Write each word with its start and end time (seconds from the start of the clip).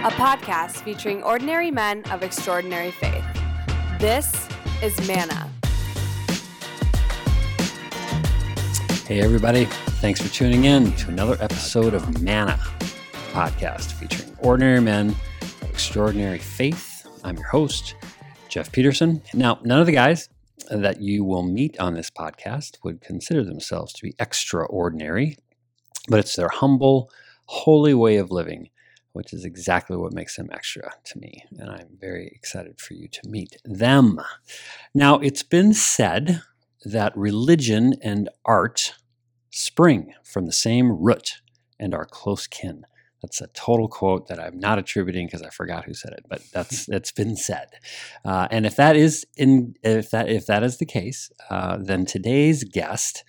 a 0.00 0.10
podcast 0.12 0.82
featuring 0.82 1.22
ordinary 1.22 1.70
men 1.70 2.02
of 2.10 2.22
extraordinary 2.22 2.90
faith. 2.90 3.22
This 3.98 4.48
is 4.82 4.96
Manna. 5.06 5.46
Hey, 9.06 9.20
everybody. 9.20 9.66
Thanks 10.00 10.18
for 10.18 10.32
tuning 10.32 10.64
in 10.64 10.90
to 10.92 11.10
another 11.10 11.36
episode 11.42 11.92
of 11.92 12.22
Manna 12.22 12.58
podcast 13.32 13.92
featuring 13.92 14.34
ordinary 14.38 14.80
men 14.80 15.10
of 15.42 15.64
extraordinary 15.64 16.38
faith. 16.38 17.06
I'm 17.22 17.36
your 17.36 17.48
host, 17.48 17.94
Jeff 18.48 18.72
Peterson. 18.72 19.20
Now, 19.34 19.58
none 19.64 19.80
of 19.80 19.86
the 19.86 19.92
guys 19.92 20.30
that 20.70 21.02
you 21.02 21.24
will 21.24 21.42
meet 21.42 21.78
on 21.78 21.92
this 21.92 22.08
podcast 22.08 22.78
would 22.84 23.02
consider 23.02 23.44
themselves 23.44 23.92
to 23.92 24.02
be 24.02 24.14
extraordinary, 24.18 25.36
but 26.08 26.20
it's 26.20 26.36
their 26.36 26.48
humble, 26.48 27.10
holy 27.44 27.92
way 27.92 28.16
of 28.16 28.30
living 28.30 28.70
which 29.12 29.32
is 29.32 29.44
exactly 29.44 29.96
what 29.96 30.12
makes 30.12 30.36
them 30.36 30.48
extra 30.52 30.92
to 31.04 31.18
me. 31.18 31.44
And 31.58 31.70
I'm 31.70 31.88
very 32.00 32.28
excited 32.34 32.80
for 32.80 32.94
you 32.94 33.08
to 33.08 33.28
meet 33.28 33.56
them. 33.64 34.20
Now, 34.94 35.16
it's 35.16 35.42
been 35.42 35.72
said 35.72 36.42
that 36.84 37.16
religion 37.16 37.94
and 38.02 38.28
art 38.44 38.94
spring 39.50 40.14
from 40.22 40.46
the 40.46 40.52
same 40.52 40.92
root 40.92 41.40
and 41.78 41.94
are 41.94 42.06
close 42.06 42.46
kin. 42.46 42.86
That's 43.22 43.40
a 43.40 43.48
total 43.48 43.88
quote 43.88 44.28
that 44.28 44.40
I'm 44.40 44.58
not 44.58 44.78
attributing 44.78 45.26
because 45.26 45.42
I 45.42 45.50
forgot 45.50 45.84
who 45.84 45.92
said 45.92 46.12
it, 46.12 46.24
but 46.28 46.42
that's 46.52 46.86
that's 46.86 47.12
been 47.12 47.36
said. 47.36 47.68
Uh, 48.24 48.48
and 48.50 48.64
if 48.64 48.76
that 48.76 48.96
is 48.96 49.26
in 49.36 49.74
if 49.82 50.10
that 50.10 50.28
if 50.28 50.46
that 50.46 50.62
is 50.62 50.78
the 50.78 50.86
case, 50.86 51.30
uh, 51.50 51.76
then 51.78 52.06
today's 52.06 52.64
guest 52.64 53.24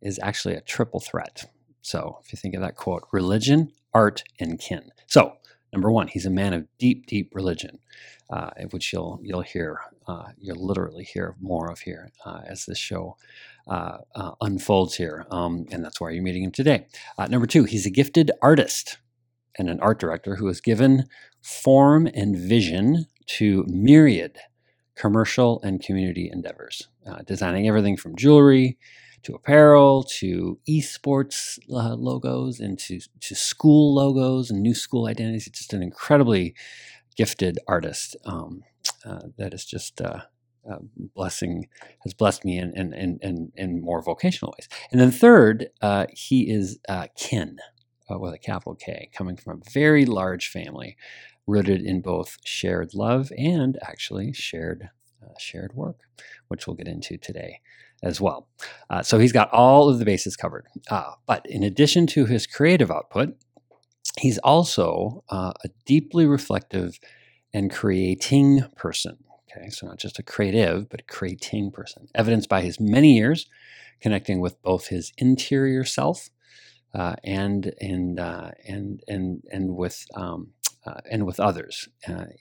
is 0.00 0.20
actually 0.22 0.54
a 0.54 0.60
triple 0.60 1.00
threat. 1.00 1.50
So 1.80 2.18
if 2.24 2.32
you 2.32 2.36
think 2.36 2.54
of 2.54 2.60
that 2.60 2.76
quote, 2.76 3.04
religion, 3.12 3.72
art, 3.94 4.24
and 4.38 4.58
kin. 4.58 4.90
So 5.06 5.34
number 5.72 5.90
one, 5.90 6.08
he's 6.08 6.26
a 6.26 6.30
man 6.30 6.52
of 6.52 6.66
deep, 6.78 7.06
deep 7.06 7.34
religion, 7.34 7.78
uh, 8.30 8.50
which 8.70 8.92
you'll 8.92 9.20
you'll 9.22 9.42
hear, 9.42 9.80
uh, 10.06 10.28
you'll 10.38 10.64
literally 10.64 11.04
hear 11.04 11.36
more 11.40 11.70
of 11.70 11.80
here 11.80 12.10
uh, 12.24 12.40
as 12.46 12.66
this 12.66 12.78
show 12.78 13.16
uh, 13.68 13.98
uh, 14.14 14.32
unfolds 14.40 14.96
here, 14.96 15.26
um, 15.30 15.66
and 15.70 15.84
that's 15.84 16.00
why 16.00 16.10
you're 16.10 16.22
meeting 16.22 16.44
him 16.44 16.52
today. 16.52 16.86
Uh, 17.18 17.26
number 17.26 17.46
two, 17.46 17.64
he's 17.64 17.86
a 17.86 17.90
gifted 17.90 18.30
artist 18.42 18.98
and 19.56 19.68
an 19.68 19.80
art 19.80 19.98
director 20.00 20.36
who 20.36 20.46
has 20.46 20.60
given 20.60 21.06
form 21.42 22.06
and 22.06 22.36
vision 22.36 23.06
to 23.26 23.64
myriad 23.68 24.38
commercial 24.94 25.60
and 25.62 25.82
community 25.82 26.28
endeavors, 26.32 26.88
designing 27.26 27.66
everything 27.66 27.96
from 27.96 28.16
jewelry 28.16 28.78
to 29.22 29.34
apparel, 29.34 30.02
to 30.04 30.58
esports 30.68 31.58
uh, 31.70 31.94
logos, 31.94 32.60
and 32.60 32.78
to, 32.78 33.00
to 33.20 33.34
school 33.34 33.94
logos 33.94 34.50
and 34.50 34.62
new 34.62 34.74
school 34.74 35.06
identities. 35.06 35.46
It's 35.46 35.58
just 35.58 35.72
an 35.72 35.82
incredibly 35.82 36.54
gifted 37.16 37.58
artist 37.68 38.16
um, 38.24 38.62
uh, 39.04 39.20
that 39.36 39.54
is 39.54 39.64
just 39.64 40.00
uh, 40.00 40.22
uh 40.70 40.78
blessing 41.14 41.68
has 42.04 42.14
blessed 42.14 42.44
me 42.44 42.58
in, 42.58 42.72
in, 42.76 42.92
in, 42.94 43.18
in, 43.22 43.52
in 43.56 43.80
more 43.80 44.02
vocational 44.02 44.54
ways. 44.56 44.68
And 44.90 45.00
then 45.00 45.10
third, 45.10 45.68
uh, 45.80 46.06
he 46.10 46.50
is 46.50 46.78
uh, 46.88 47.08
kin 47.16 47.58
with 48.10 48.34
a 48.34 48.38
capital 48.38 48.74
K, 48.74 49.08
coming 49.14 49.38
from 49.38 49.62
a 49.62 49.70
very 49.70 50.04
large 50.04 50.48
family, 50.48 50.98
rooted 51.46 51.80
in 51.80 52.02
both 52.02 52.36
shared 52.44 52.92
love 52.92 53.32
and 53.38 53.78
actually 53.80 54.34
shared 54.34 54.90
shared 55.38 55.72
work, 55.74 56.00
which 56.48 56.66
we'll 56.66 56.76
get 56.76 56.88
into 56.88 57.16
today 57.16 57.60
as 58.02 58.20
well. 58.20 58.48
Uh, 58.90 59.02
so 59.02 59.18
he's 59.18 59.32
got 59.32 59.52
all 59.52 59.88
of 59.88 59.98
the 59.98 60.04
bases 60.04 60.36
covered. 60.36 60.66
Uh, 60.90 61.12
but 61.26 61.46
in 61.46 61.62
addition 61.62 62.06
to 62.08 62.26
his 62.26 62.46
creative 62.46 62.90
output, 62.90 63.36
he's 64.18 64.38
also 64.38 65.24
uh, 65.30 65.52
a 65.64 65.68
deeply 65.86 66.26
reflective 66.26 66.98
and 67.54 67.70
creating 67.70 68.62
person. 68.76 69.18
Okay, 69.50 69.68
so 69.68 69.86
not 69.86 69.98
just 69.98 70.18
a 70.18 70.22
creative, 70.22 70.88
but 70.88 71.00
a 71.00 71.04
creating 71.04 71.70
person, 71.70 72.08
evidenced 72.14 72.48
by 72.48 72.62
his 72.62 72.80
many 72.80 73.16
years 73.16 73.46
connecting 74.00 74.40
with 74.40 74.60
both 74.62 74.88
his 74.88 75.12
interior 75.18 75.84
self 75.84 76.30
uh, 76.94 77.14
and 77.24 77.72
and 77.80 78.20
uh, 78.20 78.50
and 78.66 79.02
and 79.08 79.42
and 79.50 79.76
with 79.76 80.04
um, 80.14 80.48
uh, 80.84 81.00
and 81.10 81.24
with 81.24 81.40
others 81.40 81.88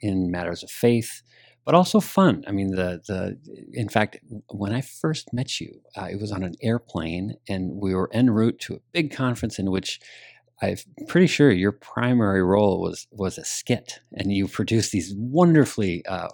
in 0.01 0.31
matters 0.31 0.63
of 0.63 0.69
faith, 0.69 1.21
but 1.65 1.75
also 1.75 1.99
fun. 1.99 2.43
I 2.47 2.51
mean, 2.51 2.71
the 2.71 3.01
the 3.07 3.37
in 3.73 3.89
fact, 3.89 4.17
when 4.49 4.73
I 4.73 4.81
first 4.81 5.33
met 5.33 5.59
you, 5.59 5.81
uh, 5.95 6.07
it 6.11 6.19
was 6.19 6.31
on 6.31 6.43
an 6.43 6.55
airplane, 6.61 7.35
and 7.47 7.81
we 7.81 7.93
were 7.93 8.09
en 8.13 8.29
route 8.29 8.59
to 8.61 8.75
a 8.75 8.79
big 8.91 9.13
conference 9.13 9.59
in 9.59 9.69
which 9.71 9.99
I'm 10.61 10.77
pretty 11.07 11.25
sure 11.25 11.49
your 11.51 11.71
primary 11.71 12.43
role 12.43 12.81
was 12.81 13.07
was 13.11 13.39
a 13.39 13.45
skit, 13.45 13.99
and 14.13 14.31
you 14.31 14.47
produced 14.47 14.91
these 14.91 15.13
wonderfully 15.17 16.05
uh, 16.05 16.27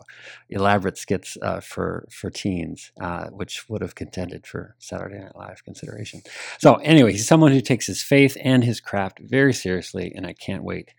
elaborate 0.49 0.97
skits 0.97 1.38
uh, 1.41 1.61
for 1.61 2.07
for 2.11 2.29
teens, 2.29 2.91
uh, 2.99 3.27
which 3.27 3.69
would 3.69 3.81
have 3.81 3.95
contended 3.95 4.45
for 4.45 4.75
Saturday 4.79 5.19
Night 5.19 5.35
Live 5.35 5.63
consideration. 5.63 6.21
So, 6.59 6.75
anyway, 6.75 7.13
he's 7.13 7.27
someone 7.27 7.53
who 7.53 7.61
takes 7.61 7.87
his 7.87 8.03
faith 8.03 8.35
and 8.43 8.66
his 8.66 8.81
craft 8.81 9.19
very 9.21 9.53
seriously, 9.53 10.11
and 10.13 10.27
I 10.27 10.33
can't 10.33 10.63
wait 10.63 10.93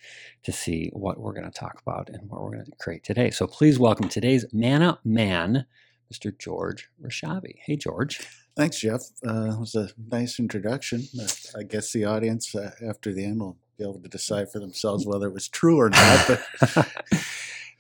to 0.45 0.53
see 0.53 0.91
what 0.95 1.19
we're 1.19 1.35
going 1.35 1.51
to 1.51 1.59
talk 1.59 1.83
about 1.83 2.09
and 2.09 2.31
what 2.31 2.41
we're 2.41 2.53
going 2.53 2.65
to 2.65 2.73
create 2.81 3.05
today. 3.05 3.31
So, 3.31 3.47
please 3.47 3.79
welcome 3.79 4.09
today's 4.09 4.47
Manna 4.55 5.01
Man, 5.05 5.67
Mr. 6.11 6.37
George 6.37 6.89
Rysavy. 7.03 7.57
Hey, 7.67 7.77
George. 7.77 8.27
Thanks, 8.59 8.81
Jeff. 8.81 9.03
Uh, 9.25 9.53
it 9.53 9.61
was 9.61 9.77
a 9.77 9.91
nice 10.11 10.41
introduction. 10.41 11.05
I 11.57 11.63
guess 11.63 11.93
the 11.93 12.05
audience 12.07 12.57
uh, 12.57 12.73
after 12.85 13.13
the 13.13 13.25
end 13.25 13.39
will 13.39 13.57
be 13.79 13.85
able 13.85 14.01
to 14.01 14.09
decide 14.09 14.51
for 14.51 14.59
themselves 14.59 15.07
whether 15.07 15.29
it 15.29 15.33
was 15.33 15.49
true 15.49 15.79
or 15.79 15.91
not. 15.91 16.41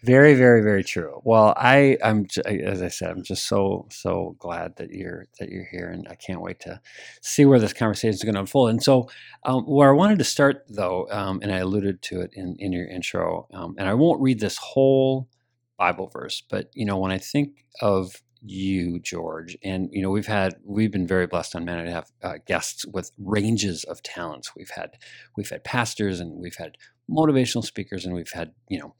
Very, 0.04 0.34
very, 0.34 0.62
very 0.62 0.84
true. 0.84 1.20
Well, 1.24 1.54
I, 1.56 1.98
I'm 2.04 2.28
as 2.46 2.82
I 2.82 2.86
said, 2.86 3.10
I'm 3.10 3.24
just 3.24 3.48
so 3.48 3.88
so 3.90 4.36
glad 4.38 4.76
that 4.76 4.90
you're 4.92 5.26
that 5.40 5.48
you're 5.48 5.64
here, 5.64 5.88
and 5.88 6.06
I 6.08 6.14
can't 6.14 6.40
wait 6.40 6.60
to 6.60 6.80
see 7.20 7.44
where 7.44 7.58
this 7.58 7.72
conversation 7.72 8.14
is 8.14 8.22
going 8.22 8.34
to 8.34 8.40
unfold. 8.42 8.70
And 8.70 8.80
so, 8.80 9.08
um, 9.44 9.64
where 9.64 9.88
I 9.88 9.96
wanted 9.96 10.20
to 10.20 10.24
start, 10.24 10.64
though, 10.68 11.08
um, 11.10 11.40
and 11.42 11.50
I 11.50 11.56
alluded 11.56 12.00
to 12.02 12.20
it 12.20 12.30
in 12.34 12.54
in 12.60 12.72
your 12.72 12.86
intro, 12.86 13.48
um, 13.52 13.74
and 13.76 13.88
I 13.88 13.94
won't 13.94 14.22
read 14.22 14.38
this 14.38 14.56
whole 14.56 15.28
Bible 15.78 16.08
verse, 16.12 16.44
but 16.48 16.70
you 16.74 16.84
know, 16.84 16.98
when 16.98 17.10
I 17.10 17.18
think 17.18 17.64
of 17.80 18.22
you, 18.42 18.98
George. 19.00 19.56
And 19.62 19.88
you 19.92 20.02
know, 20.02 20.10
we've 20.10 20.26
had 20.26 20.56
we've 20.64 20.90
been 20.90 21.06
very 21.06 21.26
blessed 21.26 21.56
on 21.56 21.64
Manna 21.64 21.84
to 21.84 21.90
have 21.90 22.10
uh, 22.22 22.34
guests 22.46 22.84
with 22.86 23.12
ranges 23.18 23.84
of 23.84 24.02
talents. 24.02 24.52
We've 24.56 24.70
had 24.70 24.90
we've 25.36 25.48
had 25.48 25.64
pastors 25.64 26.20
and 26.20 26.40
we've 26.40 26.56
had 26.56 26.76
motivational 27.10 27.64
speakers 27.64 28.04
and 28.04 28.14
we've 28.14 28.32
had 28.32 28.52
you 28.68 28.78
know 28.78 28.94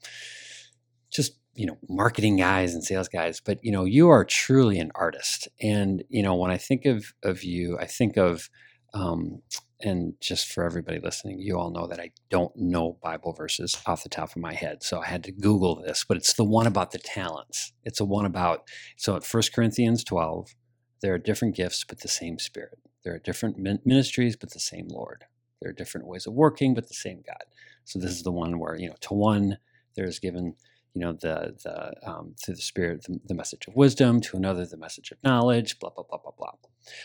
just 1.11 1.37
you 1.53 1.65
know 1.65 1.77
marketing 1.87 2.37
guys 2.37 2.73
and 2.73 2.83
sales 2.83 3.07
guys. 3.07 3.39
But 3.39 3.59
you 3.63 3.71
know, 3.71 3.85
you 3.85 4.09
are 4.09 4.25
truly 4.25 4.79
an 4.79 4.91
artist. 4.95 5.47
And 5.61 6.03
you 6.09 6.23
know, 6.23 6.35
when 6.35 6.51
I 6.51 6.57
think 6.57 6.85
of 6.85 7.13
of 7.23 7.43
you, 7.43 7.77
I 7.79 7.85
think 7.85 8.17
of 8.17 8.49
um, 8.93 9.41
and 9.81 10.13
just 10.19 10.51
for 10.51 10.63
everybody 10.63 10.99
listening, 10.99 11.39
you 11.39 11.57
all 11.57 11.71
know 11.71 11.87
that 11.87 11.99
I 11.99 12.11
don't 12.29 12.55
know 12.55 12.97
Bible 13.01 13.33
verses 13.33 13.81
off 13.85 14.03
the 14.03 14.09
top 14.09 14.31
of 14.31 14.37
my 14.37 14.53
head. 14.53 14.83
So 14.83 14.99
I 14.99 15.05
had 15.05 15.23
to 15.23 15.31
Google 15.31 15.75
this, 15.75 16.03
but 16.07 16.17
it's 16.17 16.33
the 16.33 16.43
one 16.43 16.67
about 16.67 16.91
the 16.91 16.99
talents. 16.99 17.71
It's 17.83 18.01
a 18.01 18.05
one 18.05 18.25
about, 18.25 18.67
so 18.97 19.15
at 19.15 19.25
1 19.25 19.43
Corinthians 19.53 20.03
12, 20.03 20.53
there 21.01 21.13
are 21.13 21.17
different 21.17 21.55
gifts, 21.55 21.85
but 21.87 22.01
the 22.01 22.09
same 22.09 22.39
Spirit. 22.39 22.79
There 23.03 23.13
are 23.13 23.19
different 23.19 23.57
ministries, 23.85 24.35
but 24.35 24.51
the 24.51 24.59
same 24.59 24.89
Lord. 24.89 25.23
There 25.61 25.69
are 25.69 25.73
different 25.73 26.07
ways 26.07 26.27
of 26.27 26.33
working, 26.33 26.73
but 26.73 26.89
the 26.89 26.93
same 26.93 27.23
God. 27.25 27.43
So 27.85 27.99
this 27.99 28.11
is 28.11 28.23
the 28.23 28.31
one 28.31 28.59
where, 28.59 28.75
you 28.75 28.89
know, 28.89 28.95
to 29.01 29.13
one, 29.13 29.57
there 29.95 30.05
is 30.05 30.19
given 30.19 30.55
you 30.95 31.01
know 31.01 31.13
the 31.13 31.55
the 31.63 32.09
um, 32.09 32.33
through 32.43 32.55
the 32.55 32.61
spirit 32.61 33.03
the, 33.03 33.19
the, 33.25 33.35
message 33.35 33.67
of 33.67 33.75
wisdom 33.75 34.19
to 34.19 34.35
another 34.35 34.65
the 34.65 34.75
message 34.75 35.11
of 35.11 35.19
knowledge 35.23 35.77
blah 35.77 35.91
blah 35.91 36.03
blah 36.09 36.17
blah 36.17 36.31
blah 36.35 36.51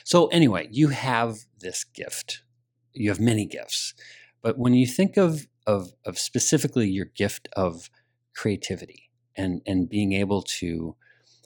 so 0.05 0.27
anyway 0.29 0.67
you 0.71 0.89
have 0.89 1.37
this 1.61 1.85
gift 1.85 2.43
you 2.95 3.11
have 3.11 3.21
many 3.21 3.47
gifts. 3.47 3.95
But 4.43 4.59
when 4.59 4.75
you 4.75 4.87
think 4.87 5.17
of, 5.17 5.47
of, 5.67 5.93
of 6.05 6.19
specifically 6.19 6.89
your 6.89 7.07
gift 7.07 7.49
of 7.57 7.91
creativity 8.35 9.11
and, 9.37 9.63
and 9.67 9.89
being 9.89 10.13
able 10.13 10.43
to, 10.43 10.97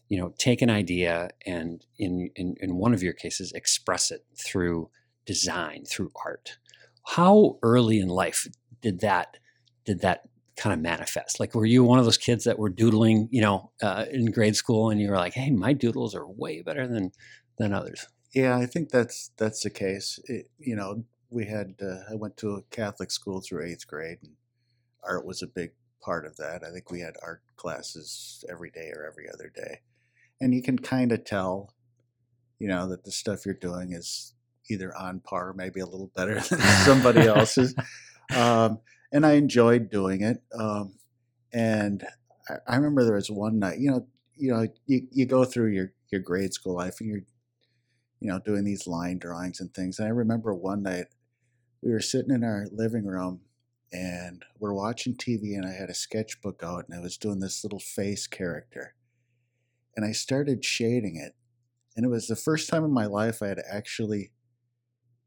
you 0.08 0.18
know, 0.18 0.34
take 0.38 0.62
an 0.62 0.70
idea 0.70 1.30
and 1.46 1.84
in, 1.98 2.30
in, 2.34 2.56
in 2.60 2.76
one 2.76 2.94
of 2.94 3.02
your 3.02 3.12
cases, 3.12 3.52
express 3.52 4.10
it 4.10 4.24
through 4.36 4.90
design, 5.26 5.84
through 5.84 6.10
art. 6.24 6.58
How 7.06 7.58
early 7.62 8.00
in 8.00 8.08
life 8.08 8.46
did 8.80 9.00
that, 9.00 9.36
did 9.84 10.00
that 10.00 10.28
kind 10.58 10.74
of 10.74 10.80
manifest? 10.80 11.40
Like, 11.40 11.54
were 11.54 11.64
you 11.64 11.84
one 11.84 11.98
of 11.98 12.04
those 12.04 12.18
kids 12.18 12.44
that 12.44 12.58
were 12.58 12.68
doodling, 12.68 13.28
you 13.30 13.40
know, 13.40 13.70
uh, 13.80 14.04
in 14.10 14.26
grade 14.26 14.56
school, 14.56 14.90
and 14.90 15.00
you 15.00 15.08
were 15.08 15.16
like, 15.16 15.32
"Hey, 15.32 15.50
my 15.50 15.72
doodles 15.72 16.14
are 16.14 16.26
way 16.26 16.60
better 16.60 16.86
than 16.86 17.12
than 17.56 17.72
others." 17.72 18.06
Yeah, 18.34 18.58
I 18.58 18.66
think 18.66 18.90
that's 18.90 19.30
that's 19.38 19.62
the 19.62 19.70
case. 19.70 20.18
It, 20.24 20.50
you 20.58 20.76
know, 20.76 21.04
we 21.30 21.46
had 21.46 21.74
uh, 21.82 22.10
I 22.10 22.14
went 22.14 22.36
to 22.38 22.52
a 22.52 22.62
Catholic 22.70 23.10
school 23.10 23.40
through 23.40 23.64
eighth 23.66 23.86
grade, 23.86 24.18
and 24.22 24.32
art 25.04 25.26
was 25.26 25.42
a 25.42 25.46
big 25.46 25.72
part 26.02 26.26
of 26.26 26.36
that. 26.36 26.62
I 26.64 26.70
think 26.70 26.90
we 26.90 27.00
had 27.00 27.16
art 27.22 27.42
classes 27.56 28.44
every 28.50 28.70
day 28.70 28.90
or 28.94 29.06
every 29.06 29.28
other 29.32 29.50
day, 29.54 29.80
and 30.40 30.54
you 30.54 30.62
can 30.62 30.78
kind 30.78 31.12
of 31.12 31.24
tell, 31.24 31.74
you 32.58 32.68
know, 32.68 32.88
that 32.88 33.04
the 33.04 33.12
stuff 33.12 33.44
you're 33.44 33.54
doing 33.54 33.92
is 33.92 34.34
either 34.70 34.96
on 34.96 35.20
par, 35.20 35.52
maybe 35.54 35.80
a 35.80 35.86
little 35.86 36.10
better 36.14 36.34
than 36.50 36.60
somebody 36.84 37.22
else's. 37.22 37.74
Um, 38.36 38.80
and 39.10 39.24
I 39.24 39.32
enjoyed 39.32 39.88
doing 39.90 40.20
it. 40.20 40.42
Um, 40.52 40.98
And 41.52 42.06
I, 42.48 42.56
I 42.66 42.76
remember 42.76 43.04
there 43.04 43.14
was 43.14 43.30
one 43.30 43.58
night, 43.58 43.78
you 43.78 43.90
know, 43.90 44.06
you 44.36 44.52
know, 44.52 44.66
you, 44.86 45.06
you 45.10 45.26
go 45.26 45.44
through 45.44 45.68
your, 45.72 45.92
your 46.10 46.20
grade 46.20 46.52
school 46.52 46.76
life 46.76 47.00
and 47.00 47.08
you're, 47.08 47.22
you 48.20 48.28
know, 48.30 48.38
doing 48.38 48.64
these 48.64 48.86
line 48.86 49.18
drawings 49.18 49.60
and 49.60 49.72
things. 49.72 49.98
And 49.98 50.06
I 50.08 50.10
remember 50.10 50.54
one 50.54 50.82
night 50.82 51.06
we 51.82 51.90
were 51.90 52.00
sitting 52.00 52.34
in 52.34 52.44
our 52.44 52.66
living 52.72 53.04
room 53.04 53.40
and 53.92 54.44
we're 54.58 54.74
watching 54.74 55.14
TV 55.14 55.54
and 55.54 55.66
I 55.66 55.72
had 55.72 55.88
a 55.88 55.94
sketchbook 55.94 56.62
out 56.62 56.86
and 56.88 56.98
I 56.98 57.00
was 57.02 57.16
doing 57.16 57.40
this 57.40 57.64
little 57.64 57.78
face 57.78 58.26
character. 58.26 58.94
And 59.96 60.04
I 60.04 60.12
started 60.12 60.64
shading 60.64 61.16
it. 61.16 61.34
And 61.96 62.04
it 62.04 62.10
was 62.10 62.28
the 62.28 62.36
first 62.36 62.68
time 62.68 62.84
in 62.84 62.92
my 62.92 63.06
life 63.06 63.42
I 63.42 63.48
had 63.48 63.62
actually 63.68 64.32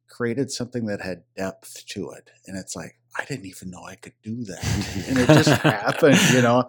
created 0.07 0.51
something 0.51 0.85
that 0.85 1.01
had 1.01 1.23
depth 1.35 1.85
to 1.87 2.11
it. 2.11 2.29
And 2.45 2.57
it's 2.57 2.75
like, 2.75 2.99
I 3.17 3.25
didn't 3.25 3.45
even 3.45 3.71
know 3.71 3.83
I 3.83 3.95
could 3.95 4.13
do 4.23 4.43
that. 4.45 5.05
and 5.09 5.17
it 5.17 5.27
just 5.27 5.49
happened, 5.61 6.19
you 6.31 6.41
know. 6.41 6.65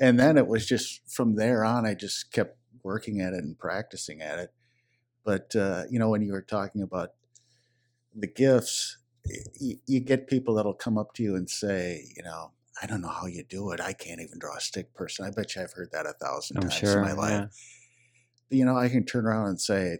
And 0.00 0.18
then 0.18 0.36
it 0.38 0.46
was 0.46 0.66
just 0.66 1.02
from 1.08 1.36
there 1.36 1.64
on, 1.64 1.86
I 1.86 1.94
just 1.94 2.32
kept 2.32 2.58
working 2.82 3.20
at 3.20 3.32
it 3.32 3.44
and 3.44 3.58
practicing 3.58 4.20
at 4.20 4.38
it. 4.38 4.50
But, 5.24 5.54
uh, 5.54 5.84
you 5.90 5.98
know, 5.98 6.10
when 6.10 6.22
you 6.22 6.32
were 6.32 6.42
talking 6.42 6.82
about 6.82 7.10
the 8.14 8.26
gifts, 8.26 8.98
you, 9.58 9.78
you 9.86 10.00
get 10.00 10.26
people 10.26 10.54
that'll 10.54 10.74
come 10.74 10.98
up 10.98 11.14
to 11.14 11.22
you 11.22 11.36
and 11.36 11.48
say, 11.48 12.04
you 12.16 12.22
know, 12.22 12.52
I 12.82 12.86
don't 12.86 13.00
know 13.00 13.08
how 13.08 13.26
you 13.26 13.44
do 13.44 13.70
it. 13.70 13.80
I 13.80 13.92
can't 13.92 14.20
even 14.20 14.38
draw 14.38 14.56
a 14.56 14.60
stick 14.60 14.94
person. 14.94 15.24
I 15.24 15.30
bet 15.30 15.54
you 15.54 15.62
I've 15.62 15.72
heard 15.72 15.90
that 15.92 16.06
a 16.06 16.14
1000 16.18 16.56
I'm 16.56 16.62
times 16.62 16.74
sure. 16.74 16.98
in 16.98 17.02
my 17.02 17.12
life. 17.12 17.30
yeah. 18.50 18.58
You 18.58 18.64
know, 18.64 18.76
I 18.76 18.88
can 18.88 19.04
turn 19.04 19.26
around 19.26 19.46
and 19.48 19.60
say, 19.60 19.98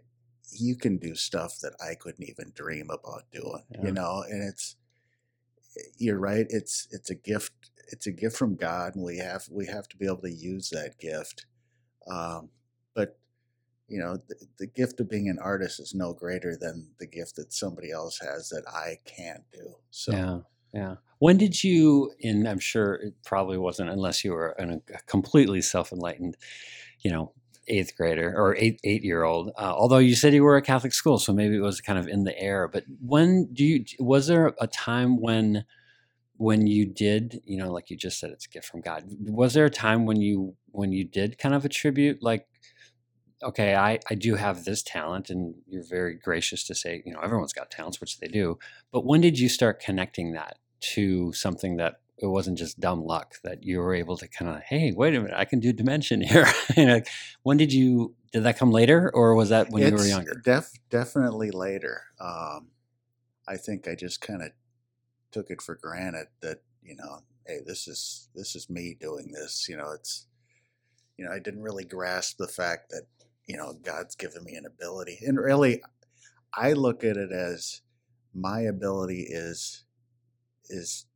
you 0.53 0.76
can 0.76 0.99
do 0.99 1.15
stuff 1.15 1.59
that 1.62 1.73
I 1.81 1.94
couldn't 1.94 2.29
even 2.29 2.53
dream 2.55 2.91
about 2.91 3.25
doing, 3.32 3.62
Yeah. 3.71 3.87
you 3.87 3.93
know, 3.93 4.23
and 4.29 4.43
it's, 4.49 4.76
you're 5.99 6.19
right. 6.19 6.47
It's, 6.50 6.87
it's 6.93 7.11
a 7.11 7.15
gift. 7.15 7.53
It's 7.91 8.06
a 8.06 8.12
gift 8.12 8.37
from 8.37 8.55
God 8.56 8.94
and 8.94 9.05
we 9.05 9.19
have, 9.19 9.44
we 9.50 9.67
have 9.67 9.88
to 9.88 9.97
be 9.97 10.06
able 10.06 10.23
to 10.23 10.31
use 10.32 10.70
that 10.70 10.99
gift. 11.00 11.47
Um, 12.09 12.50
but, 12.94 13.19
you 13.94 14.00
know, 14.02 14.14
the, 14.29 14.37
the 14.58 14.67
gift 14.67 15.00
of 15.00 15.08
being 15.08 15.29
an 15.29 15.38
artist 15.38 15.79
is 15.85 15.94
no 15.94 16.12
greater 16.12 16.52
than 16.64 16.75
the 16.99 17.06
gift 17.06 17.37
that 17.37 17.52
somebody 17.52 17.91
else 18.00 18.19
has 18.19 18.49
that 18.49 18.64
I 18.67 18.88
can't 19.17 19.44
do. 19.52 19.67
So, 19.91 20.12
Yeah, 20.12 20.38
yeah. 20.73 20.94
When 21.19 21.37
did 21.38 21.55
you? 21.62 22.11
And 22.23 22.49
I'm 22.50 22.58
sure 22.58 22.94
it 22.94 23.14
probably 23.25 23.58
wasn't 23.58 23.91
unless 23.91 24.25
you 24.25 24.32
were 24.32 24.50
an, 24.62 24.82
a 24.93 25.00
completely 25.06 25.62
self-enlightened, 25.62 26.37
you 27.05 27.11
know, 27.12 27.32
eighth 27.69 27.93
grader 27.96 28.31
or 28.37 28.56
eight 28.56 28.81
eight-year-old. 28.82 29.46
Uh, 29.56 29.75
although 29.81 30.02
you 30.08 30.14
said 30.14 30.35
you 30.35 30.44
were 30.44 30.58
at 30.58 30.67
Catholic 30.67 30.93
school, 30.93 31.19
so 31.19 31.32
maybe 31.32 31.56
it 31.56 31.67
was 31.70 31.81
kind 31.81 31.99
of 31.99 32.08
in 32.08 32.25
the 32.25 32.37
air. 32.38 32.69
But 32.69 32.85
when 33.00 33.29
do 33.52 33.64
you? 33.64 33.85
Was 34.00 34.26
there 34.26 34.55
a 34.61 34.67
time 34.67 35.20
when? 35.20 35.64
When 36.37 36.67
you 36.67 36.85
did, 36.85 37.41
you 37.44 37.56
know, 37.56 37.70
like 37.70 37.91
you 37.91 37.96
just 37.96 38.19
said, 38.19 38.31
it's 38.31 38.46
a 38.46 38.49
gift 38.49 38.67
from 38.67 38.81
God. 38.81 39.05
Was 39.20 39.55
there 39.55 39.67
a 39.67 39.70
time 39.87 40.05
when 40.05 40.20
you 40.20 40.56
when 40.73 40.91
you 40.91 41.05
did 41.05 41.38
kind 41.38 41.55
of 41.55 41.64
attribute, 41.64 42.25
like, 42.25 42.49
okay, 43.44 43.75
I 43.75 44.00
I 44.11 44.14
do 44.14 44.35
have 44.35 44.64
this 44.64 44.82
talent, 44.82 45.31
and 45.31 45.55
you're 45.67 45.85
very 45.85 46.14
gracious 46.14 46.64
to 46.64 46.75
say, 46.75 47.02
you 47.05 47.12
know, 47.12 47.20
everyone's 47.20 47.52
got 47.52 47.70
talents, 47.70 48.00
which 48.00 48.19
they 48.19 48.29
do. 48.29 48.58
But 48.93 49.05
when 49.05 49.20
did 49.20 49.38
you 49.38 49.49
start 49.49 49.81
connecting 49.81 50.32
that 50.32 50.58
to 50.94 51.32
something 51.32 51.76
that 51.76 52.00
it 52.19 52.26
wasn't 52.26 52.58
just 52.58 52.79
dumb 52.79 53.05
luck 53.05 53.35
that 53.43 53.64
you 53.64 53.81
were 53.81 53.94
able 53.94 54.17
to 54.17 54.29
kind 54.29 54.50
of, 54.50 54.62
hey, 54.62 54.93
wait 54.93 55.14
a 55.14 55.20
minute, 55.20 55.37
I 55.37 55.44
can 55.44 55.61
do 55.61 55.73
dimension 55.73 56.20
here. 56.23 56.46
You 56.76 56.87
know, 56.87 57.00
when 57.43 57.56
did 57.56 57.73
you 57.73 58.14
did 58.32 58.44
that 58.44 58.58
come 58.58 58.70
later, 58.70 59.11
or 59.14 59.35
was 59.35 59.50
that 59.50 59.70
when 59.70 59.87
you 59.87 59.93
were 59.93 60.06
younger? 60.06 60.41
Def, 60.44 60.70
definitely 60.91 61.50
later. 61.50 62.02
Um, 62.20 62.69
I 63.46 63.56
think 63.56 63.87
I 63.87 63.94
just 63.94 64.20
kind 64.20 64.43
of 64.43 64.50
took 65.31 65.50
it 65.50 65.61
for 65.61 65.75
granted 65.75 66.29
that 66.41 66.58
you 66.82 66.96
know, 66.96 67.20
hey, 67.46 67.58
this 67.64 67.87
is 67.88 68.29
this 68.35 68.56
is 68.56 68.70
me 68.70 68.96
doing 68.99 69.32
this. 69.32 69.69
You 69.69 69.76
know, 69.76 69.91
it's 69.93 70.26
you 71.17 71.25
know, 71.25 71.32
I 71.32 71.38
didn't 71.38 71.62
really 71.62 71.85
grasp 71.85 72.38
the 72.38 72.49
fact 72.49 72.91
that 72.91 73.02
you 73.46 73.56
know 73.56 73.75
God's 73.82 74.17
given 74.17 74.44
me 74.44 74.55
an 74.55 74.67
ability, 74.67 75.19
and 75.26 75.38
really, 75.38 75.82
I 76.55 76.73
look 76.75 77.05
at 77.05 77.17
it 77.17 77.32
as 77.32 77.82
my 78.35 78.61
ability 78.61 79.26
is 79.29 79.85
is 80.70 81.06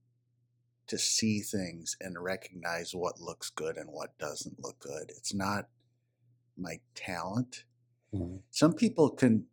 to 0.88 0.98
see 0.98 1.40
things 1.40 1.96
and 2.00 2.22
recognize 2.22 2.94
what 2.94 3.20
looks 3.20 3.50
good 3.50 3.76
and 3.76 3.90
what 3.90 4.18
doesn't 4.18 4.60
look 4.62 4.78
good. 4.80 5.10
It's 5.10 5.34
not 5.34 5.68
my 6.56 6.80
talent 6.94 7.64
Mhm. 8.14 8.42
some 8.50 8.74
people 8.74 9.10
can 9.10 9.46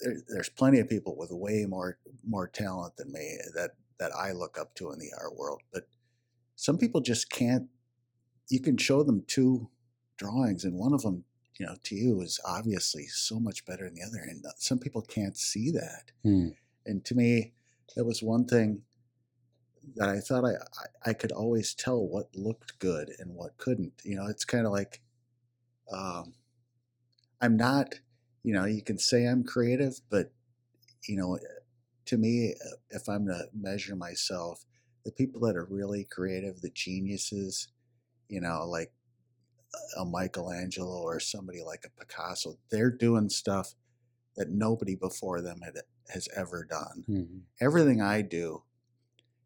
there, 0.00 0.16
there's 0.28 0.48
plenty 0.48 0.78
of 0.80 0.88
people 0.88 1.16
with 1.16 1.30
way 1.30 1.64
more 1.66 1.98
more 2.24 2.46
talent 2.48 2.96
than 2.96 3.12
me 3.12 3.38
that 3.54 3.72
that 3.98 4.12
I 4.14 4.32
look 4.32 4.58
up 4.58 4.74
to 4.76 4.90
in 4.92 4.98
the 4.98 5.12
art 5.20 5.36
world 5.36 5.62
but 5.72 5.88
some 6.56 6.78
people 6.78 7.00
just 7.00 7.30
can't 7.30 7.68
you 8.50 8.60
can 8.60 8.76
show 8.76 9.02
them 9.02 9.24
two 9.26 9.70
drawings 10.18 10.64
and 10.64 10.74
one 10.78 10.92
of 10.94 11.02
them 11.02 11.24
you 11.58 11.66
know 11.66 11.76
to 11.82 11.94
you 11.94 12.20
is 12.20 12.40
obviously 12.44 13.06
so 13.06 13.40
much 13.40 13.64
better 13.66 13.84
than 13.84 13.94
the 13.94 14.02
other 14.02 14.22
and 14.22 14.44
uh, 14.46 14.50
some 14.56 14.78
people 14.78 15.02
can't 15.02 15.36
see 15.36 15.70
that 15.70 16.12
Hmm. 16.22 16.48
and 16.86 17.04
to 17.04 17.14
me 17.14 17.54
that 17.96 18.04
was 18.04 18.22
one 18.22 18.46
thing 18.46 18.82
that 19.96 20.08
I 20.08 20.20
thought 20.20 20.44
I, 20.44 20.52
I, 20.54 21.10
I 21.10 21.12
could 21.12 21.32
always 21.32 21.74
tell 21.74 22.06
what 22.06 22.34
looked 22.36 22.78
good 22.78 23.10
and 23.18 23.34
what 23.34 23.56
couldn't. 23.56 23.94
You 24.04 24.16
know, 24.16 24.26
it's 24.26 24.44
kind 24.44 24.66
of 24.66 24.72
like 24.72 25.00
um, 25.92 26.34
I'm 27.40 27.56
not, 27.56 28.00
you 28.42 28.52
know, 28.54 28.64
you 28.64 28.82
can 28.82 28.98
say 28.98 29.26
I'm 29.26 29.44
creative, 29.44 30.00
but, 30.10 30.32
you 31.08 31.16
know, 31.16 31.38
to 32.06 32.18
me, 32.18 32.54
uh, 32.54 32.76
if 32.90 33.08
I'm 33.08 33.26
to 33.26 33.48
measure 33.54 33.96
myself, 33.96 34.64
the 35.04 35.12
people 35.12 35.40
that 35.42 35.56
are 35.56 35.64
really 35.64 36.04
creative, 36.04 36.60
the 36.60 36.70
geniuses, 36.70 37.68
you 38.28 38.40
know, 38.40 38.66
like 38.66 38.92
a 39.96 40.04
Michelangelo 40.04 41.02
or 41.02 41.20
somebody 41.20 41.62
like 41.62 41.84
a 41.84 41.90
Picasso, 42.00 42.58
they're 42.70 42.90
doing 42.90 43.28
stuff 43.28 43.74
that 44.36 44.50
nobody 44.50 44.94
before 44.94 45.40
them 45.40 45.60
had, 45.62 45.74
has 46.10 46.28
ever 46.36 46.64
done 46.64 47.04
Mhm. 47.08 47.42
everything 47.60 48.00
I 48.00 48.22
do 48.22 48.62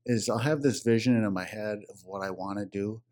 is 0.06 0.28
I'll 0.28 0.38
have 0.38 0.62
this 0.62 0.82
vision 0.82 1.16
in 1.16 1.32
my 1.32 1.44
head 1.44 1.80
of 1.88 2.04
what 2.04 2.22
I 2.22 2.30
want 2.30 2.58
to 2.58 2.66
do, 2.66 3.02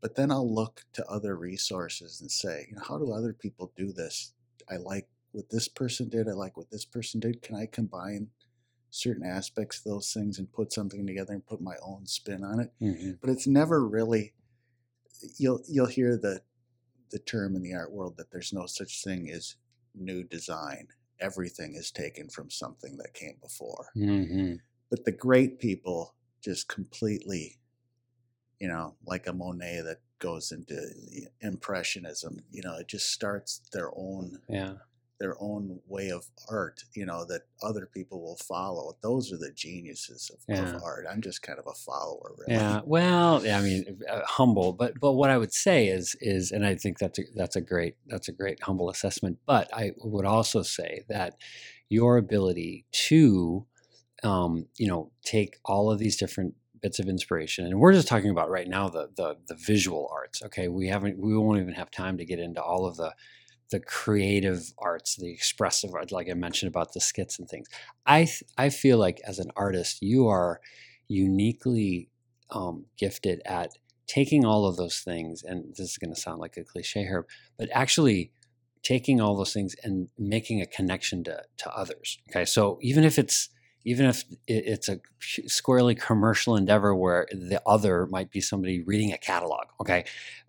but 0.00 0.14
then 0.16 0.30
I'll 0.30 0.52
look 0.52 0.84
to 0.94 1.06
other 1.06 1.36
resources 1.36 2.20
and 2.20 2.30
say, 2.30 2.66
you 2.70 2.76
know, 2.76 2.82
how 2.82 2.98
do 2.98 3.12
other 3.12 3.32
people 3.32 3.72
do 3.76 3.92
this? 3.92 4.34
I 4.68 4.76
like 4.76 5.08
what 5.32 5.50
this 5.50 5.68
person 5.68 6.08
did. 6.08 6.28
I 6.28 6.32
like 6.32 6.56
what 6.56 6.70
this 6.70 6.84
person 6.84 7.20
did. 7.20 7.42
Can 7.42 7.56
I 7.56 7.66
combine 7.66 8.30
certain 8.90 9.24
aspects 9.24 9.78
of 9.78 9.84
those 9.84 10.12
things 10.12 10.38
and 10.38 10.52
put 10.52 10.72
something 10.72 11.06
together 11.06 11.34
and 11.34 11.46
put 11.46 11.60
my 11.60 11.76
own 11.82 12.06
spin 12.06 12.44
on 12.44 12.60
it? 12.60 12.72
Mhm. 12.80 13.18
But 13.20 13.30
it's 13.30 13.46
never 13.46 13.86
really. 13.86 14.34
You'll 15.38 15.62
you'll 15.68 15.86
hear 15.86 16.16
the 16.16 16.42
the 17.10 17.18
term 17.20 17.56
in 17.56 17.62
the 17.62 17.74
art 17.74 17.92
world 17.92 18.16
that 18.18 18.30
there's 18.30 18.52
no 18.52 18.66
such 18.66 19.02
thing 19.04 19.30
as 19.30 19.56
new 19.94 20.24
design. 20.24 20.88
Everything 21.20 21.74
is 21.76 21.90
taken 21.92 22.28
from 22.30 22.50
something 22.50 22.96
that 22.98 23.14
came 23.14 23.36
before 23.40 23.92
Mhm. 23.96 24.60
but 24.90 25.04
the 25.04 25.12
great 25.12 25.58
people 25.60 26.14
just 26.40 26.68
completely 26.68 27.58
you 28.60 28.68
know 28.68 28.96
like 29.06 29.26
a 29.26 29.32
monet 29.32 29.80
that 29.82 30.00
goes 30.18 30.52
into 30.52 30.76
impressionism 31.40 32.44
you 32.50 32.62
know 32.62 32.76
it 32.76 32.88
just 32.88 33.10
starts 33.10 33.60
their 33.72 33.90
own 33.96 34.40
Yeah. 34.48 34.78
Their 35.22 35.36
own 35.40 35.78
way 35.86 36.08
of 36.10 36.24
art 36.50 36.82
you 36.94 37.06
know 37.06 37.24
that 37.24 37.42
other 37.62 37.86
people 37.96 38.20
will 38.20 38.36
follow 38.36 38.96
those 39.02 39.32
are 39.32 39.38
the 39.38 39.52
geniuses 39.52 40.30
of, 40.34 40.40
Yeah. 40.48 40.74
of 40.74 40.82
art 40.82 41.04
i'm 41.10 41.22
just 41.22 41.40
kind 41.42 41.58
of 41.60 41.66
a 41.66 41.74
follower 41.88 42.32
really 42.38 42.54
Yeah, 42.58 42.80
well, 42.84 43.44
yeah, 43.46 43.58
I 43.58 43.62
mean, 43.62 43.80
uh, 44.10 44.22
humble, 44.26 44.72
but 44.72 44.98
but 45.04 45.12
what 45.12 45.30
I 45.30 45.38
would 45.38 45.52
say 45.52 45.86
is 45.86 46.16
is, 46.20 46.50
and 46.50 46.66
I 46.66 46.74
think 46.74 46.98
that's 46.98 47.18
a, 47.20 47.22
that's 47.36 47.56
a 47.56 47.60
great 47.60 47.94
that's 48.12 48.28
a 48.28 48.32
great 48.32 48.58
humble 48.62 48.90
assessment. 48.90 49.38
But 49.46 49.66
I 49.72 49.92
would 50.14 50.26
also 50.26 50.62
say 50.62 51.04
that 51.08 51.36
your 51.88 52.16
ability 52.16 52.84
to, 53.08 53.64
um, 54.24 54.66
you 54.76 54.88
know, 54.88 55.12
take 55.24 55.52
all 55.64 55.90
of 55.92 55.98
these 55.98 56.16
different 56.16 56.54
bits 56.80 56.98
of 56.98 57.06
inspiration, 57.08 57.64
and 57.66 57.78
we're 57.78 57.92
just 57.92 58.08
talking 58.08 58.30
about 58.30 58.50
right 58.50 58.68
now 58.68 58.88
the 58.88 59.04
the 59.16 59.36
the 59.46 59.54
visual 59.54 60.10
arts. 60.12 60.42
Okay, 60.42 60.66
we 60.68 60.88
haven't 60.88 61.16
we 61.18 61.36
won't 61.36 61.60
even 61.60 61.74
have 61.74 61.90
time 61.92 62.18
to 62.18 62.24
get 62.24 62.40
into 62.40 62.60
all 62.62 62.86
of 62.86 62.96
the 62.96 63.12
the 63.72 63.80
creative 63.80 64.72
arts, 64.78 65.16
the 65.16 65.32
expressive 65.32 65.92
art, 65.94 66.12
like 66.12 66.30
I 66.30 66.34
mentioned 66.34 66.68
about 66.68 66.92
the 66.92 67.00
skits 67.00 67.38
and 67.38 67.48
things. 67.48 67.66
I 68.06 68.24
th- 68.24 68.44
I 68.56 68.68
feel 68.68 68.98
like 68.98 69.20
as 69.26 69.38
an 69.38 69.50
artist, 69.56 70.00
you 70.00 70.28
are 70.28 70.60
uniquely 71.08 72.08
um, 72.50 72.84
gifted 72.96 73.42
at 73.44 73.70
taking 74.06 74.44
all 74.44 74.66
of 74.66 74.76
those 74.76 75.00
things, 75.00 75.42
and 75.42 75.70
this 75.70 75.90
is 75.90 75.98
going 75.98 76.14
to 76.14 76.20
sound 76.20 76.38
like 76.38 76.56
a 76.56 76.64
cliche 76.64 77.02
here, 77.02 77.26
but 77.58 77.68
actually 77.72 78.30
taking 78.82 79.20
all 79.20 79.36
those 79.36 79.52
things 79.52 79.74
and 79.82 80.08
making 80.18 80.60
a 80.60 80.66
connection 80.66 81.24
to 81.24 81.42
to 81.56 81.70
others. 81.74 82.18
Okay, 82.30 82.44
so 82.44 82.78
even 82.82 83.04
if 83.04 83.18
it's 83.18 83.48
even 83.84 84.06
if 84.06 84.24
it's 84.46 84.88
a 84.88 85.00
squarely 85.46 85.94
commercial 85.94 86.56
endeavor 86.56 86.94
where 86.94 87.26
the 87.32 87.60
other 87.66 88.06
might 88.06 88.30
be 88.30 88.40
somebody 88.40 88.80
reading 88.82 89.12
a 89.12 89.18
catalog, 89.18 89.66
okay, 89.80 90.04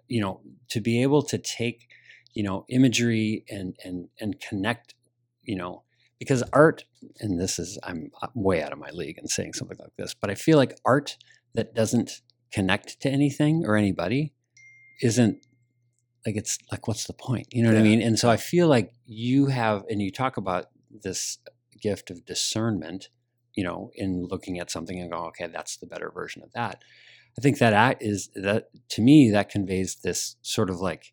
you 0.08 0.22
know, 0.22 0.42
to 0.70 0.80
be 0.80 1.01
able 1.01 1.24
to 1.24 1.38
take 1.38 1.88
you 2.33 2.43
know 2.43 2.65
imagery 2.69 3.45
and 3.49 3.75
and 3.83 4.09
and 4.19 4.39
connect, 4.39 4.95
you 5.43 5.55
know, 5.55 5.83
because 6.19 6.43
art 6.53 6.85
and 7.19 7.39
this 7.39 7.59
is 7.59 7.77
I'm 7.83 8.11
way 8.33 8.63
out 8.63 8.73
of 8.73 8.79
my 8.79 8.89
league 8.91 9.17
in 9.17 9.27
saying 9.27 9.53
something 9.53 9.77
like 9.79 9.95
this, 9.97 10.13
but 10.13 10.29
I 10.29 10.35
feel 10.35 10.57
like 10.57 10.77
art 10.85 11.17
that 11.53 11.75
doesn't 11.75 12.21
connect 12.51 12.99
to 13.01 13.09
anything 13.09 13.65
or 13.65 13.75
anybody 13.75 14.33
isn't 15.01 15.45
like 16.25 16.35
it's 16.35 16.57
like 16.71 16.87
what's 16.87 17.05
the 17.05 17.13
point 17.13 17.47
you 17.51 17.63
know 17.63 17.69
what 17.69 17.79
i 17.79 17.83
mean? 17.83 18.01
And 18.01 18.17
so 18.17 18.29
i 18.29 18.37
feel 18.37 18.67
like 18.67 18.93
you 19.05 19.47
have 19.47 19.83
and 19.89 20.01
you 20.01 20.11
talk 20.11 20.37
about 20.37 20.67
this 20.89 21.39
gift 21.81 22.11
of 22.11 22.25
discernment 22.25 23.09
you 23.55 23.63
know 23.63 23.91
in 23.95 24.27
looking 24.27 24.59
at 24.59 24.71
something 24.71 24.99
and 24.99 25.11
going 25.11 25.27
okay 25.27 25.47
that's 25.47 25.77
the 25.77 25.87
better 25.87 26.11
version 26.11 26.43
of 26.43 26.51
that. 26.53 26.83
I 27.37 27.41
think 27.41 27.57
that 27.57 27.73
act 27.73 28.03
is 28.03 28.29
that 28.35 28.69
to 28.89 29.01
me 29.01 29.31
that 29.31 29.49
conveys 29.49 29.95
this 29.95 30.35
sort 30.41 30.69
of 30.69 30.79
like 30.79 31.11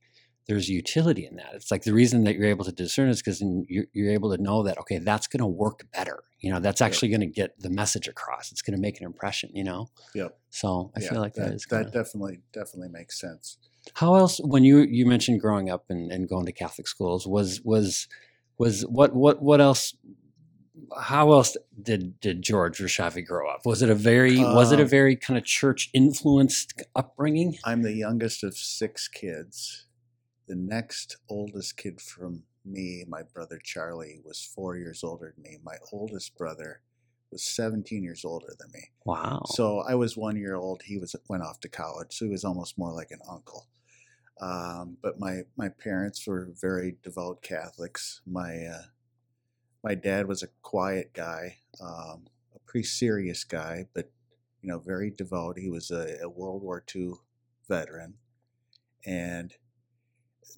there's 0.49 0.69
utility 0.69 1.27
in 1.27 1.37
that 1.37 1.51
it's 1.55 1.71
like 1.71 1.83
the 1.85 1.93
reason 1.93 2.25
that 2.25 2.35
you're 2.35 2.47
able 2.47 2.65
to 2.65 2.73
discern 2.73 3.09
is 3.09 3.21
because 3.21 3.43
you're, 3.69 3.87
you're 3.93 4.11
able 4.11 4.35
to 4.35 4.43
know 4.43 4.63
that 4.63 4.79
okay 4.79 4.99
that's 4.99 5.27
going 5.27 5.41
to 5.41 5.47
work 5.47 5.87
better 5.93 6.25
you 6.41 6.51
know 6.53 6.61
that's 6.61 6.81
actually 6.81 7.09
going 7.09 7.21
to 7.21 7.27
get 7.27 7.59
the 7.61 7.71
message 7.71 8.09
across 8.09 8.51
it's 8.51 8.63
going 8.63 8.75
to 8.75 8.81
make 8.81 8.99
an 9.01 9.07
impression 9.07 9.51
you 9.55 9.65
know 9.65 9.89
Yep. 10.15 10.39
so 10.51 10.91
i 10.97 11.01
Yeah, 11.01 11.09
feel 11.11 11.21
like 11.21 11.35
that 11.35 11.53
is 11.53 11.67
kinda, 11.67 11.85
that 11.85 11.93
definitely 11.93 12.43
definitely 12.53 12.89
makes 12.89 13.21
sense. 13.21 13.59
how 13.95 14.15
else 14.15 14.39
when 14.41 14.65
you 14.65 14.79
you 14.81 15.07
mentioned 15.07 15.41
growing 15.41 15.71
up 15.71 15.85
and, 15.89 16.11
and 16.13 16.29
going 16.29 16.47
to 16.47 16.53
catholic 16.53 16.87
schools 16.89 17.27
was 17.27 17.61
was 17.63 18.09
was 18.59 18.83
what 18.83 19.15
what 19.15 19.43
what 19.43 19.61
else 19.61 19.95
how 20.99 21.33
else 21.33 21.57
did 21.83 22.19
did 22.21 22.43
george 22.43 22.79
Rysavy 22.79 23.25
grow 23.25 23.49
up 23.49 23.65
was 23.65 23.83
it 23.83 23.91
a 23.91 23.95
very 23.95 24.45
was 24.45 24.73
it 24.73 24.81
a 24.81 24.83
Um, 24.83 24.89
very 24.89 25.17
kind 25.17 25.39
of 25.39 25.45
church 25.45 25.91
influenced 25.93 26.83
upbringing 26.95 27.59
I'm 27.65 27.83
the 27.83 27.93
youngest 27.93 28.43
of 28.45 28.57
six 28.57 29.09
kids. 29.09 29.87
The 30.51 30.57
next 30.57 31.17
oldest 31.29 31.77
kid 31.77 32.01
from 32.01 32.43
me, 32.65 33.05
my 33.07 33.23
brother 33.23 33.61
Charlie, 33.63 34.21
was 34.25 34.43
four 34.43 34.77
years 34.77 35.05
older 35.05 35.33
than 35.33 35.45
me. 35.45 35.59
My 35.63 35.77
oldest 35.93 36.37
brother 36.37 36.81
was 37.31 37.45
17 37.45 38.03
years 38.03 38.25
older 38.25 38.53
than 38.59 38.69
me. 38.73 38.91
wow 39.05 39.43
So 39.47 39.85
I 39.89 39.95
was 39.95 40.17
one 40.17 40.35
year 40.35 40.57
old. 40.57 40.83
He 40.85 40.99
was 40.99 41.15
went 41.29 41.45
off 41.45 41.61
to 41.61 41.69
college, 41.69 42.09
so 42.11 42.25
he 42.25 42.33
was 42.33 42.45
almost 42.45 42.77
more 42.77 42.93
like 42.93 43.13
an 43.13 43.21
uncle. 43.31 43.69
Um, 44.41 44.97
but 45.01 45.21
my 45.21 45.43
my 45.57 45.69
parents 45.69 46.27
were 46.27 46.49
very 46.61 46.97
devout 47.05 47.43
Catholics. 47.43 48.21
My 48.27 48.65
uh, 48.65 48.87
my 49.85 49.95
dad 49.95 50.27
was 50.27 50.43
a 50.43 50.49
quiet 50.63 51.13
guy, 51.13 51.59
um, 51.81 52.25
a 52.57 52.59
pretty 52.67 52.89
serious 52.89 53.45
guy, 53.45 53.87
but 53.95 54.11
you 54.63 54.69
know 54.69 54.81
very 54.81 55.13
devout. 55.13 55.61
He 55.61 55.71
was 55.71 55.93
a, 55.93 56.19
a 56.21 56.29
World 56.29 56.63
War 56.65 56.83
II 56.93 57.13
veteran, 57.69 58.15
and 59.07 59.55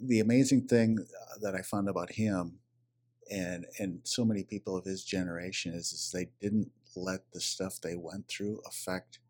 the 0.01 0.21
amazing 0.21 0.67
thing 0.69 0.99
uh, 1.01 1.39
that 1.41 1.55
I 1.55 1.63
found 1.63 1.89
about 1.89 2.13
him 2.13 2.59
and 3.31 3.67
and 3.79 4.01
so 4.05 4.25
many 4.25 4.45
people 4.45 4.77
of 4.77 4.85
his 4.85 5.05
generation 5.05 5.75
is 5.75 5.93
is 5.93 6.11
they 6.13 6.29
didn't 6.41 6.73
let 6.97 7.31
the 7.33 7.41
stuff 7.41 7.81
they 7.81 7.97
went 7.97 8.29
through 8.29 8.61
affect 8.67 9.21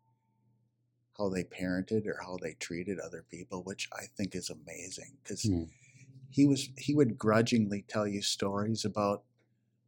how 1.17 1.29
they 1.29 1.43
parented 1.43 2.07
or 2.07 2.19
how 2.23 2.37
they 2.37 2.53
treated 2.55 2.99
other 2.99 3.23
people, 3.23 3.63
which 3.63 3.87
I 3.93 4.05
think 4.17 4.35
is 4.35 4.49
amazing 4.49 5.17
because 5.23 5.43
Hmm. 5.43 5.63
he 6.29 6.45
was 6.47 6.69
he 6.77 6.95
would 6.95 7.17
grudgingly 7.17 7.83
tell 7.83 8.07
you 8.07 8.21
stories 8.21 8.85
about 8.85 9.23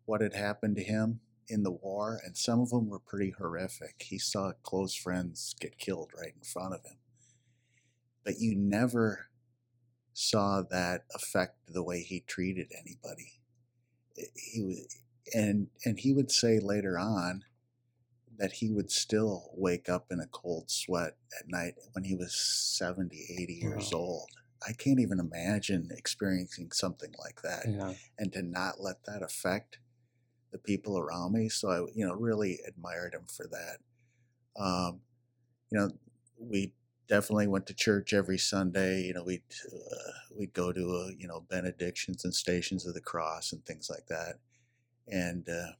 what 0.05 0.21
had 0.21 0.33
happened 0.33 0.75
to 0.77 0.83
him 0.83 1.21
in 1.49 1.63
the 1.63 1.71
war, 1.71 2.21
and 2.25 2.37
some 2.37 2.59
of 2.61 2.69
them 2.71 2.89
were 2.89 2.99
pretty 2.99 3.31
horrific. 3.31 4.03
He 4.03 4.19
saw 4.19 4.53
close 4.63 4.95
friends 4.95 5.55
get 5.59 5.77
killed 5.79 6.11
right 6.17 6.33
in 6.35 6.43
front 6.43 6.73
of 6.75 6.85
him, 6.85 6.97
but 8.23 8.39
you 8.39 8.55
never 8.55 9.27
saw 10.15 10.63
that 10.71 11.05
affect 11.13 11.57
the 11.67 11.83
way 11.83 12.01
he 12.01 12.21
treated 12.21 12.71
anybody. 12.73 13.33
He 14.35 14.63
was, 14.63 14.97
and 15.33 15.67
and 15.85 15.99
he 15.99 16.13
would 16.13 16.31
say 16.31 16.59
later 16.59 16.97
on 16.97 17.43
that 18.37 18.53
he 18.53 18.71
would 18.71 18.91
still 18.91 19.49
wake 19.53 19.89
up 19.89 20.07
in 20.11 20.19
a 20.19 20.27
cold 20.27 20.71
sweat 20.71 21.17
at 21.39 21.47
night 21.49 21.75
when 21.93 22.03
he 22.05 22.15
was 22.15 22.35
70, 22.35 23.15
80 23.39 23.53
years 23.53 23.91
Wow. 23.93 23.99
old. 23.99 24.29
I 24.67 24.73
can't 24.73 24.99
even 24.99 25.19
imagine 25.19 25.89
experiencing 25.91 26.71
something 26.71 27.13
like 27.19 27.41
that 27.43 27.67
yeah 27.67 27.93
and 28.19 28.33
to 28.33 28.41
not 28.43 28.81
let 28.81 29.03
that 29.05 29.21
affect 29.23 29.79
the 30.51 30.57
people 30.59 30.97
around 30.97 31.33
me. 31.33 31.49
So 31.49 31.69
I, 31.69 31.79
you 31.95 32.05
know, 32.07 32.13
really 32.15 32.59
admired 32.67 33.13
him 33.13 33.25
for 33.27 33.47
that. 33.47 33.79
Um, 34.61 35.01
you 35.71 35.79
know, 35.79 35.91
we 36.39 36.73
definitely 37.07 37.47
went 37.47 37.67
to 37.67 37.73
church 37.73 38.13
every 38.13 38.37
Sunday. 38.37 39.03
You 39.03 39.13
know, 39.13 39.23
we'd 39.23 39.43
uh, 39.73 40.11
we'd 40.37 40.53
go 40.53 40.71
to 40.73 40.81
uh, 41.07 41.11
you 41.17 41.27
know 41.27 41.41
benedictions 41.41 42.25
and 42.25 42.33
stations 42.33 42.85
of 42.85 42.93
the 42.93 43.01
cross 43.01 43.51
and 43.51 43.65
things 43.65 43.89
like 43.89 44.07
that. 44.07 44.39
And 45.07 45.47
uh, 45.49 45.73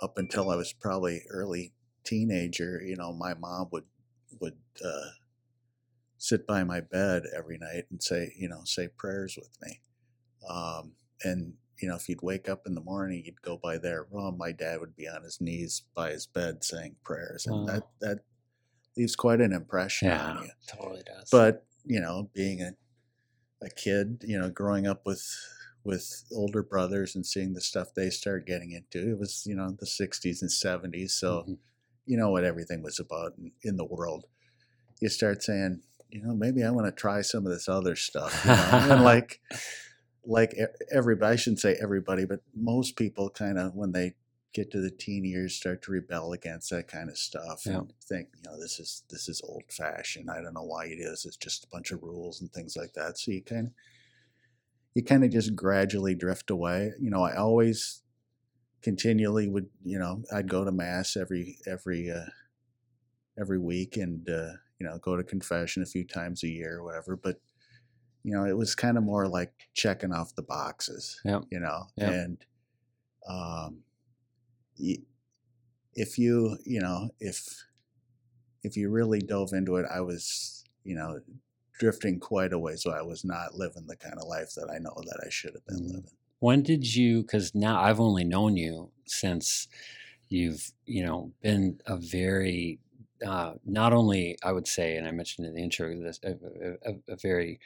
up 0.00 0.18
until 0.18 0.50
I 0.50 0.56
was 0.56 0.72
probably 0.72 1.22
early 1.28 1.72
teenager, 2.04 2.80
you 2.82 2.96
know, 2.96 3.12
my 3.12 3.34
mom 3.34 3.68
would 3.72 3.86
would 4.40 4.58
uh, 4.84 5.10
sit 6.16 6.46
by 6.46 6.64
my 6.64 6.80
bed 6.80 7.24
every 7.34 7.58
night 7.58 7.84
and 7.90 8.02
say, 8.02 8.34
you 8.36 8.48
know, 8.48 8.64
say 8.64 8.88
prayers 8.88 9.36
with 9.36 9.56
me. 9.62 9.80
Um, 10.48 10.96
and 11.24 11.58
you 11.80 11.88
know, 11.88 11.96
if 11.96 12.08
you'd 12.08 12.22
wake 12.22 12.48
up 12.48 12.66
in 12.66 12.74
the 12.74 12.80
morning, 12.82 13.24
you'd 13.24 13.42
go 13.42 13.56
by 13.58 13.78
their 13.78 14.04
room. 14.04 14.38
My 14.38 14.52
dad 14.52 14.80
would 14.80 14.96
be 14.96 15.08
on 15.08 15.24
his 15.24 15.40
knees 15.40 15.84
by 15.94 16.10
his 16.12 16.26
bed 16.26 16.64
saying 16.64 16.96
prayers, 17.04 17.46
and 17.46 17.66
Wow. 17.66 17.66
that 17.66 17.88
that 18.00 18.20
leaves 18.98 19.16
quite 19.16 19.40
an 19.40 19.52
impression 19.52 20.08
yeah 20.08 20.24
on 20.24 20.42
you. 20.42 20.50
totally 20.66 21.02
does 21.04 21.30
But 21.30 21.64
you 21.84 22.00
know, 22.00 22.28
being 22.34 22.60
a 22.60 22.72
a 23.60 23.70
kid, 23.70 24.22
you 24.26 24.38
know, 24.38 24.50
growing 24.50 24.86
up 24.86 25.06
with 25.06 25.24
with 25.84 26.24
older 26.32 26.62
brothers 26.62 27.14
and 27.16 27.24
seeing 27.24 27.54
the 27.54 27.60
stuff 27.60 27.88
they 27.94 28.10
started 28.10 28.46
getting 28.46 28.72
into, 28.72 29.10
it 29.12 29.18
was 29.18 29.44
you 29.46 29.54
know 29.56 29.70
the 29.78 29.86
'60s 29.86 30.42
and 30.42 30.50
'70s, 30.50 31.10
so 31.12 31.44
Mhm. 31.48 31.58
you 32.06 32.16
know 32.18 32.30
what 32.30 32.44
everything 32.44 32.82
was 32.82 32.98
about 33.00 33.32
in, 33.38 33.52
in 33.62 33.76
the 33.76 33.84
world. 33.84 34.26
You 35.00 35.08
start 35.08 35.42
saying, 35.42 35.82
you 36.10 36.22
know, 36.22 36.34
maybe 36.34 36.62
I 36.64 36.70
want 36.70 36.86
to 36.86 36.92
try 36.92 37.22
some 37.22 37.46
of 37.46 37.52
this 37.52 37.68
other 37.68 37.96
stuff, 37.96 38.32
you 38.44 38.50
know? 38.50 38.94
and 38.94 39.04
like 39.12 39.40
like 40.24 40.54
everybody, 40.90 41.32
I 41.32 41.36
shouldn't 41.36 41.60
say 41.60 41.76
everybody, 41.80 42.24
but 42.26 42.40
most 42.54 42.96
people 42.96 43.30
kind 43.30 43.58
of 43.58 43.74
when 43.74 43.92
they 43.92 44.14
get 44.54 44.70
to 44.70 44.80
the 44.80 44.90
teen 44.90 45.24
years 45.24 45.54
start 45.54 45.82
to 45.82 45.92
rebel 45.92 46.32
against 46.32 46.70
that 46.70 46.88
kind 46.88 47.10
of 47.10 47.18
stuff 47.18 47.62
Yeah. 47.66 47.78
and 47.78 47.92
think, 48.08 48.28
you 48.36 48.50
know, 48.50 48.58
this 48.58 48.80
is 48.80 49.02
this 49.10 49.28
is 49.28 49.40
old 49.44 49.64
fashioned. 49.70 50.30
I 50.30 50.40
don't 50.40 50.54
know 50.54 50.64
why 50.64 50.86
it 50.86 50.98
is. 50.98 51.24
It's 51.26 51.36
just 51.36 51.64
a 51.64 51.68
bunch 51.68 51.90
of 51.90 52.02
rules 52.02 52.40
and 52.40 52.50
things 52.52 52.76
like 52.76 52.92
that. 52.94 53.18
So 53.18 53.30
you 53.32 53.42
kind 53.42 53.66
of 53.68 53.72
you 54.94 55.04
kind 55.04 55.22
of 55.24 55.30
just 55.30 55.54
gradually 55.54 56.14
drift 56.14 56.50
away. 56.50 56.92
You 56.98 57.10
know, 57.10 57.22
I 57.22 57.36
always 57.36 58.02
continually 58.82 59.48
would, 59.48 59.66
you 59.84 59.98
know, 59.98 60.22
I'd 60.32 60.48
go 60.48 60.64
to 60.64 60.72
mass 60.72 61.16
every 61.16 61.58
every 61.66 62.10
uh, 62.10 62.24
every 63.38 63.58
week 63.58 63.96
and 63.96 64.28
uh, 64.28 64.52
you 64.78 64.86
know 64.86 64.98
go 64.98 65.14
to 65.16 65.22
confession 65.24 65.82
a 65.82 65.86
few 65.86 66.04
times 66.06 66.42
a 66.42 66.48
year 66.48 66.78
or 66.78 66.84
whatever. 66.84 67.16
But 67.16 67.40
you 68.24 68.32
know, 68.34 68.44
it 68.46 68.56
was 68.56 68.74
kind 68.74 68.96
of 68.96 69.04
more 69.04 69.28
like 69.28 69.52
checking 69.74 70.12
off 70.12 70.34
the 70.34 70.42
boxes. 70.42 71.20
Yep. 71.24 71.44
You 71.50 71.60
know, 71.60 71.84
Yep. 71.96 72.10
and 72.12 72.44
um, 73.28 73.78
if 75.94 76.18
you 76.18 76.58
you 76.64 76.80
know 76.80 77.10
if 77.20 77.64
if 78.62 78.76
you 78.76 78.90
really 78.90 79.20
dove 79.20 79.52
into 79.52 79.76
it, 79.76 79.86
I 79.90 80.00
was 80.00 80.64
you 80.84 80.94
know 80.94 81.20
drifting 81.72 82.18
quite 82.20 82.52
a 82.52 82.58
way, 82.58 82.76
so 82.76 82.90
I 82.90 83.02
was 83.02 83.24
not 83.24 83.54
living 83.54 83.86
the 83.86 83.96
kind 83.96 84.14
of 84.18 84.26
life 84.28 84.54
that 84.56 84.70
I 84.70 84.78
know 84.78 84.94
that 84.96 85.22
I 85.24 85.28
should 85.30 85.54
have 85.54 85.66
been 85.66 85.80
Mm. 85.80 85.92
living. 85.92 86.16
when 86.40 86.62
did 86.62 86.94
you 86.94 87.22
because 87.22 87.54
now 87.54 87.80
i've 87.82 88.00
only 88.00 88.24
known 88.24 88.56
you 88.56 88.90
since 89.06 89.68
you've 90.28 90.72
you 90.86 91.04
know 91.04 91.32
been 91.42 91.80
a 91.86 91.96
very 91.96 92.80
uh, 93.26 93.54
not 93.64 93.92
only 93.92 94.38
i 94.42 94.52
would 94.52 94.66
say 94.68 94.96
and 94.96 95.06
i 95.08 95.10
mentioned 95.10 95.46
in 95.46 95.54
the 95.54 95.62
intro 95.62 95.94
this 96.02 96.20
a, 96.24 96.32
a, 96.32 96.92
a- 96.92 97.12
a 97.14 97.16
very 97.16 97.60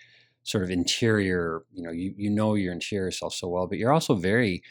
sort 0.44 0.64
of 0.64 0.70
interior 0.70 1.64
you 1.72 1.82
know 1.82 1.90
you, 1.92 2.14
you 2.16 2.30
know 2.30 2.54
your 2.54 2.72
interior 2.72 3.10
self 3.12 3.34
so 3.34 3.48
well 3.48 3.66
but 3.68 3.78
you're 3.78 3.92
also 3.92 4.14
very 4.16 4.62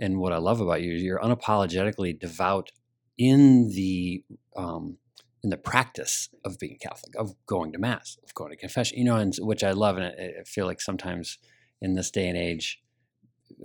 and 0.00 0.18
what 0.18 0.32
i 0.32 0.38
love 0.38 0.60
about 0.60 0.82
you 0.82 0.94
is 0.94 1.02
you're 1.02 1.20
unapologetically 1.20 2.18
devout 2.18 2.72
in 3.18 3.68
the 3.68 4.24
um, 4.56 4.96
in 5.42 5.50
the 5.50 5.56
practice 5.56 6.28
of 6.44 6.58
being 6.58 6.78
catholic 6.80 7.14
of 7.16 7.34
going 7.46 7.72
to 7.72 7.78
mass 7.78 8.18
of 8.24 8.34
going 8.34 8.50
to 8.50 8.56
confession 8.56 8.98
you 8.98 9.04
know 9.04 9.16
and 9.16 9.34
which 9.40 9.62
i 9.62 9.70
love 9.70 9.96
and 9.96 10.06
I, 10.06 10.40
I 10.40 10.44
feel 10.44 10.66
like 10.66 10.80
sometimes 10.80 11.38
in 11.80 11.94
this 11.94 12.10
day 12.10 12.28
and 12.28 12.36
age 12.36 12.82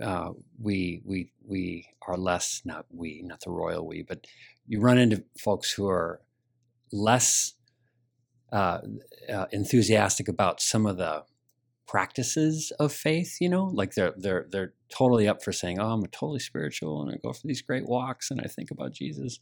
uh, 0.02 0.30
we 0.60 1.02
we 1.04 1.32
we 1.46 1.88
are 2.06 2.16
less 2.16 2.62
not 2.64 2.86
we 2.90 3.22
not 3.24 3.40
the 3.40 3.50
royal 3.50 3.86
we 3.86 4.02
but 4.02 4.26
you 4.66 4.80
run 4.80 4.98
into 4.98 5.24
folks 5.38 5.72
who 5.72 5.88
are 5.88 6.20
less 6.92 7.54
uh, 8.52 8.80
uh, 9.32 9.46
enthusiastic 9.52 10.28
about 10.28 10.60
some 10.60 10.86
of 10.86 10.96
the 10.96 11.24
practices 11.86 12.72
of 12.78 12.92
faith 12.92 13.36
you 13.40 13.48
know 13.48 13.64
like 13.64 13.94
they're 13.94 14.14
they're 14.16 14.46
they're 14.50 14.74
totally 14.88 15.28
up 15.28 15.42
for 15.42 15.52
saying 15.52 15.78
oh 15.78 15.90
i'm 15.90 16.06
totally 16.06 16.38
spiritual 16.38 17.02
and 17.02 17.10
i 17.10 17.16
go 17.22 17.32
for 17.32 17.46
these 17.46 17.62
great 17.62 17.86
walks 17.86 18.30
and 18.30 18.40
i 18.40 18.46
think 18.46 18.70
about 18.70 18.92
jesus 18.92 19.38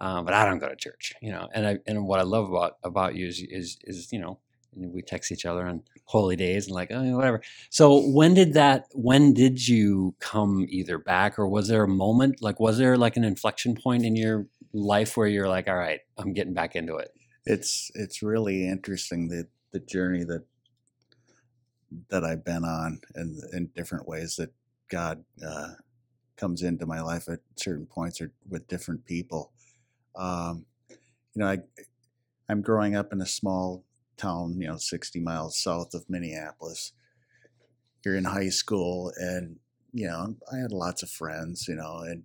um, 0.00 0.24
but 0.24 0.34
i 0.34 0.44
don't 0.44 0.58
go 0.58 0.68
to 0.68 0.76
church 0.76 1.14
you 1.20 1.30
know 1.30 1.48
and 1.54 1.66
i 1.66 1.78
and 1.86 2.06
what 2.06 2.20
i 2.20 2.22
love 2.22 2.48
about 2.48 2.78
about 2.84 3.14
you 3.14 3.26
is 3.26 3.40
is, 3.50 3.78
is 3.84 4.12
you 4.12 4.18
know 4.18 4.38
we 4.76 5.02
text 5.02 5.32
each 5.32 5.46
other 5.46 5.66
on 5.66 5.82
holy 6.04 6.36
days 6.36 6.66
and 6.66 6.74
like 6.74 6.90
oh 6.92 7.02
whatever. 7.16 7.40
So 7.70 8.00
when 8.10 8.34
did 8.34 8.54
that 8.54 8.84
when 8.92 9.32
did 9.32 9.66
you 9.66 10.14
come 10.20 10.66
either 10.68 10.98
back 10.98 11.38
or 11.38 11.48
was 11.48 11.68
there 11.68 11.82
a 11.82 11.88
moment 11.88 12.42
like 12.42 12.60
was 12.60 12.78
there 12.78 12.96
like 12.96 13.16
an 13.16 13.24
inflection 13.24 13.74
point 13.74 14.04
in 14.04 14.14
your 14.14 14.46
life 14.72 15.16
where 15.16 15.26
you're 15.26 15.48
like 15.48 15.66
all 15.66 15.74
right 15.74 16.00
i'm 16.18 16.34
getting 16.34 16.52
back 16.52 16.76
into 16.76 16.96
it 16.96 17.10
it's 17.46 17.90
it's 17.94 18.22
really 18.22 18.68
interesting 18.68 19.28
the 19.28 19.48
the 19.72 19.80
journey 19.80 20.24
that 20.24 20.44
that 22.10 22.24
I've 22.24 22.44
been 22.44 22.64
on 22.64 23.00
and 23.14 23.40
in 23.52 23.70
different 23.74 24.06
ways 24.06 24.36
that 24.36 24.50
God 24.88 25.24
uh, 25.46 25.74
comes 26.36 26.62
into 26.62 26.86
my 26.86 27.00
life 27.00 27.28
at 27.28 27.40
certain 27.56 27.86
points 27.86 28.20
or 28.20 28.32
with 28.48 28.68
different 28.68 29.04
people. 29.04 29.52
Um, 30.16 30.66
you 30.90 30.96
know, 31.36 31.48
I 31.48 31.58
I'm 32.48 32.62
growing 32.62 32.96
up 32.96 33.12
in 33.12 33.20
a 33.20 33.26
small 33.26 33.84
town, 34.16 34.56
you 34.58 34.66
know, 34.66 34.76
60 34.76 35.20
miles 35.20 35.58
south 35.58 35.94
of 35.94 36.08
Minneapolis. 36.08 36.92
You're 38.04 38.16
in 38.16 38.24
high 38.24 38.48
school, 38.48 39.12
and 39.16 39.56
you 39.92 40.06
know, 40.06 40.36
I 40.52 40.58
had 40.58 40.72
lots 40.72 41.02
of 41.02 41.10
friends, 41.10 41.66
you 41.68 41.74
know, 41.76 41.98
and 41.98 42.24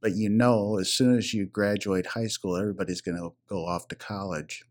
but 0.00 0.14
you 0.14 0.28
know, 0.28 0.78
as 0.78 0.90
soon 0.90 1.16
as 1.16 1.34
you 1.34 1.46
graduate 1.46 2.06
high 2.06 2.28
school, 2.28 2.56
everybody's 2.56 3.00
going 3.00 3.16
to 3.16 3.32
go 3.48 3.64
off 3.66 3.88
to 3.88 3.96
college, 3.96 4.64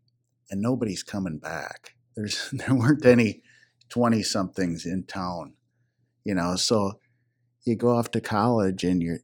and 0.50 0.62
nobody's 0.62 1.02
coming 1.02 1.38
back. 1.38 1.94
There's 2.16 2.50
there 2.52 2.74
weren't 2.74 3.04
any 3.04 3.42
20 3.88 4.22
somethings 4.22 4.86
in 4.86 5.04
town, 5.04 5.54
you 6.26 6.34
know, 6.34 6.56
so 6.56 6.98
you 7.66 7.76
go 7.76 7.90
off 7.90 8.10
to 8.12 8.20
college 8.20 8.84
and 8.84 9.02
you're 9.02 9.18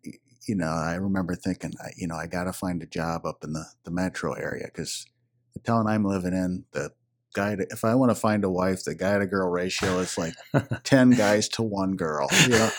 you 0.47 0.55
know 0.55 0.67
i 0.67 0.95
remember 0.95 1.35
thinking 1.35 1.73
you 1.97 2.07
know 2.07 2.17
i 2.17 2.27
got 2.27 2.45
to 2.45 2.53
find 2.53 2.83
a 2.83 2.87
job 2.87 3.25
up 3.25 3.45
in 3.45 3.53
the, 3.53 3.65
the 3.85 3.91
metro 3.91 4.33
area 4.35 4.65
because 4.67 5.07
the 5.55 5.61
town 5.61 5.87
i'm 5.87 6.05
living 6.05 6.35
in 6.35 6.65
the 6.73 6.91
guy 7.35 7.55
to, 7.55 7.67
if 7.71 7.85
i 7.85 7.95
want 7.95 8.11
to 8.11 8.15
find 8.15 8.45
a 8.45 8.51
wife 8.51 8.85
the 8.85 8.95
guy 8.95 9.19
to 9.19 9.27
girl 9.27 9.49
ratio 9.49 9.99
is 9.99 10.19
like 10.19 10.35
10 10.85 11.11
guys 11.11 11.49
to 11.49 11.63
one 11.63 11.97
girl. 11.97 12.29
You 12.43 12.49
know 12.51 12.71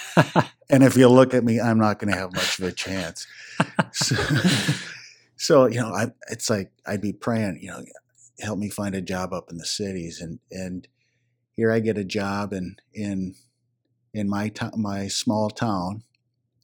and 0.70 0.84
if 0.84 0.96
you 0.96 1.08
look 1.08 1.34
at 1.34 1.44
me 1.44 1.60
i'm 1.60 1.80
not 1.80 2.00
going 2.00 2.14
to 2.14 2.20
have 2.20 2.34
much 2.34 2.60
of 2.60 2.66
a 2.66 2.72
chance. 2.72 3.26
So, 3.94 4.16
so 5.38 5.66
you 5.66 5.80
know 5.80 5.94
I, 5.94 6.08
it's 6.30 6.50
like 6.50 6.72
i'd 6.86 7.02
be 7.02 7.14
praying 7.14 7.60
you 7.62 7.70
know 7.70 7.84
help 8.40 8.60
me 8.60 8.70
find 8.70 8.94
a 8.94 9.02
job 9.02 9.34
up 9.34 9.50
in 9.50 9.58
the 9.58 9.66
cities 9.66 10.20
and 10.22 10.40
and 10.52 10.88
here 11.56 11.72
i 11.72 11.80
get 11.80 11.98
a 11.98 12.04
job 12.04 12.52
in 12.52 12.76
in 12.94 13.36
in 14.14 14.30
my 14.30 14.50
to- 14.50 14.78
my 14.78 15.08
small 15.08 15.50
town, 15.50 16.04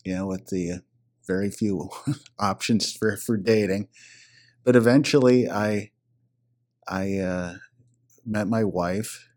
you 0.06 0.16
know, 0.16 0.28
with 0.28 0.48
the 0.48 0.84
very 1.28 1.52
few 1.52 1.90
options 2.40 2.94
for 2.94 3.18
for 3.18 3.38
dating. 3.38 3.90
But 4.66 4.76
eventually, 4.76 5.50
I 5.50 5.92
I 6.88 7.20
uh, 7.20 7.58
met 8.26 8.48
my 8.48 8.64
wife, 8.64 9.30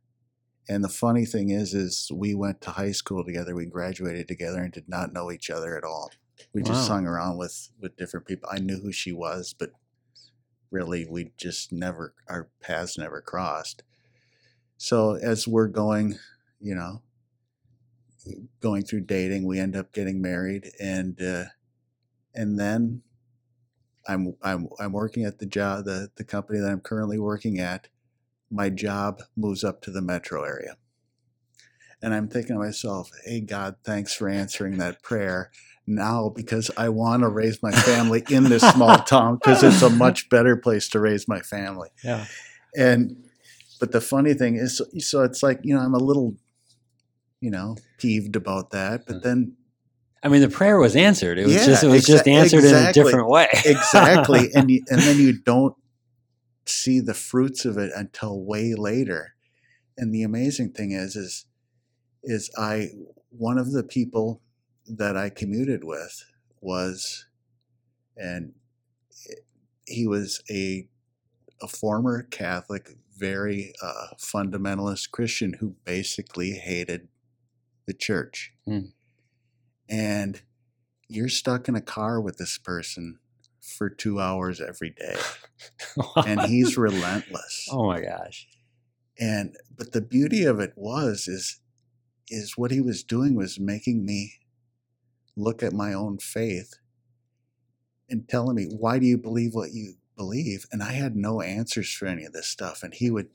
and 0.69 0.85
the 0.85 0.89
funny 0.89 1.27
thing 1.27 1.51
is, 1.51 1.75
is 1.75 2.11
we 2.15 2.35
went 2.35 2.61
to 2.63 2.73
high 2.73 2.93
school 2.93 3.25
together. 3.25 3.55
We 3.55 3.67
graduated 3.67 4.29
together 4.29 4.63
and 4.63 4.73
did 4.73 4.89
not 4.89 5.13
know 5.13 5.33
each 5.33 5.51
other 5.51 5.77
at 5.77 5.85
all. 5.85 6.13
We 6.55 6.63
just 6.63 6.89
Wow. 6.89 6.97
hung 6.97 7.07
around 7.07 7.39
with 7.39 7.71
with 7.81 7.97
different 7.97 8.27
people. 8.27 8.49
I 8.53 8.59
knew 8.61 8.81
who 8.81 8.93
she 8.93 9.13
was, 9.13 9.55
but 9.59 9.73
really, 10.71 11.07
we 11.09 11.33
just 11.37 11.73
never 11.73 12.15
our 12.29 12.49
paths 12.61 12.99
never 12.99 13.21
crossed. 13.21 13.83
So 14.79 15.15
as 15.15 15.49
we're 15.49 15.69
going, 15.69 16.19
you 16.61 16.75
know, 16.75 17.03
going 18.61 18.83
through 18.85 19.03
dating, 19.03 19.47
we 19.47 19.59
end 19.59 19.77
up 19.77 19.93
getting 19.93 20.21
married, 20.23 20.71
and 20.81 21.21
uh, 21.21 21.45
and 22.35 22.59
then 22.59 23.03
I'm 24.09 24.35
I'm 24.43 24.69
I'm 24.81 24.93
working 24.93 25.25
at 25.25 25.39
the 25.39 25.47
job 25.47 25.85
the 25.85 26.11
the 26.17 26.25
company 26.25 26.59
that 26.61 26.71
I'm 26.71 26.81
currently 26.81 27.19
working 27.19 27.59
at. 27.59 27.89
My 28.51 28.69
job 28.69 29.23
moves 29.37 29.65
up 29.65 29.81
to 29.83 29.91
the 29.91 30.03
metro 30.03 30.45
area, 30.45 30.77
and 32.03 32.13
I'm 32.15 32.29
thinking 32.29 32.57
to 32.57 32.61
myself, 32.61 33.11
"Hey 33.25 33.41
God, 33.41 33.77
thanks 33.85 34.13
for 34.15 34.29
answering 34.29 34.79
that 34.79 35.03
prayer." 35.03 35.51
Now, 35.87 36.29
because 36.29 36.71
I 36.77 36.91
want 36.91 37.23
to 37.23 37.29
raise 37.29 37.61
my 37.63 37.73
family 37.73 38.23
in 38.31 38.45
this 38.45 38.63
small 38.63 38.99
town, 38.99 39.37
because 39.43 39.63
it's 39.65 39.83
a 39.83 39.91
much 39.91 40.29
better 40.29 40.57
place 40.57 40.89
to 40.91 41.01
raise 41.01 41.27
my 41.27 41.41
family. 41.41 41.89
Yeah. 42.05 42.27
And 42.77 43.25
but 43.81 43.91
the 43.91 44.01
funny 44.01 44.33
thing 44.35 44.55
is, 44.57 44.79
so- 44.79 44.87
so 44.99 45.23
it's 45.23 45.43
like 45.43 45.61
you 45.65 45.75
know 45.75 45.81
I'm 45.81 45.95
a 45.95 45.99
little, 45.99 46.37
you 47.43 47.51
know, 47.51 47.77
peeved 47.99 48.37
about 48.37 48.71
that. 48.71 49.05
But 49.07 49.23
then 49.23 49.57
I 50.23 50.29
mean, 50.29 50.41
the 50.41 50.49
prayer 50.49 50.79
was 50.79 50.95
answered. 50.95 51.39
It 51.39 51.47
was 51.47 51.55
Yeah, 51.57 51.67
just 51.67 51.85
it 51.85 51.89
was 51.89 52.07
just 52.07 52.25
exa- 52.25 52.33
answered 52.33 52.65
in 52.65 52.75
a 52.75 52.93
different 52.93 53.29
way. 53.29 53.49
exactly, 53.65 54.51
and 54.55 54.71
you, 54.71 54.83
and 54.89 55.01
then 55.03 55.19
you 55.19 55.33
don't 55.43 55.75
see 56.65 57.01
the 57.01 57.15
fruits 57.15 57.65
of 57.65 57.77
it 57.77 57.91
until 57.95 58.41
way 58.41 58.75
later. 58.75 59.35
And 59.99 60.15
the 60.15 60.23
amazing 60.23 60.71
thing 60.73 60.93
is, 60.93 61.17
is 61.17 61.47
is 62.23 62.51
I 62.57 62.91
one 63.31 63.59
of 63.59 63.73
the 63.73 63.83
people 63.83 64.41
that 64.87 65.17
I 65.17 65.29
commuted 65.29 65.83
with 65.83 66.25
was, 66.61 67.27
and 68.17 68.53
he 69.87 70.07
was 70.07 70.41
a 70.49 70.87
a 71.61 71.67
former 71.67 72.23
Catholic, 72.23 72.97
very 73.17 73.73
uh, 73.83 74.15
fundamentalist 74.19 75.11
Christian 75.11 75.55
who 75.55 75.75
basically 75.85 76.53
hated 76.53 77.09
the 77.87 77.95
church. 77.95 78.53
Hmm. 78.65 78.87
And 79.89 80.43
you're 81.09 81.29
stuck 81.29 81.69
in 81.69 81.75
a 81.75 81.81
car 81.81 82.21
with 82.21 82.39
this 82.39 82.59
person 82.59 83.19
for 83.61 83.89
two 83.89 84.21
hours 84.21 84.61
every 84.61 84.91
day, 84.91 85.17
and 86.27 86.43
he's 86.43 86.77
relentless. 86.77 87.69
oh 87.71 87.87
my 87.87 88.01
gosh. 88.01 88.49
And 89.19 89.57
but 89.77 89.93
the 89.93 90.01
beauty 90.01 90.45
of 90.45 90.59
it 90.59 90.73
was 90.77 91.29
is 91.29 91.61
is 92.29 92.57
what 92.57 92.71
he 92.71 92.81
was 92.81 93.03
doing 93.03 93.37
was 93.37 93.61
making 93.61 94.05
me 94.05 94.33
look 95.37 95.63
at 95.63 95.73
my 95.73 95.93
own 95.93 96.19
faith 96.19 96.75
and 98.09 98.29
telling 98.29 98.57
me 98.57 98.65
why 98.65 98.99
do 98.99 99.07
you 99.07 99.19
believe 99.19 99.55
what 99.55 99.73
you 99.73 99.95
believe 100.17 100.67
and 100.71 100.83
i 100.83 100.93
had 100.93 101.17
no 101.17 101.41
answers 101.41 101.93
for 101.93 102.07
any 102.07 102.25
of 102.25 102.33
this 102.33 102.47
stuff 102.47 102.83
and 102.83 102.95
he 102.95 103.11
would 103.11 103.29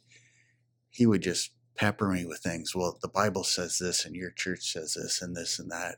he 0.90 1.06
would 1.06 1.22
just 1.22 1.52
pepper 1.78 2.10
me 2.10 2.26
with 2.26 2.40
things. 2.40 2.76
Well 2.76 2.98
the 3.02 3.08
bible 3.08 3.44
says 3.44 3.78
this 3.80 4.06
and 4.06 4.16
your 4.16 4.32
church 4.32 4.72
says 4.74 4.96
this 4.96 5.22
and 5.22 5.36
this 5.36 5.60
and 5.60 5.72
that. 5.72 5.98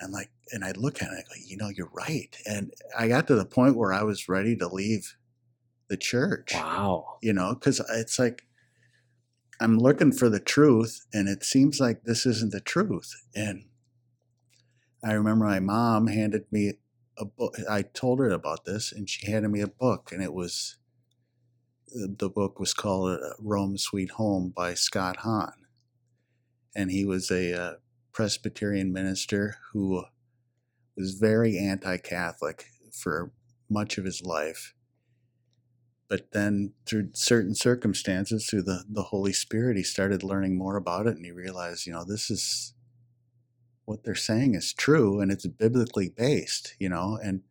And 0.00 0.12
like 0.12 0.30
and 0.52 0.64
i'd 0.64 0.76
look 0.76 1.02
at 1.02 1.08
it 1.08 1.14
and 1.16 1.24
go 1.28 1.34
you 1.44 1.56
know 1.56 1.68
you're 1.74 1.90
right. 1.92 2.36
And 2.46 2.72
i 2.96 3.08
got 3.08 3.26
to 3.28 3.34
the 3.34 3.44
point 3.44 3.76
where 3.76 3.92
i 3.92 4.02
was 4.02 4.28
ready 4.28 4.56
to 4.56 4.68
leave 4.68 5.16
the 5.88 5.96
church 5.96 6.52
Wow. 6.54 7.18
you 7.22 7.32
know 7.32 7.54
because 7.54 7.80
it's 7.90 8.18
like 8.18 8.42
i'm 9.60 9.78
looking 9.78 10.12
for 10.12 10.28
the 10.28 10.38
truth 10.38 11.06
and 11.12 11.28
it 11.28 11.42
seems 11.42 11.80
like 11.80 12.02
this 12.04 12.26
isn't 12.26 12.52
the 12.52 12.60
truth. 12.60 13.10
And 13.34 13.64
i 15.02 15.12
remember 15.12 15.46
my 15.46 15.60
mom 15.60 16.06
handed 16.08 16.44
me 16.52 16.74
a 17.16 17.24
book 17.24 17.56
i 17.68 17.82
told 17.82 18.20
her 18.20 18.30
about 18.30 18.64
this 18.64 18.92
and 18.92 19.08
she 19.10 19.30
handed 19.30 19.48
me 19.48 19.60
a 19.60 19.66
book 19.66 20.12
and 20.12 20.22
it 20.22 20.32
was 20.32 20.76
the 21.90 22.14
the 22.18 22.30
book 22.30 22.58
was 22.60 22.74
called 22.74 23.20
uh, 23.20 23.30
rome 23.38 23.78
sweet 23.78 24.12
home 24.12 24.52
by 24.54 24.74
scott 24.74 25.18
hahn. 25.18 25.52
And 26.74 26.90
he 26.90 27.04
was 27.04 27.30
a 27.30 27.60
uh, 27.60 27.72
presbyterian 28.12 28.92
minister 28.92 29.56
who 29.72 30.04
was 30.96 31.14
very 31.14 31.58
anti-catholic 31.58 32.66
for 32.92 33.32
much 33.68 33.98
of 33.98 34.04
his 34.04 34.22
life. 34.22 34.74
But 36.08 36.32
then 36.32 36.72
through 36.86 37.10
certain 37.14 37.54
circumstances 37.54 38.46
through 38.46 38.62
the, 38.62 38.84
the 38.88 39.04
holy 39.04 39.32
spirit 39.32 39.76
he 39.76 39.82
started 39.82 40.22
learning 40.22 40.56
more 40.56 40.76
about 40.76 41.06
it 41.06 41.16
and 41.16 41.24
he 41.24 41.32
realized 41.32 41.86
you 41.86 41.92
know 41.92 42.04
this 42.04 42.30
is 42.30 42.74
what 43.84 44.04
they're 44.04 44.14
saying 44.14 44.54
is 44.54 44.72
true 44.72 45.20
and 45.20 45.32
it's 45.32 45.46
biblically 45.46 46.10
based 46.10 46.74
you 46.78 46.88
know 46.88 47.18
and 47.22 47.42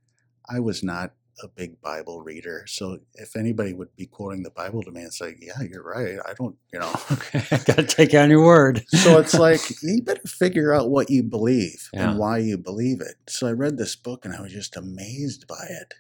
i 0.48 0.60
was 0.60 0.84
not 0.84 1.14
a 1.44 1.48
big 1.48 1.80
bible 1.82 2.22
reader 2.22 2.64
so 2.68 2.98
if 3.16 3.36
anybody 3.36 3.74
would 3.74 3.96
be 3.96 4.06
quoting 4.08 4.42
the 4.44 4.50
bible 4.52 4.82
to 4.82 4.92
me 4.92 5.02
it's 5.02 5.22
like 5.22 5.38
yeah 5.40 5.62
you're 5.70 5.84
right 5.84 6.18
i 6.28 6.34
don't 6.34 6.56
you 6.74 6.80
know 6.80 6.92
Got 7.66 7.78
to 7.78 7.84
take 7.86 8.14
on 8.16 8.30
your 8.30 8.44
word. 8.44 8.84
so 8.90 9.20
it's 9.20 9.34
like 9.40 9.62
you 9.84 10.02
better 10.02 10.22
figure 10.28 10.74
out 10.74 10.90
what 10.90 11.10
you 11.10 11.22
believe 11.24 11.90
Yeah. 11.94 12.10
and 12.12 12.20
why 12.20 12.40
you 12.40 12.58
believe 12.58 13.02
it. 13.02 13.16
So 13.30 13.48
I 13.48 13.52
read 13.52 13.78
this 13.78 13.96
book 13.96 14.26
and 14.26 14.34
I 14.36 14.42
was 14.42 14.52
just 14.52 14.76
amazed 14.78 15.46
by 15.48 15.66
it, 15.70 15.94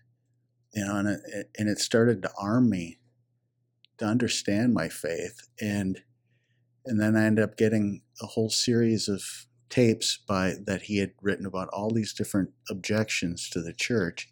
you 0.74 0.86
know, 0.86 0.96
and 0.98 1.08
it, 1.10 1.50
and 1.58 1.70
it 1.70 1.80
started 1.80 2.22
to 2.24 2.32
arm 2.40 2.70
me 2.70 2.98
to 4.00 4.06
understand 4.06 4.74
my 4.74 4.90
faith, 4.90 5.48
and 5.60 6.02
and 6.86 7.00
then 7.02 7.16
I 7.16 7.26
ended 7.26 7.44
up 7.44 7.58
getting 7.58 8.02
a 8.22 8.26
whole 8.28 8.50
series 8.50 9.08
of 9.10 9.22
tapes 9.70 10.18
by 10.28 10.54
that 10.66 10.84
he 10.84 10.98
had 10.98 11.12
written 11.22 11.46
about 11.46 11.68
all 11.70 11.92
these 11.92 12.14
different 12.14 12.52
objections 12.70 13.50
to 13.50 13.62
the 13.62 13.74
church, 13.74 14.30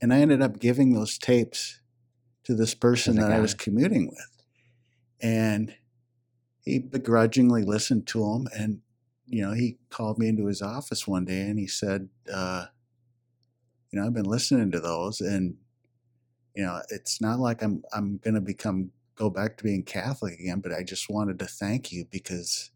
and 0.00 0.12
I 0.12 0.20
ended 0.20 0.42
up 0.42 0.58
giving 0.58 0.94
those 0.94 1.18
tapes 1.18 1.80
to 2.44 2.54
this 2.54 2.74
person 2.74 3.16
that 3.16 3.30
I 3.30 3.40
was 3.40 3.54
commuting 3.54 4.08
with, 4.08 4.44
and 5.20 5.74
he 6.64 6.78
begrudgingly 6.78 7.62
listened 7.62 8.06
to 8.08 8.20
them 8.20 8.46
and 8.56 8.80
you 9.26 9.42
know 9.42 9.52
he 9.52 9.78
called 9.88 10.18
me 10.18 10.28
into 10.28 10.46
his 10.46 10.60
office 10.60 11.06
one 11.06 11.24
day 11.24 11.42
and 11.42 11.58
he 11.58 11.66
said 11.66 12.08
uh, 12.32 12.66
you 13.90 13.98
know 13.98 14.06
i've 14.06 14.14
been 14.14 14.24
listening 14.24 14.70
to 14.70 14.80
those 14.80 15.20
and 15.20 15.56
you 16.54 16.64
know 16.64 16.80
it's 16.90 17.20
not 17.20 17.38
like 17.38 17.62
i'm 17.62 17.82
i'm 17.92 18.18
going 18.18 18.34
to 18.34 18.40
become 18.40 18.90
go 19.14 19.30
back 19.30 19.56
to 19.56 19.64
being 19.64 19.82
catholic 19.82 20.38
again 20.38 20.60
but 20.60 20.72
i 20.72 20.82
just 20.82 21.08
wanted 21.08 21.38
to 21.38 21.46
thank 21.46 21.92
you 21.92 22.04
because 22.10 22.70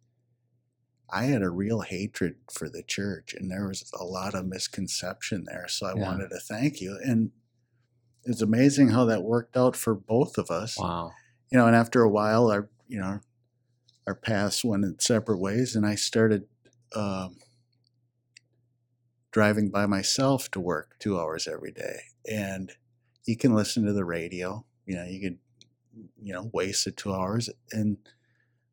i 1.11 1.25
had 1.25 1.43
a 1.43 1.51
real 1.51 1.81
hatred 1.83 2.37
for 2.53 2.69
the 2.69 2.83
church 2.83 3.35
and 3.35 3.51
there 3.51 3.67
was 3.69 3.90
a 3.99 4.05
lot 4.05 4.35
of 4.35 4.47
misconception 4.47 5.45
there 5.47 5.67
so 5.69 5.87
i 5.87 5.95
Yeah. 5.95 6.03
wanted 6.03 6.31
to 6.31 6.38
thank 6.40 6.81
you 6.81 6.99
and 7.05 7.31
it's 8.27 8.40
amazing 8.43 8.88
how 8.88 9.05
that 9.05 9.23
worked 9.23 9.55
out 9.57 9.77
for 9.77 9.95
both 9.95 10.38
of 10.38 10.51
us. 10.51 10.79
Wow. 10.79 11.12
You 11.53 11.59
know, 11.59 11.67
and 11.67 11.77
after 11.77 12.01
a 12.03 12.09
while, 12.09 12.51
our 12.51 12.71
you 12.88 12.99
know, 12.99 13.21
our 14.07 14.14
paths 14.14 14.64
went 14.64 14.85
in 14.85 14.99
separate 14.99 15.38
ways, 15.38 15.77
and 15.77 15.85
I 15.85 15.95
started 15.95 16.47
um, 16.97 17.37
driving 19.31 19.71
by 19.71 19.87
myself 19.87 20.51
to 20.53 20.61
work 20.61 20.97
two 20.99 21.19
hours 21.19 21.47
every 21.47 21.73
day. 21.73 22.01
And 22.31 22.73
you 23.27 23.37
can 23.37 23.55
listen 23.55 23.85
to 23.85 23.93
the 23.93 24.05
radio. 24.05 24.64
You 24.87 24.97
know, 24.97 25.05
you 25.05 25.21
could 25.21 25.38
you 26.21 26.33
know 26.33 26.51
waste 26.53 26.87
the 26.87 26.93
two 26.93 27.12
hours, 27.12 27.51
and 27.73 27.99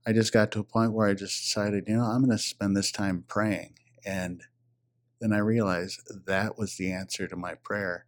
I 0.05 0.13
just 0.13 0.33
got 0.33 0.51
to 0.51 0.59
a 0.59 0.63
point 0.63 0.93
where 0.93 1.07
I 1.07 1.13
just 1.13 1.41
decided, 1.43 1.85
you 1.87 1.95
know, 1.95 2.03
I'm 2.03 2.21
going 2.25 2.31
to 2.35 2.37
spend 2.43 2.75
this 2.75 2.91
time 2.91 3.23
praying, 3.27 3.77
and 4.05 4.43
then 5.19 5.31
I 5.33 5.37
realized 5.37 6.01
that 6.25 6.57
was 6.57 6.75
the 6.77 6.91
answer 6.91 7.27
to 7.27 7.35
my 7.35 7.55
prayer. 7.55 8.05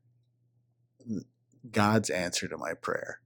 God's 1.71 2.09
answer 2.09 2.47
to 2.47 2.57
my 2.57 2.73
prayer. 2.73 3.21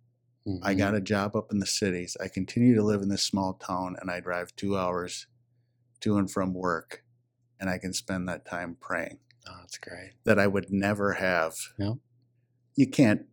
I 0.62 0.73
Mhm. 0.73 0.77
got 0.77 0.95
a 0.95 1.01
job 1.01 1.36
up 1.36 1.51
in 1.51 1.60
the 1.60 1.65
cities. 1.65 2.15
I 2.19 2.27
continue 2.30 2.73
to 2.75 2.84
live 2.84 3.01
in 3.01 3.10
this 3.10 3.23
small 3.23 3.53
town 3.56 3.95
and 3.99 4.10
I 4.10 4.19
drive 4.21 4.56
two 4.56 4.77
hours 4.77 5.27
to 6.01 6.17
and 6.17 6.30
from 6.32 6.53
work 6.53 7.03
and 7.60 7.69
I 7.69 7.77
can 7.77 7.93
spend 7.93 8.27
that 8.30 8.45
time 8.45 8.75
praying 8.75 9.19
Oh, 9.47 9.58
that's 9.60 9.77
great. 9.77 10.13
that 10.23 10.39
I 10.39 10.47
would 10.47 10.71
never 10.71 11.13
have. 11.13 11.56
Yeah. 11.77 11.95
You 12.75 12.88
can't, 12.88 13.27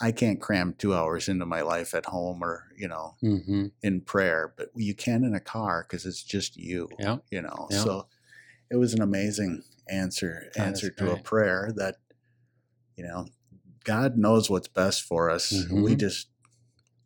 I 0.00 0.12
can't 0.12 0.40
cram 0.40 0.74
two 0.74 0.94
hours 0.94 1.28
into 1.28 1.46
my 1.46 1.62
life 1.62 1.94
at 1.94 2.06
home 2.06 2.42
or, 2.42 2.70
you 2.76 2.88
know, 2.88 3.16
Mm-hmm. 3.22 3.66
in 3.82 4.00
prayer, 4.00 4.54
but 4.56 4.70
you 4.76 4.94
can 4.94 5.24
in 5.24 5.34
a 5.34 5.40
car 5.40 5.84
because 5.88 6.06
it's 6.06 6.22
just 6.24 6.56
you, 6.56 6.88
Yeah. 6.98 7.18
you 7.30 7.42
know. 7.42 7.68
Yeah. 7.70 7.82
So 7.82 8.08
it 8.70 8.76
was 8.76 8.94
an 8.94 9.02
amazing 9.02 9.62
answer, 9.88 10.50
That 10.56 10.66
answer 10.66 10.90
to 10.90 11.10
a 11.12 11.18
prayer 11.18 11.72
that, 11.76 11.96
you 12.96 13.04
know, 13.04 13.26
God 13.84 14.16
knows 14.18 14.50
what's 14.50 14.68
best 14.68 15.02
for 15.02 15.30
us. 15.30 15.66
We 15.70 15.94
Mhm. 15.94 16.00
just, 16.00 16.28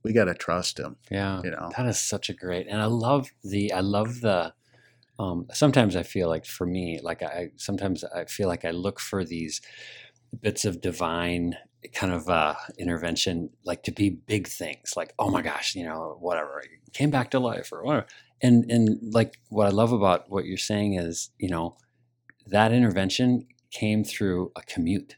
we 0.05 0.13
got 0.13 0.27
to 0.27 0.35
trust 0.35 0.79
him, 0.79 0.97
Yeah. 1.11 1.43
you 1.43 1.51
know. 1.51 1.71
That 1.77 1.87
is 1.87 2.01
such 2.01 2.31
a 2.31 2.35
great, 2.35 2.69
and 2.69 2.81
I 2.83 2.87
love 2.87 3.31
the, 3.45 3.73
I 3.73 3.81
love 3.81 4.21
the, 4.23 4.55
um, 5.19 5.47
sometimes 5.53 5.97
I 5.97 6.05
feel 6.05 6.29
like 6.29 6.47
for 6.47 6.67
me, 6.67 7.01
like 7.03 7.23
I, 7.23 7.51
sometimes 7.57 8.05
I 8.05 8.27
feel 8.27 8.49
like 8.49 8.65
I 8.65 8.73
look 8.73 9.01
for 9.01 9.25
these 9.25 9.61
bits 10.41 10.65
of 10.65 10.81
divine 10.81 11.57
kind 11.93 12.13
of 12.13 12.29
uh, 12.29 12.55
intervention, 12.79 13.51
like 13.65 13.83
to 13.85 13.93
be 13.93 14.11
big 14.11 14.49
things, 14.49 14.95
like, 14.97 15.15
oh 15.19 15.31
my 15.31 15.43
gosh, 15.43 15.75
you 15.75 15.85
know, 15.85 16.17
whatever, 16.21 16.63
came 16.93 17.11
back 17.11 17.31
to 17.31 17.39
life 17.39 17.73
or 17.73 17.83
whatever. 17.85 18.07
And, 18.43 18.71
and 18.71 18.99
like 19.15 19.39
what 19.49 19.67
I 19.67 19.71
love 19.71 19.93
about 19.93 20.31
what 20.31 20.45
you're 20.45 20.57
saying 20.59 20.95
is, 20.95 21.31
you 21.39 21.49
know, 21.49 21.77
that 22.47 22.73
intervention 22.73 23.47
came 23.71 24.05
through 24.05 24.53
a 24.57 24.63
commute. 24.63 25.17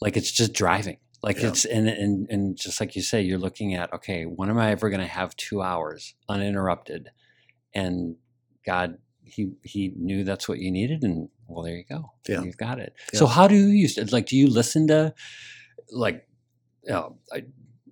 Like 0.00 0.16
it's 0.16 0.32
just 0.32 0.52
driving. 0.52 0.98
Like 1.22 1.40
Yeah. 1.40 1.48
it's 1.48 1.64
and, 1.64 1.88
and 1.88 2.26
and 2.30 2.56
just 2.56 2.80
like 2.80 2.96
you 2.96 3.02
say, 3.02 3.22
you're 3.22 3.38
looking 3.38 3.74
at 3.74 3.92
okay, 3.92 4.24
when 4.24 4.50
am 4.50 4.58
I 4.58 4.72
ever 4.72 4.90
going 4.90 5.00
to 5.00 5.06
have 5.06 5.36
two 5.36 5.62
hours 5.62 6.14
uninterrupted? 6.28 7.10
And 7.74 8.16
God, 8.66 8.98
he 9.24 9.52
he 9.62 9.92
knew 9.96 10.24
that's 10.24 10.48
what 10.48 10.58
you 10.58 10.72
needed, 10.72 11.04
and 11.04 11.28
well, 11.46 11.62
there 11.64 11.76
you 11.76 11.84
go. 11.88 12.12
Yeah. 12.28 12.42
you've 12.42 12.56
got 12.56 12.80
it. 12.80 12.94
Yeah. 13.12 13.20
So 13.20 13.26
how 13.26 13.46
do 13.46 13.54
you 13.54 13.66
use 13.68 13.98
it? 13.98 14.12
Like, 14.12 14.26
do 14.26 14.36
you 14.36 14.48
listen 14.48 14.88
to 14.88 15.14
like 15.92 16.26
uh, 16.90 17.10
uh, 17.32 17.38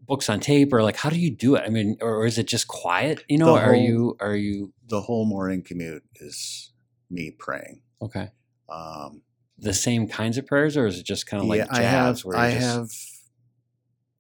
books 0.07 0.29
on 0.29 0.41
tape, 0.41 0.73
or 0.73 0.83
like 0.83 0.97
how 0.97 1.11
do 1.11 1.19
you 1.19 1.31
do 1.31 1.55
it? 1.55 1.63
I 1.65 1.69
mean, 1.69 1.97
or, 2.01 2.17
or 2.17 2.27
is 2.27 2.39
it 2.39 2.49
just 2.49 2.67
quiet? 2.69 3.25
You 3.29 3.39
know, 3.39 3.55
The 3.55 3.61
are 3.61 3.75
you 3.75 4.17
are 4.21 4.35
you 4.35 4.73
The 4.89 5.03
whole 5.03 5.25
morning 5.27 5.63
commute 5.63 6.05
is 6.17 6.73
me 7.11 7.31
praying. 7.39 7.83
okay? 8.03 8.31
Um, 8.69 9.23
The 9.59 9.75
same 9.75 10.09
kinds 10.09 10.39
of 10.39 10.47
prayers, 10.47 10.77
or 10.77 10.87
is 10.87 10.99
it 10.99 11.07
just 11.07 11.27
kind 11.27 11.43
of 11.43 11.49
like 11.49 11.59
yeah, 11.59 11.67
jazz? 11.67 11.79
I 11.79 11.83
have, 11.83 12.21
where 12.21 12.37
I 12.37 12.51
just, 12.53 12.67
have, 12.67 12.89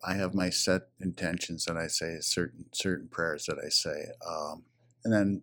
I 0.02 0.14
have 0.14 0.34
my 0.34 0.50
set 0.50 0.82
intentions 1.00 1.64
that 1.64 1.76
I 1.76 1.86
say, 1.86 2.18
certain 2.20 2.66
certain 2.72 3.08
prayers 3.08 3.46
that 3.46 3.58
I 3.64 3.68
say, 3.68 4.08
um, 4.28 4.64
and 5.04 5.12
then 5.12 5.42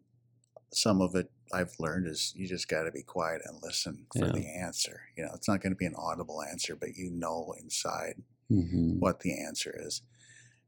some 0.71 1.02
of 1.02 1.15
it 1.15 1.32
I've 1.54 1.74
learned 1.80 2.08
is 2.08 2.34
you 2.36 2.48
just 2.48 2.68
got 2.68 2.84
to 2.84 2.92
be 2.92 3.04
quiet 3.04 3.42
and 3.46 3.62
listen 3.62 4.08
for 4.18 4.26
Yeah. 4.26 4.32
the 4.34 4.48
answer. 4.48 5.02
You 5.16 5.26
know, 5.26 5.32
it's 5.34 5.48
not 5.48 5.62
going 5.62 5.74
to 5.74 5.78
be 5.78 5.86
an 5.86 5.96
audible 5.96 6.42
answer, 6.44 6.76
but 6.76 6.96
you 6.96 7.10
know 7.12 7.54
inside 7.60 8.24
Mhm. 8.52 9.00
what 9.00 9.22
the 9.22 9.40
answer 9.42 9.76
is. 9.78 10.02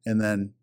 And 0.06 0.22
then 0.22 0.54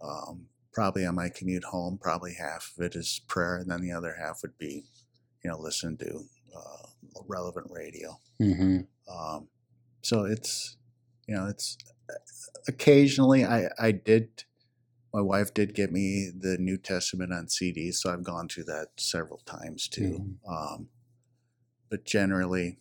um, 0.00 0.48
probably 0.72 1.04
on 1.04 1.14
my 1.16 1.28
commute 1.28 1.64
home, 1.64 1.98
probably 1.98 2.34
half 2.34 2.72
of 2.76 2.84
it 2.84 2.94
is 2.94 3.20
prayer, 3.26 3.56
and 3.58 3.70
then 3.70 3.80
the 3.82 3.92
other 3.92 4.14
half 4.14 4.42
would 4.42 4.56
be, 4.58 4.84
you 5.42 5.50
know, 5.50 5.58
listen 5.58 5.96
to 5.98 6.24
uh, 6.56 6.86
relevant 7.26 7.66
radio. 7.70 8.20
Mhm. 8.40 8.86
Um, 9.08 9.48
so 10.02 10.24
it's, 10.24 10.76
you 11.26 11.34
know, 11.34 11.46
it's 11.46 11.76
occasionally 12.68 13.44
I, 13.44 13.70
I 13.78 13.92
did, 13.92 14.44
my 15.12 15.20
wife 15.20 15.54
did 15.54 15.74
get 15.74 15.90
me 15.92 16.30
the 16.36 16.58
New 16.58 16.76
Testament 16.76 17.32
on 17.32 17.48
CD, 17.48 17.92
so 17.92 18.12
I've 18.12 18.22
gone 18.24 18.48
through 18.48 18.64
that 18.64 18.88
several 18.96 19.38
times 19.38 19.88
too. 19.88 20.36
Um, 20.48 20.88
but 21.90 22.04
generally, 22.04 22.78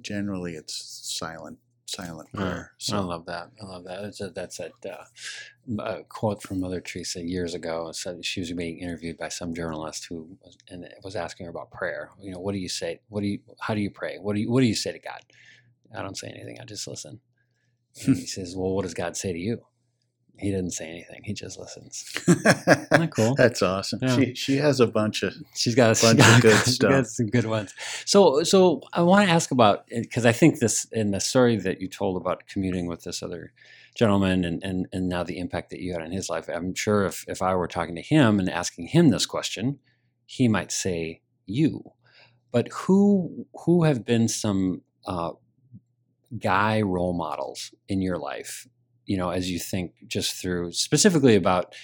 generally 0.00 0.54
it's 0.54 0.74
silent, 1.18 1.58
silent 1.86 2.30
prayer. 2.32 2.72
I 2.72 2.74
So 2.78 3.00
love 3.00 3.24
that. 3.26 3.50
I 3.62 3.64
love 3.66 3.84
that. 3.84 4.02
That's 4.02 4.20
a, 4.20 4.30
that's 4.30 4.60
a, 4.60 4.70
uh, 4.86 5.82
a 5.82 6.04
quote 6.04 6.42
from 6.42 6.60
Mother 6.60 6.80
Teresa 6.80 7.22
years 7.22 7.54
ago. 7.54 7.90
Said 7.92 8.24
she 8.24 8.40
was 8.40 8.52
being 8.52 8.78
interviewed 8.78 9.16
by 9.16 9.28
some 9.30 9.54
journalist 9.54 10.06
who 10.08 10.36
was, 10.42 10.58
and 10.68 10.86
was 11.02 11.16
asking 11.16 11.46
her 11.46 11.50
about 11.50 11.70
prayer. 11.70 12.10
You 12.20 12.32
know, 12.32 12.40
what 12.40 12.52
do 12.52 12.58
you 12.58 12.68
say? 12.68 13.00
What 13.08 13.22
do 13.22 13.26
you? 13.28 13.38
How 13.60 13.74
do 13.74 13.80
you 13.80 13.90
pray? 13.90 14.18
What 14.18 14.34
do 14.34 14.40
you? 14.42 14.50
What 14.50 14.60
do 14.60 14.66
you 14.66 14.74
say 14.74 14.92
to 14.92 14.98
God? 14.98 15.20
I 15.96 16.02
don't 16.02 16.18
say 16.18 16.28
anything. 16.28 16.58
I 16.60 16.64
just 16.64 16.86
listen. 16.86 17.20
And 18.04 18.16
he 18.16 18.26
says, 18.26 18.54
"Well, 18.56 18.72
what 18.72 18.82
does 18.82 18.94
God 18.94 19.16
say 19.16 19.32
to 19.32 19.38
you?" 19.38 19.64
He 20.36 20.50
didn't 20.50 20.72
say 20.72 20.88
anything. 20.88 21.20
He 21.22 21.32
just 21.32 21.58
listens. 21.58 22.12
that 22.26 23.10
cool? 23.14 23.34
That's 23.36 23.62
awesome. 23.62 24.00
Yeah. 24.02 24.16
She 24.16 24.34
she 24.34 24.56
has 24.56 24.80
a 24.80 24.86
bunch 24.86 25.22
of 25.22 25.32
She's 25.54 25.74
got 25.76 25.96
a 25.96 26.02
Bunch 26.02 26.18
she's 26.20 26.36
of 26.36 26.42
got- 26.42 26.42
good 26.42 26.64
she's 26.64 26.78
got 26.78 26.90
stuff. 26.92 27.06
some 27.06 27.26
good 27.28 27.46
ones. 27.46 27.72
So, 28.04 28.42
so 28.42 28.82
I 28.92 29.02
want 29.02 29.26
to 29.28 29.32
ask 29.32 29.52
about 29.52 29.86
because 29.88 30.26
I 30.26 30.32
think 30.32 30.58
this 30.58 30.86
in 30.92 31.12
the 31.12 31.20
story 31.20 31.56
that 31.58 31.80
you 31.80 31.88
told 31.88 32.20
about 32.20 32.46
commuting 32.48 32.86
with 32.88 33.04
this 33.04 33.22
other 33.22 33.52
gentleman 33.94 34.44
and, 34.44 34.60
and 34.64 34.88
and 34.92 35.08
now 35.08 35.22
the 35.22 35.38
impact 35.38 35.70
that 35.70 35.80
you 35.80 35.92
had 35.92 36.02
on 36.02 36.10
his 36.10 36.28
life. 36.28 36.48
I'm 36.48 36.74
sure 36.74 37.04
if 37.06 37.24
if 37.28 37.40
I 37.40 37.54
were 37.54 37.68
talking 37.68 37.94
to 37.94 38.02
him 38.02 38.40
and 38.40 38.50
asking 38.50 38.88
him 38.88 39.10
this 39.10 39.26
question, 39.26 39.78
he 40.26 40.48
might 40.48 40.72
say 40.72 41.20
you. 41.46 41.92
But 42.50 42.68
who 42.72 43.46
who 43.64 43.84
have 43.84 44.04
been 44.04 44.26
some 44.26 44.82
uh, 45.06 45.30
guy 46.38 46.82
role 46.82 47.12
models 47.12 47.72
in 47.88 48.02
your 48.02 48.18
life? 48.18 48.66
You 49.06 49.16
know, 49.16 49.30
as 49.30 49.50
you 49.50 49.58
think 49.58 49.92
just 50.06 50.40
through 50.40 50.72
specifically 50.72 51.34
about 51.34 51.74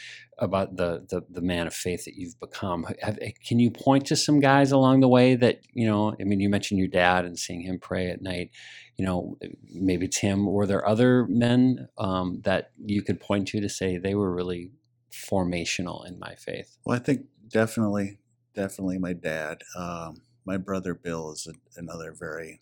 about 0.41 0.77
the, 0.77 1.07
the 1.11 1.23
the 1.31 1.43
man 1.43 1.67
of 1.67 1.75
faith 1.75 2.05
that 2.07 2.15
you've 2.15 2.39
become. 2.41 2.87
Have, 3.03 3.19
eh, 3.21 3.33
can 3.47 3.59
you 3.61 3.71
point 3.71 4.07
to 4.07 4.17
some 4.17 4.41
guys 4.41 4.73
along 4.73 5.01
the 5.01 5.09
way 5.09 5.37
that 5.37 5.61
you 5.75 5.87
know? 5.87 6.17
I 6.19 6.25
mean, 6.25 6.41
you 6.41 6.49
mentioned 6.49 6.79
your 6.79 6.89
dad 6.89 7.25
and 7.25 7.39
seeing 7.39 7.61
him 7.61 7.79
pray 7.79 8.11
at 8.11 8.23
night. 8.23 8.51
You 8.97 9.05
know, 9.05 9.39
maybe 9.73 10.07
it's 10.07 10.19
him. 10.19 10.47
Were 10.47 10.67
there 10.67 10.87
other 10.87 11.27
men 11.29 11.89
um, 11.99 12.41
that 12.45 12.73
you 12.79 13.03
could 13.03 13.21
point 13.21 13.49
to 13.49 13.61
to 13.61 13.69
say 13.69 13.99
they 13.99 14.15
were 14.15 14.35
really 14.35 14.73
formational 15.13 16.07
in 16.07 16.19
my 16.19 16.35
faith? 16.35 16.77
Well, 16.85 16.97
I 16.97 17.01
think 17.03 17.27
definitely, 17.49 18.19
definitely 18.55 18.99
my 18.99 19.13
dad. 19.13 19.63
Um, 19.77 20.23
my 20.45 20.57
brother 20.57 20.95
Bill 20.95 21.33
is 21.33 21.47
a, 21.47 21.79
another 21.79 22.15
very 22.19 22.61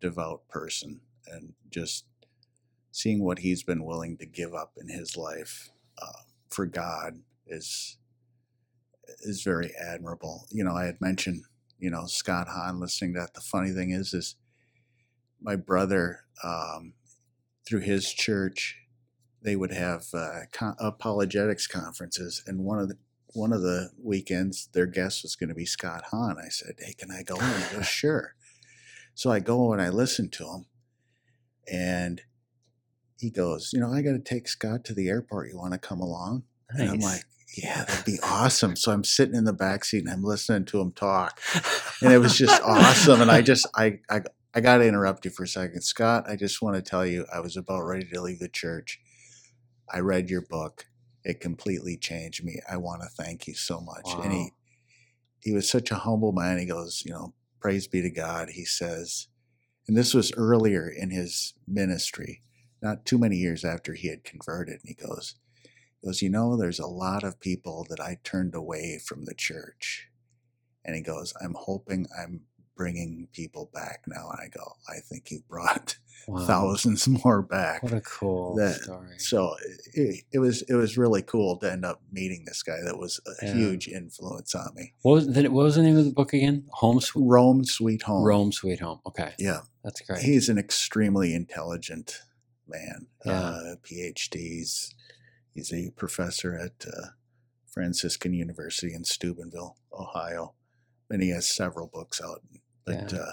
devout 0.00 0.48
person, 0.48 1.00
and 1.26 1.52
just 1.70 2.06
seeing 2.94 3.24
what 3.24 3.40
he's 3.40 3.64
been 3.64 3.84
willing 3.84 4.16
to 4.16 4.24
give 4.24 4.54
up 4.54 4.74
in 4.80 4.88
his 4.88 5.16
life 5.16 5.68
uh, 6.00 6.22
for 6.48 6.64
God 6.64 7.14
is 7.44 7.98
is 9.22 9.42
very 9.42 9.72
admirable. 9.74 10.46
You 10.52 10.62
know, 10.62 10.76
I 10.76 10.84
had 10.84 11.00
mentioned, 11.00 11.42
you 11.76 11.90
know, 11.90 12.06
Scott 12.06 12.46
Hahn 12.48 12.78
listening 12.78 13.14
to 13.14 13.20
that. 13.20 13.34
The 13.34 13.40
funny 13.40 13.70
thing 13.72 13.90
is, 13.90 14.14
is 14.14 14.36
my 15.42 15.56
brother 15.56 16.20
um, 16.44 16.94
through 17.66 17.80
his 17.80 18.12
church, 18.12 18.78
they 19.42 19.56
would 19.56 19.72
have 19.72 20.04
uh, 20.14 20.42
con- 20.52 20.76
apologetics 20.78 21.66
conferences, 21.66 22.44
and 22.46 22.60
one 22.60 22.78
of 22.78 22.88
the 22.88 22.96
one 23.32 23.52
of 23.52 23.62
the 23.62 23.90
weekends, 24.00 24.68
their 24.72 24.86
guest 24.86 25.24
was 25.24 25.34
going 25.34 25.48
to 25.48 25.54
be 25.54 25.66
Scott 25.66 26.04
Hahn. 26.12 26.36
I 26.38 26.48
said, 26.48 26.76
"Hey, 26.78 26.92
can 26.92 27.10
I 27.10 27.24
go?" 27.24 27.34
And 27.40 27.64
he 27.64 27.74
goes, 27.74 27.86
"Sure." 27.88 28.36
So 29.14 29.32
I 29.32 29.40
go 29.40 29.72
and 29.72 29.82
I 29.82 29.88
listen 29.88 30.30
to 30.30 30.44
him, 30.44 30.66
and 31.68 32.22
he 33.24 33.30
goes, 33.30 33.70
"You 33.72 33.80
know, 33.80 33.90
I 33.90 34.02
got 34.02 34.12
to 34.12 34.18
take 34.18 34.48
Scott 34.48 34.84
to 34.84 34.94
the 34.94 35.08
airport. 35.08 35.48
You 35.48 35.56
want 35.56 35.72
to 35.72 35.78
come 35.78 36.00
along?" 36.00 36.42
And 36.68 36.90
I'm 36.90 37.00
like, 37.00 37.24
"Yeah, 37.56 37.84
that'd 37.84 38.04
be 38.04 38.18
awesome." 38.22 38.76
So 38.76 38.92
I'm 38.92 39.02
sitting 39.02 39.34
in 39.34 39.44
the 39.44 39.52
back 39.54 39.86
seat 39.86 40.04
and 40.04 40.10
I'm 40.10 40.22
listening 40.22 40.66
to 40.66 40.80
him 40.80 40.92
talk, 40.92 41.40
and 42.02 42.12
it 42.12 42.18
was 42.18 42.36
just 42.36 42.62
awesome. 42.62 43.22
And 43.22 43.30
I 43.30 43.40
just, 43.50 43.66
I, 43.74 44.00
I, 44.10 44.20
I 44.54 44.60
got 44.60 44.78
to 44.78 44.86
interrupt 44.86 45.24
you 45.24 45.30
for 45.30 45.44
a 45.44 45.48
second, 45.48 45.80
Scott. 45.80 46.28
I 46.28 46.36
just 46.36 46.60
want 46.60 46.76
to 46.76 46.82
tell 46.82 47.06
you, 47.06 47.24
I 47.32 47.40
was 47.40 47.56
about 47.56 47.82
ready 47.82 48.06
to 48.12 48.20
leave 48.20 48.40
the 48.40 48.48
church. 48.48 49.00
I 49.92 50.00
read 50.00 50.28
your 50.28 50.42
book. 50.42 50.86
It 51.24 51.40
completely 51.40 51.96
changed 51.96 52.44
me. 52.44 52.60
I 52.70 52.76
want 52.76 53.00
to 53.02 53.08
thank 53.08 53.46
you 53.46 53.54
so 53.54 53.80
much. 53.80 54.06
And 54.22 54.32
he, 54.32 54.50
he 55.40 55.52
was 55.54 55.66
such 55.66 55.90
a 55.90 55.96
humble 55.96 56.32
man. 56.32 56.58
He 56.58 56.66
goes, 56.66 57.02
you 57.06 57.12
know, 57.12 57.32
praise 57.58 57.86
be 57.86 58.02
to 58.02 58.10
God. 58.10 58.50
He 58.50 58.66
says, 58.66 59.28
and 59.88 59.96
this 59.96 60.12
was 60.12 60.32
earlier 60.36 60.86
in 60.88 61.10
his 61.10 61.54
ministry. 61.66 62.42
Not 62.84 63.04
too 63.06 63.18
many 63.18 63.36
years 63.36 63.64
after 63.64 63.94
he 63.94 64.08
had 64.08 64.22
converted, 64.24 64.74
and 64.82 64.88
he 64.88 64.94
goes, 64.94 65.34
he 66.00 66.06
goes, 66.06 66.22
you 66.22 66.28
know, 66.30 66.56
there's 66.56 66.78
a 66.78 66.86
lot 66.86 67.24
of 67.24 67.40
people 67.40 67.86
that 67.90 67.98
I 68.00 68.18
turned 68.22 68.54
away 68.54 69.00
from 69.04 69.24
the 69.24 69.34
church, 69.34 70.08
and 70.84 70.94
he 70.94 71.02
goes, 71.02 71.32
I'm 71.42 71.54
hoping 71.58 72.06
I'm 72.16 72.42
bringing 72.76 73.28
people 73.32 73.70
back 73.72 74.02
now. 74.08 74.28
And 74.30 74.40
I 74.40 74.48
go, 74.48 74.64
I 74.88 74.98
think 75.00 75.30
you 75.30 75.40
brought 75.48 75.96
Wow. 76.26 76.46
thousands 76.46 77.06
more 77.06 77.42
back. 77.42 77.82
What 77.82 77.92
a 77.92 78.00
cool 78.00 78.54
That- 78.56 78.80
story. 78.80 79.14
So 79.18 79.54
it, 79.92 80.24
it 80.32 80.38
was 80.38 80.62
it 80.62 80.74
was 80.74 80.96
really 80.96 81.20
cool 81.20 81.58
to 81.58 81.70
end 81.70 81.84
up 81.84 82.00
meeting 82.10 82.44
this 82.46 82.62
guy 82.62 82.78
that 82.82 82.96
was 82.98 83.20
a 83.42 83.44
Yeah. 83.46 83.52
huge 83.54 83.88
influence 83.88 84.54
on 84.54 84.70
me. 84.74 84.94
What 85.02 85.12
was, 85.12 85.26
the, 85.26 85.48
what 85.48 85.64
was 85.64 85.74
the 85.76 85.82
name 85.82 85.98
of 85.98 86.06
the 86.06 86.12
book 86.12 86.32
again? 86.32 86.64
Home 86.72 87.00
Sweet 87.02 87.24
Rome, 87.26 87.64
Sweet 87.66 88.02
Home. 88.02 88.24
Rome 88.24 88.52
Sweet 88.52 88.80
Home. 88.80 89.00
Okay, 89.06 89.34
Yeah, 89.38 89.60
that's 89.84 90.00
great. 90.00 90.22
he's 90.22 90.48
an 90.48 90.56
extremely 90.56 91.34
intelligent 91.34 92.20
man. 92.68 93.06
Yeah. 93.24 93.32
Uh, 93.32 93.74
PhDs. 93.82 94.94
He's 95.52 95.72
a 95.72 95.90
professor 95.96 96.56
at 96.58 96.84
uh, 96.86 97.08
Franciscan 97.72 98.34
University 98.34 98.92
in 98.94 99.04
Steubenville, 99.04 99.76
Ohio, 99.92 100.54
and 101.10 101.22
he 101.22 101.30
has 101.30 101.48
several 101.48 101.86
books 101.86 102.20
out. 102.22 102.42
But 102.84 103.12
Yeah. 103.12 103.18
uh, 103.18 103.32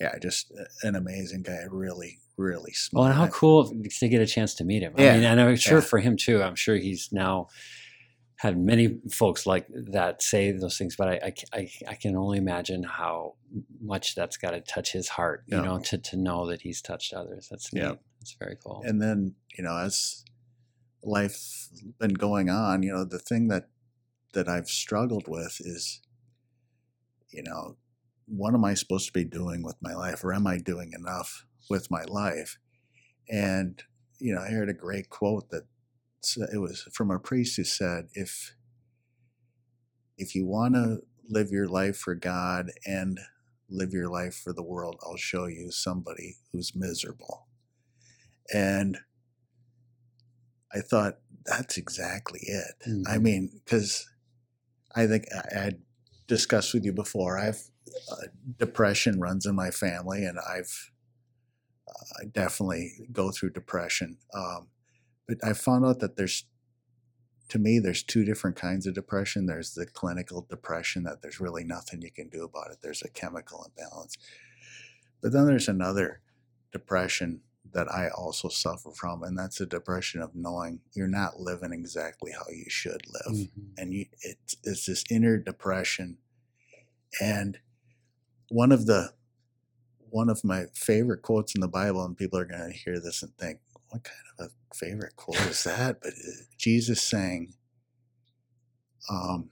yeah 0.00 0.18
just 0.20 0.52
an 0.82 0.94
amazing 0.96 1.42
guy. 1.42 1.64
Really, 1.70 2.18
really 2.36 2.72
smart. 2.72 3.06
and 3.10 3.14
how 3.14 3.28
cool 3.28 3.68
to 3.70 4.08
get 4.08 4.20
a 4.22 4.26
chance 4.26 4.54
to 4.54 4.64
meet 4.64 4.82
him. 4.82 4.94
I 4.96 5.02
Yeah, 5.02 5.14
mean, 5.14 5.24
and 5.24 5.40
I'm 5.40 5.56
sure 5.56 5.78
yeah. 5.78 5.84
for 5.84 5.98
him 5.98 6.16
too. 6.16 6.42
I'm 6.42 6.56
sure 6.56 6.76
he's 6.76 7.10
now 7.12 7.48
had 8.36 8.56
many 8.58 8.98
folks 9.12 9.46
like 9.46 9.66
that 9.92 10.22
say 10.22 10.50
those 10.50 10.78
things, 10.78 10.96
but 10.96 11.08
I, 11.08 11.20
I, 11.26 11.34
I, 11.58 11.70
I 11.88 11.94
can 11.94 12.16
only 12.16 12.38
imagine 12.38 12.82
how 12.82 13.34
much 13.82 14.14
that's 14.14 14.38
got 14.38 14.52
to 14.52 14.62
touch 14.62 14.92
his 14.92 15.08
heart, 15.10 15.44
you 15.46 15.58
Yeah. 15.58 15.62
know, 15.64 15.78
to, 15.80 15.98
to 15.98 16.16
know 16.16 16.46
that 16.48 16.62
he's 16.62 16.80
touched 16.80 17.12
others. 17.12 17.48
That's 17.50 17.70
neat. 17.74 17.98
That's 18.20 18.36
very 18.38 18.56
cool. 18.62 18.82
and 18.84 19.00
then 19.00 19.34
you 19.56 19.64
know 19.64 19.76
as 19.78 20.24
life 21.02 21.68
been 21.98 22.14
going 22.14 22.50
on 22.50 22.82
you 22.82 22.92
know 22.92 23.04
the 23.04 23.18
thing 23.18 23.48
that 23.48 23.68
that 24.34 24.48
i've 24.48 24.68
struggled 24.68 25.26
with 25.26 25.56
is 25.60 26.00
you 27.30 27.42
know 27.42 27.76
what 28.26 28.52
am 28.54 28.64
i 28.64 28.74
supposed 28.74 29.06
to 29.06 29.12
be 29.12 29.24
doing 29.24 29.62
with 29.62 29.76
my 29.80 29.94
life 29.94 30.22
or 30.22 30.34
am 30.34 30.46
i 30.46 30.58
doing 30.58 30.92
enough 30.92 31.46
with 31.70 31.90
my 31.90 32.02
life 32.04 32.58
and 33.30 33.84
you 34.18 34.34
know 34.34 34.40
i 34.42 34.48
heard 34.50 34.68
a 34.68 34.74
great 34.74 35.08
quote 35.08 35.48
that 35.50 35.64
it 36.52 36.58
was 36.58 36.86
from 36.92 37.10
a 37.10 37.18
priest 37.18 37.56
who 37.56 37.64
said 37.64 38.08
if 38.12 38.54
if 40.18 40.34
you 40.34 40.44
want 40.46 40.74
to 40.74 40.98
live 41.30 41.50
your 41.50 41.66
life 41.66 41.96
for 41.96 42.14
god 42.14 42.70
and 42.84 43.18
live 43.70 43.92
your 43.94 44.08
life 44.10 44.34
for 44.34 44.52
the 44.52 44.62
world 44.62 44.96
i'll 45.02 45.16
show 45.16 45.46
you 45.46 45.70
somebody 45.70 46.36
who's 46.52 46.72
miserable 46.76 47.46
and 48.52 48.98
I 50.72 50.80
thought 50.80 51.18
that's 51.44 51.76
exactly 51.76 52.40
it. 52.42 52.74
I 53.06 53.18
Mhm. 53.18 53.18
mean, 53.18 53.60
because 53.64 54.08
I 54.94 55.06
think 55.06 55.26
I 55.34 55.58
I 55.68 55.72
discussed 56.28 56.74
with 56.74 56.84
you 56.84 56.92
before, 56.92 57.38
I've 57.38 57.70
uh, 58.10 58.26
depression 58.58 59.20
runs 59.20 59.46
in 59.46 59.54
my 59.56 59.70
family, 59.70 60.24
and 60.24 60.38
I've 60.40 60.92
uh, 61.88 62.04
I 62.22 62.24
definitely 62.26 63.08
go 63.12 63.30
through 63.30 63.50
depression. 63.50 64.18
Um, 64.34 64.68
but 65.28 65.38
I 65.44 65.54
found 65.54 65.84
out 65.86 66.00
that 66.00 66.16
there's, 66.16 66.46
to 67.48 67.58
me, 67.58 67.78
there's 67.78 68.02
two 68.02 68.24
different 68.24 68.56
kinds 68.56 68.86
of 68.86 68.94
depression. 68.94 69.46
There's 69.46 69.74
the 69.74 69.86
clinical 69.86 70.42
depression 70.42 71.02
that 71.04 71.22
there's 71.22 71.40
really 71.40 71.64
nothing 71.64 72.02
you 72.02 72.12
can 72.12 72.28
do 72.28 72.44
about 72.44 72.70
it. 72.70 72.78
There's 72.82 73.02
a 73.02 73.10
chemical 73.10 73.64
imbalance, 73.64 74.16
but 75.20 75.32
then 75.32 75.46
there's 75.46 75.68
another 75.68 76.22
depression 76.72 77.42
that 77.72 77.90
I 77.92 78.08
also 78.10 78.48
suffer 78.48 78.90
from, 78.92 79.22
and 79.22 79.38
that's 79.38 79.60
a 79.60 79.66
depression 79.66 80.20
of 80.22 80.34
knowing 80.34 80.80
you're 80.92 81.06
not 81.08 81.40
living 81.40 81.72
exactly 81.72 82.32
how 82.32 82.44
you 82.50 82.68
should 82.68 83.02
live, 83.06 83.36
Mhm. 83.36 83.74
and 83.78 83.92
you, 83.94 84.06
it's 84.22 84.56
it's 84.64 84.86
this 84.86 85.04
inner 85.10 85.38
depression. 85.38 86.18
And 87.20 87.60
one 88.48 88.72
of 88.72 88.86
the 88.86 89.14
one 90.10 90.28
of 90.28 90.42
my 90.44 90.66
favorite 90.74 91.22
quotes 91.22 91.54
in 91.54 91.60
the 91.60 91.68
Bible, 91.68 92.04
and 92.04 92.16
people 92.16 92.38
are 92.38 92.44
going 92.44 92.72
to 92.72 92.76
hear 92.76 92.98
this 93.00 93.22
and 93.22 93.36
think, 93.38 93.60
"What 93.90 94.04
kind 94.04 94.18
of 94.38 94.46
a 94.50 94.74
favorite 94.74 95.16
quote 95.16 95.40
is 95.46 95.64
that?" 95.64 96.00
But 96.02 96.14
uh, 96.14 96.44
Jesus 96.58 97.02
saying, 97.02 97.54
um, 99.08 99.50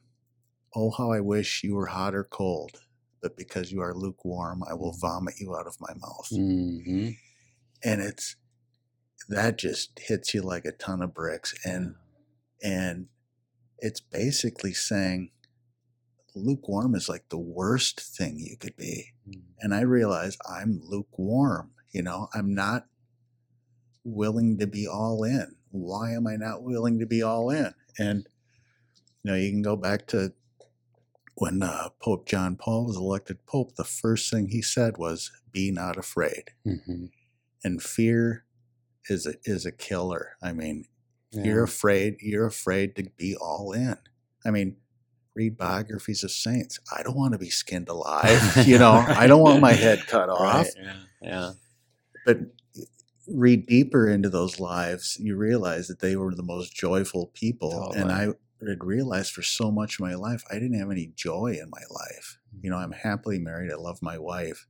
"Oh, 0.75 0.91
how 0.91 1.13
I 1.13 1.21
wish 1.21 1.63
you 1.65 1.75
were 1.75 1.87
hot 1.87 2.15
or 2.15 2.25
cold." 2.25 2.83
But 3.23 3.37
because 3.37 3.73
you 3.73 3.81
are 3.81 3.95
lukewarm, 3.95 4.63
I 4.69 4.75
will 4.75 4.93
vomit 4.93 5.35
you 5.41 5.57
out 5.57 5.67
of 5.67 5.77
my 5.81 5.93
mouth 5.95 6.29
Mhm. 6.33 7.17
And 7.85 8.01
it's 8.01 8.37
that 9.29 9.59
just 9.59 9.99
hits 9.99 10.33
you 10.35 10.43
like 10.43 10.65
a 10.65 10.73
ton 10.73 11.03
of 11.03 11.13
bricks 11.15 11.55
and 11.65 11.95
and 12.63 13.07
it's 13.79 14.01
basically 14.01 14.73
saying 14.73 15.31
lukewarm 16.35 16.95
is 16.95 17.09
like 17.09 17.29
the 17.31 17.39
worst 17.39 18.01
thing 18.01 18.39
you 18.39 18.57
could 18.57 18.77
be. 18.77 19.13
Mhm. 19.29 19.43
and 19.61 19.75
i 19.75 19.81
realize 19.81 20.37
i'm 20.49 20.81
lukewarm 20.85 21.71
you 21.91 22.03
know? 22.03 22.29
I'm 22.35 22.55
not 22.55 22.87
willing 24.05 24.59
to 24.59 24.67
be 24.67 24.87
all 24.87 25.25
in. 25.25 25.57
Why 25.71 26.13
am 26.13 26.27
i 26.27 26.37
not 26.37 26.63
willing 26.63 26.99
to 26.99 27.07
be 27.07 27.23
all 27.23 27.51
in? 27.51 27.73
And 27.99 28.27
you 29.23 29.31
know 29.31 29.37
you 29.37 29.51
can 29.51 29.63
go 29.63 29.75
back 29.77 30.07
to 30.09 30.33
when 31.35 31.63
uh, 31.63 31.89
pope 32.01 32.27
john 32.29 32.57
paul 32.57 32.87
was 32.87 32.97
elected 32.97 33.45
pope 33.47 33.75
the 33.77 33.85
first 33.85 34.31
thing 34.31 34.49
he 34.49 34.61
said 34.63 34.97
was 34.99 35.31
be 35.53 35.71
not 35.71 35.97
afraid. 35.97 36.51
Mhm. 36.67 37.11
And 37.69 37.83
fear 37.83 38.45
is 39.09 39.27
a, 39.27 39.35
is 39.45 39.67
a 39.67 39.73
killer. 39.73 40.37
I 40.43 40.53
mean, 40.53 40.87
Yeah. 41.31 41.45
you're 41.45 41.65
afraid. 41.65 42.17
You're 42.21 42.47
afraid 42.47 42.97
to 42.97 43.05
be 43.17 43.37
all 43.37 43.73
in. 43.73 43.97
I 44.45 44.51
mean, 44.51 44.77
read 45.35 45.57
biographies 45.59 46.25
of 46.25 46.31
saints. 46.31 46.81
I 46.97 47.03
don't 47.03 47.17
want 47.17 47.33
to 47.33 47.39
be 47.39 47.51
skinned 47.51 47.89
alive. 47.89 48.41
You 48.67 48.79
know, 48.79 48.93
I 48.93 49.27
don't 49.27 49.43
want 49.43 49.61
my 49.61 49.73
head 49.73 50.07
cut 50.07 50.29
off. 50.31 50.41
Right, 50.41 50.73
Yeah. 50.77 51.01
Yeah. 51.21 51.51
But 52.25 52.39
read 53.27 53.67
deeper 53.67 54.09
into 54.09 54.31
those 54.31 54.59
lives, 54.59 55.19
you 55.21 55.37
realize 55.37 55.89
that 55.89 56.01
they 56.01 56.17
were 56.17 56.35
the 56.35 56.43
most 56.43 56.75
joyful 56.75 57.27
people. 57.35 57.91
Oh, 57.91 57.99
and 57.99 58.11
I 58.11 58.29
had 58.67 58.83
realized 58.83 59.33
for 59.33 59.43
so 59.43 59.71
much 59.71 59.95
of 59.95 60.01
my 60.01 60.15
life, 60.15 60.43
I 60.51 60.55
didn't 60.55 60.79
have 60.79 60.91
any 60.91 61.13
joy 61.15 61.59
in 61.61 61.69
my 61.71 61.83
life. 61.91 62.39
You 62.63 62.71
know, 62.71 62.79
I'm 62.79 62.93
mm-hmm. 62.93 63.09
happily 63.09 63.39
married. 63.39 63.71
I 63.71 63.77
love 63.77 64.01
my 64.01 64.19
wife. 64.19 64.67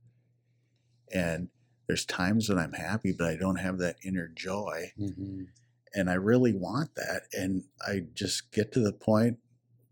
And 1.11 1.49
there's 1.89 2.05
times 2.05 2.47
when 2.47 2.59
I'm 2.59 2.73
happy, 2.73 3.11
but 3.11 3.27
I 3.27 3.35
don't 3.35 3.55
have 3.57 3.79
that 3.79 3.97
inner 4.05 4.27
joy. 4.29 4.93
Mhm. 4.97 5.47
and 5.95 6.07
I 6.07 6.13
really 6.13 6.53
want 6.53 6.93
that. 6.93 7.23
And 7.33 7.63
I 7.81 8.01
just 8.13 8.51
get 8.51 8.71
to 8.73 8.79
the 8.79 8.93
point 8.93 9.39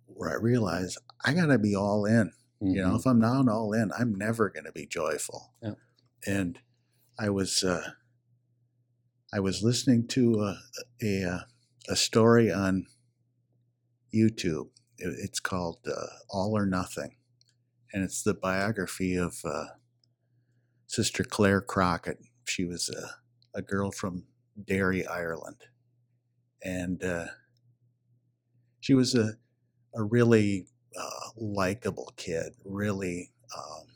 where 0.06 0.30
I 0.30 0.36
realize 0.36 0.96
I 1.26 1.34
got 1.34 1.48
to 1.48 1.58
be 1.58 1.76
all 1.76 2.06
in. 2.06 2.34
You 2.62 2.84
know, 2.84 2.92
Mhm. 2.92 3.00
if 3.00 3.08
I'm 3.08 3.18
not 3.18 3.50
all 3.50 3.74
in, 3.74 3.92
I'm 3.98 4.14
never 4.14 4.48
going 4.52 4.66
to 4.66 4.72
be 4.72 4.86
joyful. 4.86 5.54
Yeah. 5.60 5.74
And 6.28 6.60
I 7.18 7.32
was 7.32 7.64
uh, 7.64 7.94
I 9.34 9.40
was 9.40 9.64
listening 9.64 10.06
to 10.10 10.42
a 10.44 10.60
a, 11.02 11.24
uh, 11.24 11.40
a 11.90 11.96
story 11.96 12.52
on 12.52 12.86
YouTube. 14.14 14.70
It's 15.00 15.40
called 15.40 15.80
uh, 15.88 16.08
All 16.30 16.56
or 16.56 16.68
Nothing, 16.68 17.16
and 17.92 18.04
it's 18.04 18.22
the 18.22 18.36
biography 18.36 19.16
of 19.16 19.42
uh, 19.44 19.66
Sister 20.88 21.24
Clare 21.24 21.62
Crockett. 21.62 22.20
She 22.46 22.66
was 22.66 22.90
a, 22.90 23.58
a 23.58 23.62
girl 23.62 23.92
from 23.92 24.24
Derry, 24.66 25.06
Ireland, 25.06 25.66
and 26.64 27.04
uh, 27.04 27.28
she 28.80 28.94
was 28.94 29.14
a 29.14 29.34
a 29.94 30.04
really 30.04 30.68
uh, 30.98 31.30
likable 31.36 32.14
kid, 32.16 32.54
really 32.64 33.32
um, 33.56 33.88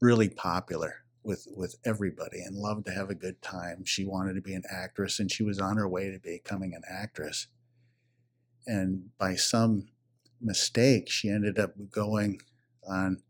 really 0.00 0.28
popular 0.28 1.04
with 1.22 1.46
with 1.56 1.76
everybody, 1.84 2.42
and 2.42 2.56
loved 2.56 2.86
to 2.86 2.92
have 2.92 3.10
a 3.10 3.14
good 3.14 3.40
time. 3.40 3.84
She 3.84 4.04
wanted 4.04 4.34
to 4.34 4.42
be 4.42 4.54
an 4.54 4.64
actress, 4.70 5.18
and 5.18 5.30
she 5.30 5.42
was 5.42 5.58
on 5.58 5.76
her 5.76 5.88
way 5.88 6.10
to 6.10 6.18
becoming 6.18 6.74
an 6.74 6.82
actress. 6.88 7.48
And 8.66 9.10
by 9.18 9.34
some 9.34 9.88
mistake, 10.40 11.10
she 11.10 11.28
ended 11.28 11.58
up 11.58 11.72
going 11.90 12.40
on 12.86 13.22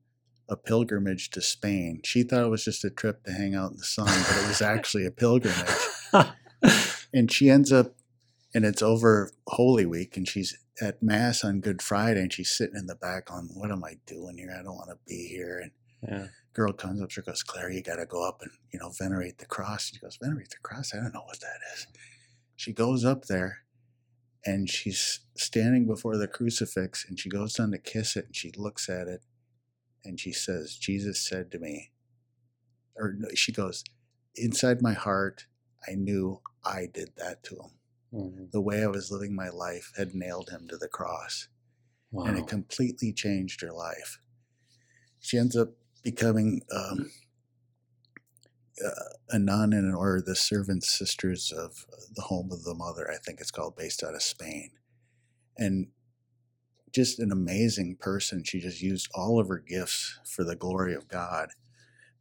a 0.53 0.57
pilgrimage 0.57 1.31
to 1.31 1.41
Spain. 1.41 2.03
She 2.05 2.23
thought 2.23 2.45
it 2.45 2.51
was 2.51 2.65
just 2.65 2.85
a 2.85 2.91
trip 2.91 3.25
to 3.25 3.33
hang 3.33 3.55
out 3.55 3.73
in 3.73 3.79
the 3.79 3.85
sun, 3.85 4.07
but 4.07 4.45
it 4.45 4.49
was 4.49 4.63
actually 4.63 5.07
a 5.07 5.11
pilgrimage. 5.11 5.69
And 7.13 7.31
she 7.31 7.51
ends 7.51 7.73
up 7.73 7.95
and 8.55 8.65
it's 8.65 8.83
over 8.83 9.33
holy 9.47 9.87
week 9.87 10.17
and 10.17 10.27
she's 10.27 10.59
at 10.81 11.03
mass 11.03 11.45
on 11.45 11.61
good 11.61 11.83
friday 11.83 12.21
and 12.21 12.33
she's 12.33 12.51
sitting 12.51 12.77
in 12.77 12.87
the 12.87 12.95
back 12.95 13.31
on 13.31 13.51
what 13.55 13.71
am 13.71 13.85
i 13.85 13.97
doing 14.07 14.39
here? 14.39 14.55
I 14.59 14.63
don't 14.63 14.77
want 14.77 14.91
to 14.91 14.99
be 15.07 15.29
here. 15.29 15.59
And 15.59 15.71
yeah. 16.09 16.27
girl 16.55 16.73
comes 16.73 17.01
up 17.03 17.11
to 17.11 17.17
her 17.17 17.23
goes 17.23 17.43
clare 17.43 17.71
you 17.71 17.83
got 17.83 17.97
to 17.97 18.07
go 18.07 18.27
up 18.27 18.41
and 18.41 18.51
you 18.73 18.79
know 18.79 18.91
venerate 18.99 19.39
the 19.39 19.47
cross. 19.47 19.91
And 19.91 19.97
she 19.97 20.01
goes 20.01 20.19
venerate 20.21 20.51
the 20.51 20.57
cross? 20.63 20.93
I 20.95 20.99
don't 20.99 21.15
know 21.15 21.25
what 21.25 21.41
that 21.41 21.61
is. 21.75 21.87
She 22.57 22.73
goes 22.73 23.05
up 23.05 23.27
there 23.27 23.59
and 24.45 24.69
she's 24.69 25.21
standing 25.37 25.87
before 25.87 26.17
the 26.17 26.29
crucifix 26.29 27.05
and 27.09 27.19
she 27.19 27.29
goes 27.29 27.55
down 27.55 27.71
to 27.73 27.79
kiss 27.79 28.17
it 28.17 28.27
and 28.27 28.37
she 28.37 28.53
looks 28.57 28.89
at 28.89 29.07
it 29.07 29.23
and 30.05 30.19
she 30.21 30.33
says 30.33 30.77
jesus 30.77 31.21
said 31.21 31.51
to 31.51 31.59
me 31.59 31.91
or 32.97 33.17
she 33.35 33.53
goes 33.53 33.85
inside 34.37 34.83
my 34.83 34.93
heart 34.93 35.47
I 35.89 35.95
knew 35.95 36.41
I 36.65 36.87
did 36.93 37.11
that 37.17 37.43
to 37.45 37.57
him. 37.57 37.71
Mhm. 38.13 38.51
The 38.53 38.61
way 38.61 38.83
I 38.85 38.89
was 38.89 39.11
living 39.11 39.35
my 39.35 39.49
life 39.49 39.93
had 39.97 40.15
nailed 40.15 40.51
him 40.51 40.69
to 40.69 40.77
the 40.77 40.89
cross, 40.89 41.49
Wow. 42.11 42.25
and 42.27 42.39
it 42.39 42.47
completely 42.47 43.13
changed 43.13 43.61
her 43.63 43.73
life. 43.73 44.21
She 45.19 45.39
ends 45.39 45.57
up 45.57 45.71
becoming 46.03 46.63
um, 46.71 47.11
uh, 48.85 49.15
a 49.31 49.39
nun 49.39 49.73
in 49.73 49.85
an 49.85 49.95
order 49.95 50.21
the 50.23 50.37
Servant 50.37 50.85
Sisters 50.85 51.53
of 51.53 51.87
the 52.15 52.23
Home 52.23 52.53
of 52.53 52.65
the 52.65 52.75
Mother, 52.75 53.11
I 53.11 53.19
think 53.19 53.41
it's 53.41 53.51
called, 53.51 53.77
based 53.77 54.03
out 54.05 54.15
of 54.15 54.23
Spain. 54.23 54.73
And 55.57 55.93
just 56.93 57.19
an 57.19 57.33
amazing 57.33 57.97
person. 57.97 58.45
She 58.45 58.61
just 58.61 58.83
used 58.83 59.09
all 59.15 59.41
of 59.41 59.49
her 59.49 59.59
gifts 59.59 60.19
for 60.25 60.45
the 60.45 60.57
glory 60.57 60.95
of 60.95 61.09
God. 61.09 61.51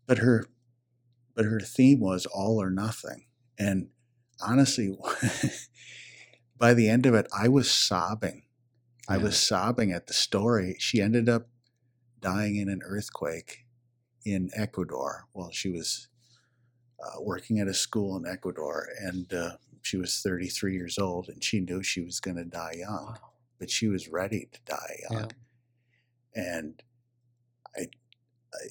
But 0.08 0.20
her 0.20 0.46
but 1.36 1.46
her 1.46 1.60
theme 1.60 2.00
was 2.00 2.26
all 2.26 2.62
or 2.62 2.70
nothing. 2.70 3.26
And 3.58 3.88
honestly, 4.46 4.98
by 6.58 6.74
the 6.74 6.90
end 6.90 7.06
of 7.06 7.14
it, 7.14 7.28
I 7.38 7.48
was 7.48 7.72
sobbing. 7.72 8.44
I 9.08 9.18
was 9.18 9.38
sobbing 9.38 9.92
at 9.92 10.08
the 10.08 10.14
story. 10.14 10.76
She 10.80 11.02
ended 11.02 11.28
up 11.28 11.48
dying 12.22 12.56
in 12.56 12.70
an 12.70 12.82
earthquake 12.86 13.66
in 14.26 14.50
Ecuador 14.56 15.26
while 15.34 15.52
she 15.52 15.70
was 15.70 16.08
uh, 17.04 17.22
working 17.22 17.60
at 17.60 17.68
a 17.68 17.74
school 17.74 18.16
in 18.16 18.26
Ecuador. 18.26 18.88
And 19.02 19.34
uh, 19.34 19.52
she 19.82 19.98
was 19.98 20.22
33 20.22 20.74
years 20.74 20.98
old 20.98 21.28
and 21.28 21.44
she 21.44 21.60
knew 21.60 21.84
she 21.84 22.02
was 22.02 22.20
going 22.20 22.38
to 22.38 22.46
die 22.46 22.76
young, 22.78 23.18
Wow. 23.22 23.31
But 23.62 23.70
she 23.70 23.88
was 23.88 24.10
ready 24.10 24.50
to 24.52 24.60
die 24.66 24.96
young. 25.12 25.30
Yeah. 26.36 26.44
And 26.58 26.84
I, 27.78 27.86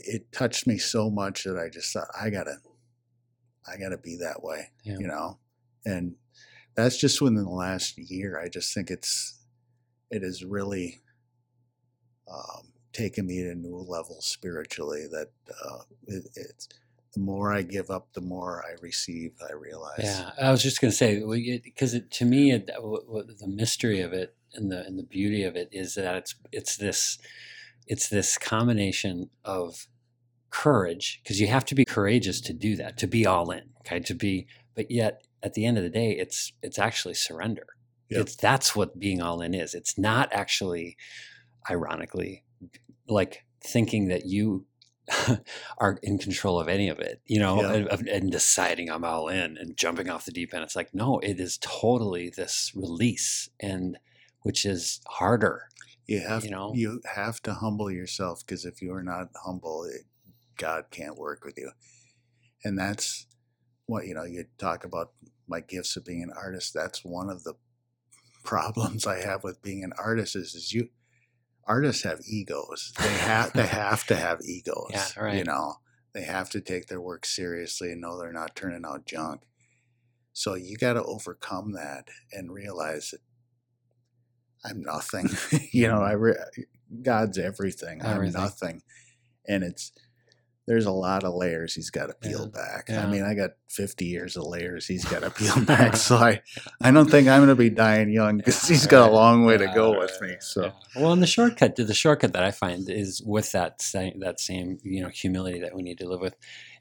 it 0.01 0.33
touched 0.33 0.67
me 0.67 0.79
so 0.79 1.09
much 1.09 1.45
that 1.45 1.57
I 1.57 1.69
just 1.69 1.93
thought, 1.93 2.09
I 2.21 2.29
gotta, 2.29 2.57
I 3.73 3.77
gotta 3.79 3.97
be 3.99 4.17
that 4.17 4.43
way, 4.43 4.71
Yeah. 4.83 4.97
you 4.99 5.07
know? 5.07 5.39
And 5.87 6.17
that's 6.75 6.99
just 6.99 7.23
within 7.23 7.37
the 7.37 7.49
last 7.49 7.97
year. 7.99 8.39
I 8.45 8.49
just 8.49 8.75
think 8.75 8.91
it's, 8.91 9.39
it 10.11 10.23
has 10.23 10.45
really 10.45 11.01
um, 12.29 12.73
taken 12.93 13.27
me 13.27 13.43
to 13.45 13.51
a 13.53 13.55
new 13.55 13.77
level 13.77 14.21
spiritually 14.21 15.07
that 15.13 15.29
uh, 15.65 15.83
it, 16.09 16.25
it's, 16.35 16.69
the 17.15 17.21
more 17.21 17.53
I 17.53 17.63
give 17.63 17.91
up, 17.91 18.09
the 18.13 18.21
more 18.21 18.65
I 18.69 18.75
receive, 18.83 19.33
I 19.49 19.53
realize. 19.53 20.01
Yeah, 20.03 20.31
I 20.41 20.51
was 20.51 20.63
just 20.63 20.81
going 20.81 20.91
to 20.91 20.97
say 20.97 21.23
because 21.63 21.95
it, 21.95 22.11
to 22.13 22.25
me, 22.25 22.51
it, 22.53 22.67
w- 22.75 23.05
w- 23.05 23.27
the 23.37 23.49
mystery 23.49 24.01
of 24.01 24.13
it 24.13 24.37
and 24.55 24.71
the 24.71 24.85
and 24.85 24.99
the 24.99 25.03
beauty 25.05 25.43
of 25.43 25.57
it 25.57 25.69
is 25.73 25.95
that 25.95 26.15
it's 26.17 26.35
it's 26.53 26.77
this 26.77 27.19
it's 27.87 28.09
this 28.09 28.39
combination 28.39 29.31
of 29.45 29.87
courage 30.51 31.21
because 31.23 31.41
you 31.41 31.47
have 31.47 31.65
to 31.65 31.75
be 31.75 31.85
courageous 31.85 32.41
to 32.41 32.53
do 32.53 32.75
that 32.77 32.97
to 32.99 33.07
be 33.07 33.25
all 33.27 33.51
in 33.51 33.71
okay 33.81 34.01
to 34.01 34.15
be 34.15 34.47
but 34.75 34.91
yet 34.91 35.23
at 35.43 35.55
the 35.55 35.65
end 35.65 35.77
of 35.79 35.85
the 35.85 35.89
day 35.91 36.11
it's 36.13 36.53
it's 36.63 36.79
actually 36.79 37.15
surrender 37.15 37.67
Yep. 38.11 38.21
it's 38.23 38.35
that's 38.37 38.75
what 38.75 38.99
being 38.99 39.23
all 39.23 39.41
in 39.41 39.55
is 39.55 39.73
it's 39.75 39.97
not 39.97 40.29
actually 40.33 40.97
ironically 41.71 42.43
like 43.09 43.45
thinking 43.63 44.09
that 44.09 44.27
you 44.27 44.67
are 45.79 45.99
in 46.03 46.19
control 46.19 46.61
of 46.61 46.69
any 46.69 46.89
of 46.89 47.01
it, 47.01 47.21
you 47.27 47.39
know, 47.41 47.61
Yeah. 47.61 47.87
and, 47.91 48.09
and 48.09 48.31
deciding 48.33 48.91
I'm 48.91 49.05
all 49.05 49.29
in 49.29 49.57
and 49.59 49.77
jumping 49.77 50.09
off 50.09 50.25
the 50.25 50.31
deep 50.31 50.55
end. 50.55 50.63
It's 50.63 50.77
like, 50.77 50.95
no, 50.95 51.19
it 51.19 51.41
is 51.41 51.59
totally 51.61 52.31
this 52.31 52.73
release 52.77 53.49
and 53.59 53.99
which 54.43 54.65
is 54.65 55.01
harder. 55.07 55.69
You 56.07 56.21
have 56.21 56.45
You 56.45 56.51
know? 56.51 56.73
you 56.75 57.01
have 57.15 57.41
to 57.43 57.55
humble 57.55 57.91
yourself 57.91 58.45
because 58.45 58.65
if 58.65 58.83
you 58.83 58.93
are 58.95 59.03
not 59.03 59.29
humble, 59.45 59.85
it, 59.85 60.03
God 60.57 60.87
can't 60.91 61.17
work 61.17 61.45
with 61.45 61.57
you. 61.57 61.71
And 62.65 62.79
that's 62.79 63.27
what 63.87 64.07
you 64.07 64.15
know. 64.15 64.25
You 64.25 64.45
talk 64.59 64.85
about 64.85 65.13
my 65.49 65.61
gifts 65.61 65.97
of 65.97 66.05
being 66.05 66.23
an 66.23 66.33
artist. 66.37 66.75
That's 66.75 67.05
one 67.05 67.31
of 67.31 67.45
the 67.45 67.55
problems 68.45 69.07
I 69.07 69.23
have 69.23 69.45
with 69.45 69.63
being 69.63 69.85
an 69.85 69.93
artist. 69.99 70.37
Is, 70.37 70.55
is 70.55 70.73
you 70.73 70.89
artists 71.65 72.03
have 72.03 72.21
egos. 72.29 72.93
They 72.99 73.15
have 73.15 73.53
they 73.53 73.67
have 73.67 74.05
to 74.07 74.17
have 74.17 74.41
egos. 74.43 74.91
Yeah, 74.91 75.07
right. 75.17 75.37
You 75.37 75.45
know, 75.45 75.77
they 76.13 76.23
have 76.23 76.51
to 76.51 76.61
take 76.61 76.87
their 76.87 77.01
work 77.01 77.25
seriously 77.25 77.93
and 77.93 78.01
know 78.01 78.19
they're 78.19 78.33
not 78.33 78.57
turning 78.57 78.85
out 78.85 79.07
junk. 79.07 79.43
So 80.33 80.55
you 80.55 80.77
got 80.77 80.95
to 80.95 81.03
overcome 81.05 81.73
that 81.73 82.09
and 82.33 82.53
realize 82.53 83.11
that 83.11 83.21
I'm 84.65 84.83
nothing. 84.83 85.29
you 85.73 85.89
know, 85.89 86.03
I 86.03 86.13
re- 86.13 86.35
God's 87.03 87.39
everything. 87.39 88.03
Everything. 88.03 88.37
I'm 88.37 88.43
nothing, 88.43 88.83
and 89.49 89.63
it's 89.63 89.93
there's 90.71 90.87
a 90.87 90.93
lot 90.93 91.25
of 91.25 91.35
layers 91.35 91.75
he's 91.75 91.91
got 91.91 92.07
to 92.07 92.15
peel 92.15 92.47
back. 92.47 92.85
yeah. 92.89 93.03
I 93.03 93.11
mean, 93.11 93.25
I 93.25 93.35
got 93.35 93.51
50 93.71 94.05
years 94.05 94.37
of 94.37 94.45
layers 94.45 94.87
he's 94.87 95.05
got 95.05 95.23
to 95.23 95.31
peel 95.37 95.65
back. 95.65 95.97
so 95.97 96.15
I, 96.17 96.43
I 96.81 96.93
don't 96.93 97.11
think 97.11 97.27
I'm 97.27 97.41
going 97.41 97.49
to 97.49 97.57
be 97.57 97.71
dying 97.71 98.09
young 98.11 98.37
because 98.37 98.63
Yeah, 98.63 98.75
he's 98.77 98.87
got 98.87 99.11
a 99.11 99.13
long 99.13 99.45
way 99.45 99.57
to 99.57 99.67
go 99.75 99.99
with 99.99 100.17
me. 100.21 100.37
So 100.39 100.67
yeah. 100.67 100.73
well, 100.95 101.13
and 101.13 101.21
the 101.21 101.27
shortcut, 101.27 101.75
the 101.75 101.93
shortcut 101.93 102.35
that 102.35 102.45
I 102.45 102.53
find 102.53 102.89
is 102.89 103.21
with 103.27 103.51
that 103.51 103.83
same 103.83 104.21
that 104.21 104.39
same 104.39 104.79
you 104.85 105.03
know 105.03 105.09
humility 105.09 105.59
that 105.59 105.75
we 105.75 105.83
need 105.83 105.99
to 105.99 106.09
live 106.09 106.21
with, 106.21 106.37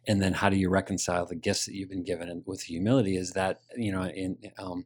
and 0.07 0.21
then 0.21 0.33
how 0.33 0.49
do 0.49 0.57
you 0.57 0.69
reconcile 0.69 1.25
the 1.25 1.35
gifts 1.35 1.65
that 1.65 1.73
you've 1.73 1.89
been 1.89 2.03
given 2.03 2.29
and 2.29 2.43
with 2.45 2.61
humility? 2.61 3.17
Is 3.17 3.31
that 3.31 3.61
you 3.75 3.91
know 3.91 4.03
in 4.03 4.37
um, 4.59 4.85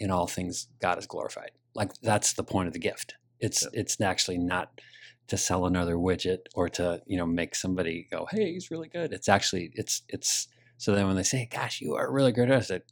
in 0.00 0.10
all 0.10 0.26
things 0.26 0.66
God 0.80 0.98
is 0.98 1.06
glorified. 1.06 1.52
Like 1.74 1.92
that's 2.02 2.32
the 2.34 2.44
point 2.44 2.68
of 2.68 2.72
the 2.72 2.78
gift. 2.80 3.14
It's 3.38 3.62
Yep. 3.62 3.72
it's 3.74 4.00
actually 4.00 4.38
not 4.38 4.80
to 5.28 5.36
sell 5.36 5.64
another 5.66 5.94
widget 5.94 6.46
or 6.54 6.68
to 6.70 7.02
you 7.06 7.16
know 7.16 7.26
make 7.26 7.54
somebody 7.54 8.06
go, 8.10 8.26
hey, 8.30 8.52
he's 8.52 8.70
really 8.70 8.88
good. 8.88 9.12
It's 9.12 9.28
actually 9.28 9.70
it's 9.74 10.02
it's 10.08 10.48
so 10.76 10.94
then 10.94 11.06
when 11.06 11.16
they 11.16 11.22
say, 11.22 11.46
gosh, 11.50 11.80
you 11.80 11.94
are 11.94 12.06
a 12.06 12.10
really 12.10 12.32
good 12.32 12.50
artist, 12.50 12.70
I 12.70 12.76
say, 12.78 12.82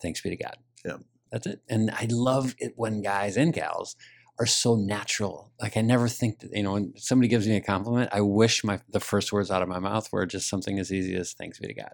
thanks 0.00 0.20
be 0.20 0.30
to 0.30 0.36
God. 0.36 0.56
Yep. 0.84 1.00
That's 1.30 1.46
it. 1.46 1.60
And 1.68 1.90
I 1.90 2.06
love 2.10 2.54
it 2.58 2.74
when 2.76 3.02
guys 3.02 3.36
and 3.36 3.52
gals 3.52 3.96
are 4.38 4.46
so 4.46 4.76
natural. 4.76 5.52
Like 5.60 5.76
I 5.76 5.80
never 5.82 6.08
think 6.08 6.40
that 6.40 6.50
you 6.52 6.62
know 6.62 6.72
when 6.72 6.94
somebody 6.96 7.28
gives 7.28 7.46
me 7.46 7.56
a 7.56 7.60
compliment, 7.60 8.10
I 8.12 8.20
wish 8.20 8.64
my 8.64 8.80
the 8.88 9.00
first 9.00 9.32
words 9.32 9.50
out 9.50 9.62
of 9.62 9.68
my 9.68 9.78
mouth 9.78 10.08
were 10.12 10.26
just 10.26 10.48
something 10.48 10.78
as 10.78 10.92
easy 10.92 11.14
as 11.14 11.32
"Thanks 11.32 11.58
be 11.58 11.68
to 11.68 11.74
God," 11.74 11.92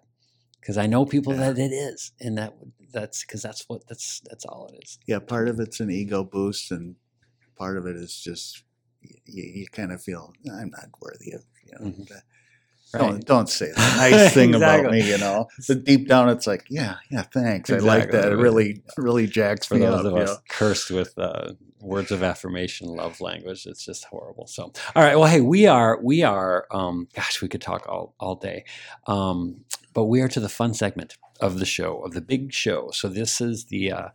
because 0.61 0.77
I 0.79 0.87
know 0.87 1.05
people 1.05 1.33
Yeah. 1.35 1.53
that 1.53 1.59
it 1.59 1.73
is, 1.73 2.13
and 2.21 2.37
that 2.39 2.55
that's 2.93 3.25
because 3.25 3.43
that's 3.43 3.65
what 3.69 3.87
that's 3.89 4.21
that's 4.29 4.45
all 4.45 4.69
it 4.73 4.83
is. 4.85 4.99
yeah, 5.07 5.19
part 5.19 5.49
of 5.49 5.61
it's 5.61 5.81
an 5.81 5.91
ego 5.91 6.25
boost, 6.25 6.71
and 6.71 6.97
part 7.57 7.77
of 7.77 7.87
it 7.87 7.97
is 7.97 8.19
just 8.21 8.65
you, 9.03 9.45
you 9.45 9.67
kind 9.69 9.93
of 9.93 10.03
feel 10.03 10.33
I'm 10.51 10.71
not 10.71 10.89
worthy 11.01 11.33
of 11.33 11.45
you 11.65 11.73
know. 11.79 11.91
Mhm. 11.93 12.09
That-. 12.93 12.99
Don't 12.99 13.25
don't 13.25 13.49
say 13.49 13.67
the 13.67 13.79
nice 13.97 14.35
thing 14.35 14.55
about 14.55 14.91
me, 14.91 15.09
you 15.09 15.19
know. 15.19 15.49
But 15.67 15.85
deep 15.85 16.09
down, 16.09 16.29
it's 16.29 16.47
like, 16.47 16.67
yeah, 16.69 16.97
yeah, 17.11 17.23
thanks. 17.23 17.71
I 17.71 17.79
like 17.79 18.11
that. 18.13 18.33
It 18.33 18.37
really, 18.37 18.83
really 18.97 19.27
jacks 19.27 19.67
For 19.67 19.75
me 19.75 19.81
those 19.81 20.01
up. 20.01 20.07
of 20.07 20.15
us 20.17 20.29
know? 20.31 20.37
cursed 20.49 20.91
with 20.91 21.19
uh, 21.19 21.53
words 21.81 22.11
of 22.11 22.23
affirmation, 22.23 22.89
love 22.89 23.21
language, 23.21 23.67
it's 23.67 23.85
just 23.85 24.05
horrible. 24.05 24.47
So, 24.47 24.73
all 24.95 25.03
right. 25.03 25.17
Well, 25.17 25.29
hey, 25.29 25.41
we 25.41 25.67
are 25.67 25.99
we 26.03 26.23
are. 26.23 26.67
Um, 26.71 27.09
gosh, 27.15 27.43
we 27.43 27.49
could 27.49 27.63
talk 27.63 27.87
all 27.89 28.15
all 28.19 28.37
day, 28.37 28.65
um, 29.07 29.65
but 29.95 30.05
we 30.05 30.21
are 30.21 30.29
to 30.29 30.41
the 30.41 30.49
fun 30.49 30.75
segment 30.75 31.17
of 31.41 31.59
the 31.59 31.67
show 31.67 31.99
of 31.99 32.13
the 32.13 32.21
big 32.21 32.53
show. 32.53 32.91
So 32.93 33.09
this 33.09 33.41
is 33.41 33.67
the. 33.67 33.93
Uh, 33.93 34.09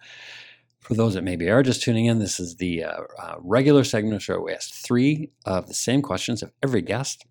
for 0.80 0.96
those 0.96 1.14
that 1.14 1.24
maybe 1.24 1.50
are 1.50 1.64
just 1.64 1.82
tuning 1.82 2.08
in, 2.08 2.20
this 2.20 2.42
is 2.42 2.58
the 2.58 2.84
uh, 2.84 3.04
uh, 3.18 3.36
regular 3.40 3.86
segment 3.86 4.16
of 4.16 4.20
the 4.20 4.24
show. 4.24 4.42
We 4.42 4.54
ask 4.54 4.74
three 4.74 5.32
of 5.46 5.68
the 5.68 5.74
same 5.74 6.02
questions 6.02 6.44
of 6.44 6.52
every 6.62 6.82
guest. 6.82 7.26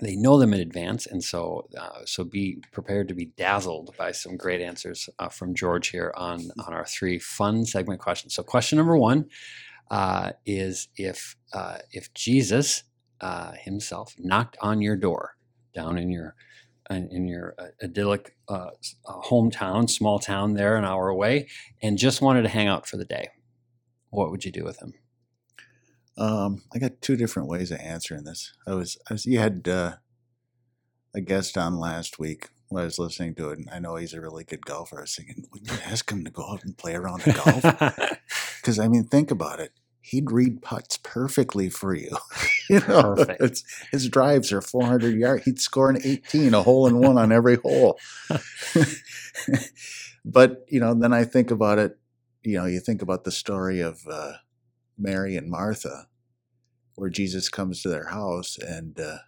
They 0.00 0.16
know 0.16 0.38
them 0.38 0.54
in 0.54 0.60
advance, 0.60 1.06
and 1.06 1.22
so 1.22 1.68
uh, 1.78 2.04
so 2.06 2.24
be 2.24 2.62
prepared 2.72 3.08
to 3.08 3.14
be 3.14 3.26
dazzled 3.36 3.94
by 3.98 4.12
some 4.12 4.36
great 4.36 4.60
answers 4.60 5.08
uh, 5.18 5.28
from 5.28 5.54
George 5.54 5.88
here 5.88 6.12
on 6.16 6.50
on 6.66 6.72
our 6.72 6.86
three 6.86 7.18
fun 7.18 7.66
segment 7.66 8.00
questions. 8.00 8.34
So, 8.34 8.42
question 8.42 8.78
number 8.78 8.96
one 8.96 9.26
uh, 9.90 10.32
is 10.46 10.88
if 10.96 11.36
uh, 11.52 11.78
if 11.92 12.12
Jesus 12.14 12.84
uh, 13.20 13.52
himself 13.52 14.14
knocked 14.18 14.56
on 14.60 14.80
your 14.80 14.96
door 14.96 15.36
down 15.74 15.98
in 15.98 16.10
your 16.10 16.34
in 16.88 17.08
in 17.10 17.28
your 17.28 17.54
uh, 17.58 17.66
idyllic 17.82 18.36
uh, 18.48 18.70
uh, 19.06 19.20
hometown, 19.22 19.88
small 19.88 20.18
town 20.18 20.54
there, 20.54 20.76
an 20.76 20.84
hour 20.84 21.08
away, 21.08 21.48
and 21.82 21.98
just 21.98 22.22
wanted 22.22 22.42
to 22.42 22.48
hang 22.48 22.68
out 22.68 22.86
for 22.86 22.96
the 22.96 23.04
day, 23.04 23.28
what 24.10 24.30
would 24.30 24.44
you 24.44 24.52
do 24.52 24.64
with 24.64 24.80
him? 24.80 24.94
Um, 26.18 26.62
I 26.74 26.78
got 26.78 27.00
two 27.00 27.16
different 27.16 27.48
ways 27.48 27.70
of 27.70 27.80
answering 27.80 28.24
this. 28.24 28.52
I 28.66 28.74
was, 28.74 28.98
I 29.08 29.14
was 29.14 29.26
you 29.26 29.38
had 29.38 29.66
uh, 29.68 29.94
a 31.14 31.20
guest 31.20 31.56
on 31.56 31.78
last 31.78 32.18
week 32.18 32.48
when 32.68 32.82
I 32.82 32.84
was 32.84 32.98
listening 32.98 33.34
to 33.36 33.50
it, 33.50 33.58
and 33.58 33.68
I 33.70 33.78
know 33.78 33.96
he's 33.96 34.14
a 34.14 34.20
really 34.20 34.44
good 34.44 34.64
golfer. 34.64 34.98
I 34.98 35.02
was 35.02 35.14
thinking, 35.14 35.44
wouldn't 35.52 35.70
you 35.70 35.78
ask 35.84 36.10
him 36.10 36.24
to 36.24 36.30
go 36.30 36.46
out 36.48 36.64
and 36.64 36.76
play 36.76 36.94
around 36.94 37.22
the 37.22 37.32
golf? 37.32 38.18
Because 38.60 38.78
I 38.78 38.88
mean, 38.88 39.04
think 39.04 39.30
about 39.30 39.58
it. 39.58 39.72
He'd 40.02 40.30
read 40.30 40.60
putts 40.60 40.98
perfectly 40.98 41.70
for 41.70 41.94
you. 41.94 42.10
you 42.70 42.80
know, 42.80 43.14
Perfect. 43.14 43.40
It's, 43.42 43.64
his 43.90 44.08
drives 44.08 44.52
are 44.52 44.60
400 44.60 45.18
yards. 45.18 45.44
He'd 45.44 45.60
score 45.60 45.88
an 45.88 45.98
18, 46.02 46.52
a 46.52 46.62
hole 46.62 46.86
in 46.86 46.98
one 46.98 47.16
on 47.16 47.32
every 47.32 47.56
hole. 47.56 47.98
but 50.24 50.64
you 50.68 50.78
know, 50.78 50.92
then 50.94 51.12
I 51.12 51.24
think 51.24 51.50
about 51.50 51.78
it. 51.78 51.98
You 52.42 52.58
know, 52.58 52.66
you 52.66 52.80
think 52.80 53.02
about 53.02 53.24
the 53.24 53.30
story 53.30 53.80
of 53.80 54.06
uh, 54.10 54.32
Mary 55.00 55.36
and 55.36 55.48
Martha, 55.50 56.06
where 56.94 57.10
Jesus 57.10 57.48
comes 57.48 57.82
to 57.82 57.88
their 57.88 58.08
house 58.08 58.58
and 58.58 59.00
uh, 59.00 59.18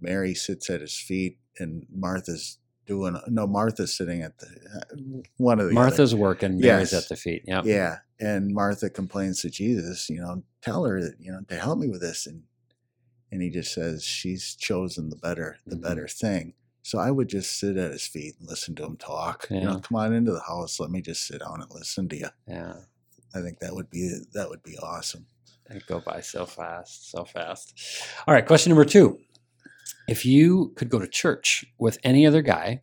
Mary 0.00 0.34
sits 0.34 0.68
at 0.68 0.80
his 0.80 0.98
feet, 0.98 1.38
and 1.58 1.86
Martha's 1.94 2.58
doing. 2.86 3.16
No, 3.28 3.46
Martha's 3.46 3.96
sitting 3.96 4.22
at 4.22 4.36
the 4.38 4.46
uh, 4.46 4.96
one 5.38 5.60
of 5.60 5.68
the 5.68 5.72
Martha's 5.74 6.12
Other. 6.12 6.20
working, 6.20 6.58
Mary's 6.60 6.92
Yes. 6.92 7.04
at 7.04 7.08
the 7.08 7.16
feet. 7.16 7.42
yeah 7.46 7.62
Yeah, 7.64 7.98
and 8.20 8.52
Martha 8.52 8.90
complains 8.90 9.40
to 9.42 9.50
Jesus. 9.50 10.10
You 10.10 10.20
know, 10.20 10.42
tell 10.60 10.84
her 10.84 11.00
that 11.00 11.14
you 11.20 11.30
know 11.32 11.40
to 11.48 11.56
help 11.56 11.78
me 11.78 11.88
with 11.88 12.00
this, 12.02 12.26
and 12.26 12.42
and 13.32 13.40
he 13.40 13.50
just 13.50 13.72
says 13.72 14.04
she's 14.04 14.54
chosen 14.56 15.08
the 15.10 15.16
better 15.16 15.58
the 15.66 15.76
Mhm. 15.76 15.82
better 15.82 16.08
thing. 16.08 16.54
So 16.82 16.98
I 16.98 17.10
would 17.10 17.28
just 17.28 17.58
sit 17.58 17.78
at 17.78 17.92
his 17.92 18.06
feet 18.06 18.34
and 18.38 18.46
listen 18.46 18.74
to 18.74 18.84
him 18.84 18.96
talk. 18.98 19.46
You 19.50 19.60
know, 19.62 19.80
come 19.80 19.96
on 19.96 20.12
into 20.12 20.32
the 20.32 20.40
house. 20.40 20.78
Let 20.78 20.90
me 20.90 21.00
just 21.00 21.26
sit 21.26 21.40
down 21.40 21.62
and 21.62 21.70
listen 21.72 22.10
to 22.10 22.16
you. 22.18 22.28
Yeah. 22.46 22.74
I 23.34 23.40
think 23.40 23.58
that 23.60 23.74
would 23.74 23.90
be 23.90 24.18
that 24.32 24.48
would 24.48 24.62
be 24.62 24.78
awesome. 24.78 25.26
They 25.68 25.80
go 25.86 26.00
by 26.00 26.20
so 26.20 26.46
fast, 26.46 27.10
so 27.10 27.24
fast. 27.24 27.74
All 28.26 28.34
right, 28.34 28.46
question 28.46 28.70
number 28.70 28.84
two. 28.84 29.18
If 30.06 30.26
you 30.26 30.72
could 30.76 30.90
go 30.90 30.98
to 30.98 31.08
church 31.08 31.64
with 31.78 31.98
any 32.04 32.26
other 32.26 32.42
guy, 32.42 32.82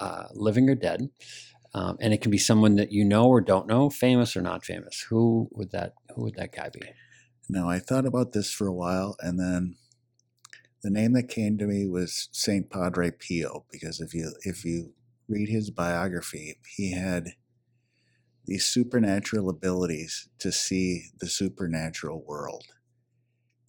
uh, 0.00 0.24
living 0.32 0.68
or 0.68 0.74
dead, 0.74 1.10
um, 1.74 1.96
and 2.00 2.12
it 2.12 2.22
can 2.22 2.30
be 2.30 2.38
someone 2.38 2.76
that 2.76 2.92
you 2.92 3.04
know 3.04 3.26
or 3.26 3.40
don't 3.40 3.66
know, 3.66 3.90
famous 3.90 4.36
or 4.36 4.42
not 4.42 4.64
famous, 4.64 5.06
who 5.08 5.48
would 5.52 5.70
that 5.72 5.92
who 6.14 6.22
would 6.24 6.34
that 6.36 6.52
guy 6.52 6.70
be? 6.72 6.82
Now 7.48 7.68
I 7.68 7.78
thought 7.78 8.06
about 8.06 8.32
this 8.32 8.50
for 8.50 8.66
a 8.66 8.74
while, 8.74 9.16
and 9.20 9.38
then 9.38 9.76
the 10.82 10.90
name 10.90 11.12
that 11.12 11.28
came 11.28 11.58
to 11.58 11.66
me 11.66 11.86
was 11.86 12.28
Saint 12.32 12.70
Padre 12.70 13.10
Pio, 13.10 13.66
because 13.70 14.00
if 14.00 14.14
you 14.14 14.32
if 14.42 14.64
you 14.64 14.94
read 15.28 15.48
his 15.48 15.70
biography, 15.70 16.58
he 16.76 16.92
had 16.92 17.34
these 18.44 18.64
supernatural 18.66 19.48
abilities 19.48 20.28
to 20.38 20.50
see 20.50 21.04
the 21.20 21.28
supernatural 21.28 22.24
world. 22.26 22.64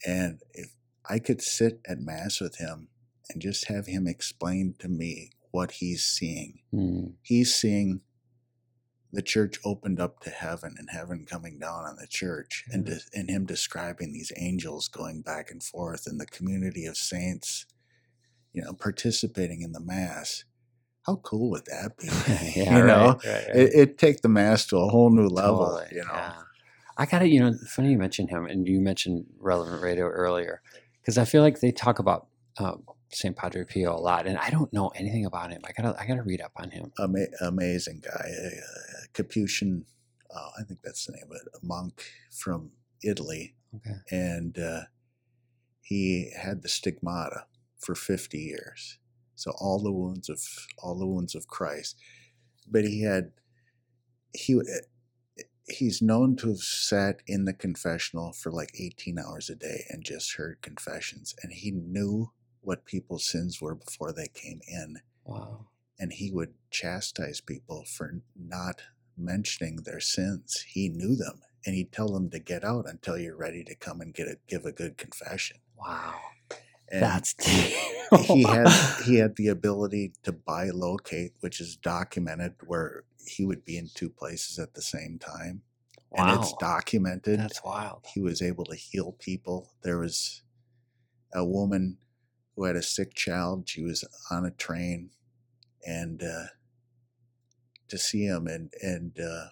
And 0.05 0.39
if 0.53 0.71
I 1.09 1.19
could 1.19 1.41
sit 1.41 1.79
at 1.87 1.99
mass 1.99 2.39
with 2.41 2.57
him 2.57 2.89
and 3.29 3.41
just 3.41 3.67
have 3.67 3.85
him 3.87 4.07
explain 4.07 4.75
to 4.79 4.87
me 4.89 5.31
what 5.51 5.71
he's 5.71 6.03
seeing, 6.03 6.59
Hmm. 6.71 7.05
he's 7.21 7.53
seeing 7.53 8.01
the 9.11 9.21
church 9.21 9.59
opened 9.63 9.99
up 9.99 10.21
to 10.21 10.31
heaven 10.31 10.73
and 10.79 10.89
heaven 10.89 11.23
coming 11.23 11.59
down 11.59 11.85
on 11.85 11.97
the 11.97 12.07
church 12.07 12.63
and, 12.71 12.85
de- 12.85 12.99
and 13.13 13.29
him 13.29 13.45
describing 13.45 14.11
these 14.11 14.31
angels 14.37 14.87
going 14.87 15.21
back 15.21 15.51
and 15.51 15.61
forth 15.61 16.07
and 16.07 16.19
the 16.19 16.25
community 16.25 16.87
of 16.87 16.97
saints 16.97 17.67
you 18.53 18.63
know 18.63 18.73
participating 18.73 19.61
in 19.61 19.71
the 19.71 19.79
mass 19.79 20.45
how 21.05 21.15
cool 21.17 21.49
would 21.51 21.65
that 21.65 21.97
be 21.97 22.07
yeah, 22.59 22.77
you 22.77 22.85
know 22.85 23.07
right, 23.07 23.25
right, 23.25 23.47
right. 23.47 23.55
it, 23.55 23.73
it 23.73 23.97
take 23.97 24.21
the 24.21 24.29
mass 24.29 24.65
to 24.65 24.77
a 24.77 24.87
whole 24.87 25.09
new 25.09 25.27
level 25.27 25.65
Totally, 25.65 25.87
you 25.91 26.05
know 26.05 26.13
yeah. 26.13 26.33
I 26.95 27.07
got 27.07 27.19
to, 27.19 27.27
you 27.27 27.39
know, 27.39 27.53
funny 27.67 27.89
you 27.89 27.97
mentioned 27.97 28.29
him, 28.29 28.45
and 28.45 28.67
you 28.67 28.79
mentioned 28.79 29.25
relevant 29.39 29.81
radio 29.81 30.05
earlier, 30.05 30.61
because 31.01 31.17
I 31.17 31.25
feel 31.25 31.41
like 31.41 31.59
they 31.59 31.71
talk 31.71 31.97
about 31.97 32.27
um, 32.59 32.83
Saint 33.09 33.35
Padre 33.35 33.63
Pio 33.65 33.95
a 33.95 33.97
lot, 33.97 34.27
and 34.27 34.37
I 34.37 34.51
don't 34.51 34.71
know 34.71 34.89
anything 34.89 35.25
about 35.25 35.49
him. 35.49 35.61
I 35.65 35.71
gotta, 35.71 35.99
I 35.99 36.05
gotta 36.05 36.21
read 36.21 36.39
up 36.39 36.51
on 36.55 36.69
him. 36.69 36.91
Ama- 36.99 37.33
amazing 37.41 38.03
guy 38.05 38.29
uh, 38.29 39.07
capuchin 39.13 39.85
uh, 40.35 40.49
i 40.59 40.63
think 40.63 40.81
that's 40.83 41.05
the 41.05 41.13
name 41.13 41.25
of 41.31 41.35
it 41.37 41.47
a 41.61 41.65
monk 41.65 42.03
from 42.29 42.71
italy 43.03 43.55
Okay. 43.75 43.95
and 44.11 44.59
uh, 44.59 44.81
he 45.81 46.31
had 46.39 46.61
the 46.61 46.69
stigmata 46.69 47.45
for 47.79 47.95
50 47.95 48.37
years 48.37 48.99
so 49.35 49.51
all 49.59 49.79
the 49.79 49.91
wounds 49.91 50.29
of 50.29 50.39
all 50.79 50.95
the 50.97 51.07
wounds 51.07 51.35
of 51.35 51.47
christ 51.47 51.97
but 52.69 52.83
he 52.85 53.01
had 53.01 53.31
he 54.33 54.57
uh, 54.59 55.43
he's 55.67 56.01
known 56.01 56.35
to 56.35 56.49
have 56.49 56.57
sat 56.57 57.21
in 57.27 57.45
the 57.45 57.53
confessional 57.53 58.33
for 58.33 58.51
like 58.51 58.71
18 58.79 59.17
hours 59.17 59.49
a 59.49 59.55
day 59.55 59.85
and 59.89 60.03
just 60.03 60.35
heard 60.35 60.61
confessions 60.61 61.33
and 61.43 61.53
he 61.53 61.71
knew 61.71 62.31
what 62.61 62.85
people's 62.85 63.25
sins 63.25 63.61
were 63.61 63.75
before 63.75 64.11
they 64.11 64.27
came 64.33 64.59
in 64.67 64.97
Wow. 65.25 65.67
and 65.99 66.11
he 66.13 66.31
would 66.31 66.53
chastise 66.69 67.39
people 67.41 67.85
for 67.85 68.21
not 68.35 68.81
mentioning 69.17 69.77
their 69.77 69.99
sins. 69.99 70.65
He 70.67 70.89
knew 70.89 71.15
them, 71.15 71.41
and 71.65 71.75
he'd 71.75 71.91
tell 71.91 72.09
them 72.09 72.29
to 72.31 72.39
get 72.39 72.63
out 72.63 72.89
until 72.89 73.17
you're 73.17 73.37
ready 73.37 73.63
to 73.63 73.75
come 73.75 74.01
and 74.01 74.13
get 74.13 74.27
a 74.27 74.37
give 74.47 74.65
a 74.65 74.71
good 74.71 74.97
confession. 74.97 75.57
Wow. 75.77 76.15
And 76.93 77.01
That's 77.01 77.33
he 78.27 78.43
had 78.43 78.67
he 79.03 79.15
had 79.15 79.35
the 79.35 79.47
ability 79.47 80.13
to 80.21 80.31
bilocate, 80.31 81.31
which 81.39 81.59
is 81.59 81.75
documented, 81.75 82.53
where 82.67 83.03
he 83.25 83.45
would 83.45 83.65
be 83.65 83.77
in 83.77 83.89
two 83.95 84.11
places 84.11 84.59
at 84.59 84.75
the 84.75 84.81
same 84.83 85.17
time, 85.17 85.63
and 86.15 86.39
it's 86.39 86.53
documented. 86.59 87.39
That's 87.39 87.63
wild. 87.63 88.05
he 88.13 88.21
was 88.21 88.43
able 88.43 88.65
to 88.65 88.75
heal 88.75 89.13
people. 89.19 89.71
There 89.81 89.97
was 89.97 90.43
a 91.33 91.43
woman 91.43 91.97
who 92.55 92.65
had 92.65 92.75
a 92.75 92.83
sick 92.83 93.15
child. 93.15 93.67
She 93.67 93.81
was 93.81 94.05
on 94.29 94.45
a 94.45 94.51
train, 94.51 95.09
and 95.83 96.21
uh, 96.21 96.45
to 97.87 97.97
see 97.97 98.25
him, 98.25 98.45
and 98.45 98.71
and 98.83 99.19
uh, 99.19 99.45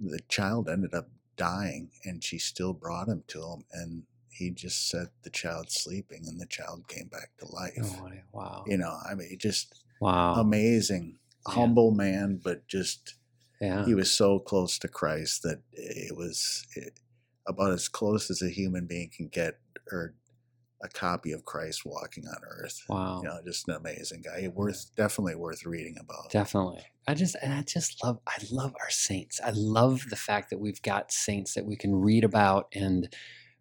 the 0.00 0.20
child 0.28 0.70
ended 0.70 0.94
up 0.94 1.10
dying, 1.36 1.90
and 2.04 2.24
she 2.24 2.38
still 2.38 2.72
brought 2.72 3.08
him 3.08 3.24
to 3.28 3.42
him, 3.42 3.64
and 3.74 4.04
he 4.38 4.50
just 4.50 4.88
said 4.88 5.08
the 5.24 5.30
child 5.30 5.70
sleeping, 5.70 6.22
and 6.26 6.40
the 6.40 6.46
child 6.46 6.86
came 6.88 7.08
back 7.08 7.30
to 7.38 7.46
oh, 7.46 7.54
life. 7.54 7.76
No 7.76 8.04
way. 8.04 8.22
Wow. 8.32 8.64
You 8.66 8.78
know, 8.78 8.96
I 9.08 9.14
mean, 9.14 9.36
just 9.38 9.82
Wow. 10.00 10.34
amazing, 10.34 11.18
Yeah. 11.46 11.54
humble 11.54 11.90
man, 11.90 12.40
but 12.42 12.66
just 12.68 13.14
yeah. 13.60 13.84
he 13.84 13.94
was 13.94 14.12
so 14.12 14.38
close 14.38 14.78
to 14.78 14.88
Christ 14.88 15.42
that 15.42 15.62
it 15.72 16.16
was 16.16 16.64
it, 16.76 17.00
about 17.46 17.72
as 17.72 17.88
close 17.88 18.30
as 18.30 18.42
a 18.42 18.48
human 18.48 18.86
being 18.86 19.10
can 19.14 19.26
get, 19.28 19.58
or 19.90 20.14
a 20.80 20.88
copy 20.88 21.32
of 21.32 21.44
Christ 21.44 21.84
walking 21.84 22.24
on 22.28 22.36
earth. 22.44 22.80
Wow. 22.88 23.20
You 23.22 23.28
know, 23.28 23.40
just 23.44 23.68
an 23.68 23.74
amazing 23.74 24.22
guy. 24.22 24.48
Worth 24.54 24.90
definitely 24.96 25.34
worth 25.34 25.66
reading 25.66 25.96
about. 25.98 26.30
Definitely. 26.30 26.84
I 27.08 27.14
just 27.14 27.36
and 27.42 27.52
I 27.52 27.62
just 27.62 28.04
love 28.04 28.20
I 28.26 28.36
love 28.52 28.74
our 28.80 28.90
saints. 28.90 29.40
I 29.44 29.50
love 29.50 30.04
the 30.10 30.16
fact 30.16 30.50
that 30.50 30.60
we've 30.60 30.80
got 30.82 31.10
saints 31.10 31.54
that 31.54 31.66
we 31.66 31.74
can 31.74 31.96
read 31.96 32.22
about 32.22 32.68
and 32.72 33.12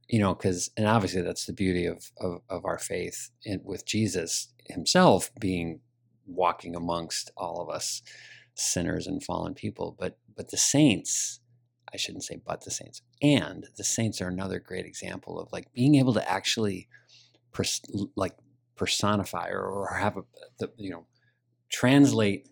you 0.07 0.19
know 0.19 0.33
cuz 0.35 0.69
and 0.77 0.87
obviously 0.87 1.21
that's 1.21 1.45
the 1.45 1.53
beauty 1.53 1.85
of 1.85 2.11
of, 2.17 2.41
of 2.49 2.65
our 2.65 2.79
faith 2.79 3.31
and 3.45 3.61
with 3.63 3.85
Jesus 3.85 4.53
himself 4.65 5.31
being 5.39 5.81
walking 6.25 6.75
amongst 6.75 7.31
all 7.37 7.61
of 7.61 7.69
us 7.69 8.01
sinners 8.55 9.07
and 9.07 9.23
fallen 9.23 9.53
people 9.53 9.95
but 9.97 10.17
but 10.35 10.49
the 10.49 10.57
saints 10.57 11.39
I 11.93 11.97
shouldn't 11.97 12.23
say 12.23 12.41
but 12.43 12.63
the 12.63 12.71
saints 12.71 13.01
and 13.21 13.67
the 13.77 13.83
saints 13.83 14.21
are 14.21 14.27
another 14.27 14.59
great 14.59 14.85
example 14.85 15.39
of 15.39 15.51
like 15.51 15.71
being 15.73 15.95
able 15.95 16.13
to 16.13 16.29
actually 16.29 16.87
pers- 17.51 17.81
like 18.15 18.35
personify 18.75 19.49
or, 19.49 19.65
or 19.65 19.95
have 19.95 20.17
a 20.17 20.23
the, 20.59 20.71
you 20.77 20.91
know 20.91 21.05
translate 21.69 22.49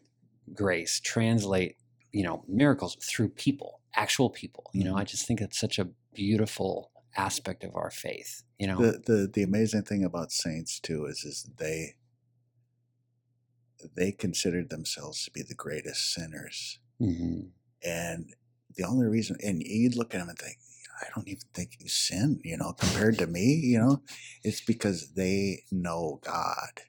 grace 0.54 1.00
translate 1.00 1.78
you 2.12 2.24
know 2.24 2.44
miracles 2.48 2.96
through 2.96 3.30
people 3.30 3.82
actual 3.96 4.30
people 4.30 4.70
you 4.74 4.84
know 4.84 4.92
mm-hmm. 4.92 5.00
i 5.00 5.04
just 5.04 5.26
think 5.26 5.42
it's 5.42 5.60
such 5.60 5.80
a 5.80 5.88
beautiful 6.14 6.92
aspect 7.18 7.64
of 7.64 7.76
our 7.76 7.92
faith 7.92 8.44
you 8.60 8.68
know 8.68 8.78
The, 8.78 9.02
the 9.06 9.30
the 9.34 9.44
amazing 9.44 9.84
thing 9.84 10.04
about 10.04 10.32
saints 10.32 10.80
too 10.80 11.06
is 11.06 11.24
is 11.24 11.50
they 11.58 11.96
they 13.96 14.12
considered 14.12 14.70
themselves 14.70 15.24
to 15.26 15.32
be 15.32 15.42
the 15.42 15.54
greatest 15.56 16.12
sinners, 16.14 16.80
Mhm. 17.00 17.52
and 17.84 18.34
the 18.76 18.84
only 18.84 19.06
reason 19.06 19.38
and 19.44 19.62
you'd 19.62 19.96
look 19.96 20.14
at 20.14 20.20
them 20.20 20.30
and 20.30 20.38
think. 20.40 20.58
I 21.02 21.08
don't 21.14 21.28
even 21.28 21.44
think 21.54 21.76
you 21.82 21.90
sin, 21.90 22.40
you 22.46 22.56
know, 22.56 22.72
compared 22.72 23.18
to 23.18 23.28
me, 23.28 23.54
you 23.56 23.78
know, 23.78 24.02
it's 24.44 24.62
because 24.62 25.12
they 25.12 25.64
know 25.70 26.22
God 26.24 26.80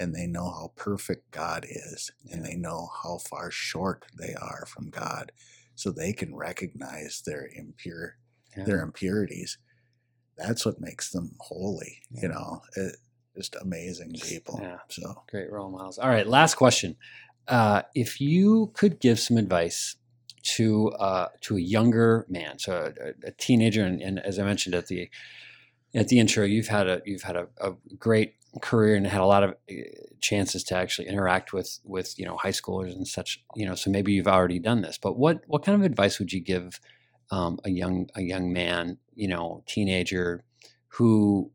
and 0.00 0.12
they 0.16 0.26
know 0.26 0.50
how 0.50 0.72
perfect 0.74 1.30
God 1.30 1.64
is 1.68 2.10
and 2.32 2.44
they 2.44 2.56
know 2.56 2.90
how 3.04 3.18
far 3.18 3.52
short 3.52 4.04
they 4.18 4.34
are 4.34 4.66
from 4.66 4.90
God. 4.90 5.30
So 5.76 5.92
they 5.92 6.12
can 6.12 6.34
recognize 6.34 7.22
their 7.24 7.46
impure 7.54 8.16
Yeah. 8.56 8.64
their 8.64 8.82
impurities. 8.82 9.58
That's 10.42 10.66
what 10.66 10.80
makes 10.80 11.10
them 11.10 11.32
holy, 11.40 12.02
you 12.10 12.28
know. 12.28 12.62
It, 12.76 12.96
just 13.36 13.56
amazing 13.60 14.12
people. 14.12 14.58
Yeah. 14.62 14.78
So 14.88 15.22
Great 15.30 15.50
role 15.50 15.70
models. 15.70 15.98
All 15.98 16.08
right, 16.08 16.26
last 16.26 16.56
question. 16.56 16.96
Uh, 17.48 17.82
if 17.94 18.20
you 18.20 18.70
could 18.74 19.00
give 19.00 19.18
some 19.18 19.36
advice 19.36 19.96
to 20.42 20.90
uh, 20.90 21.28
to 21.42 21.56
a 21.56 21.60
younger 21.60 22.26
man, 22.28 22.58
so 22.58 22.92
a, 23.00 23.28
a 23.28 23.30
teenager, 23.32 23.84
and, 23.84 24.00
and 24.00 24.18
as 24.20 24.38
I 24.38 24.44
mentioned 24.44 24.74
at 24.74 24.86
the 24.86 25.08
at 25.94 26.08
the 26.08 26.18
intro, 26.18 26.44
you've 26.44 26.68
had 26.68 26.86
a 26.86 27.02
you've 27.04 27.22
had 27.22 27.36
a, 27.36 27.48
a 27.60 27.72
great 27.98 28.34
career 28.60 28.94
and 28.96 29.06
had 29.06 29.20
a 29.20 29.26
lot 29.26 29.42
of 29.42 29.50
uh, 29.70 29.74
chances 30.20 30.62
to 30.64 30.76
actually 30.76 31.08
interact 31.08 31.52
with 31.52 31.78
with 31.84 32.18
you 32.18 32.24
know 32.24 32.36
high 32.36 32.50
schoolers 32.50 32.92
and 32.92 33.08
such. 33.08 33.42
You 33.56 33.66
know, 33.66 33.74
so 33.74 33.90
maybe 33.90 34.12
you've 34.12 34.28
already 34.28 34.58
done 34.58 34.82
this. 34.82 34.98
But 34.98 35.16
what 35.16 35.42
what 35.46 35.64
kind 35.64 35.78
of 35.78 35.84
advice 35.84 36.18
would 36.18 36.32
you 36.32 36.40
give 36.40 36.80
um, 37.32 37.58
a 37.64 37.70
young 37.70 38.08
a 38.14 38.22
young 38.22 38.52
man, 38.52 38.98
you 39.14 39.26
know, 39.26 39.64
teenager 39.66 40.44
who 40.88 41.50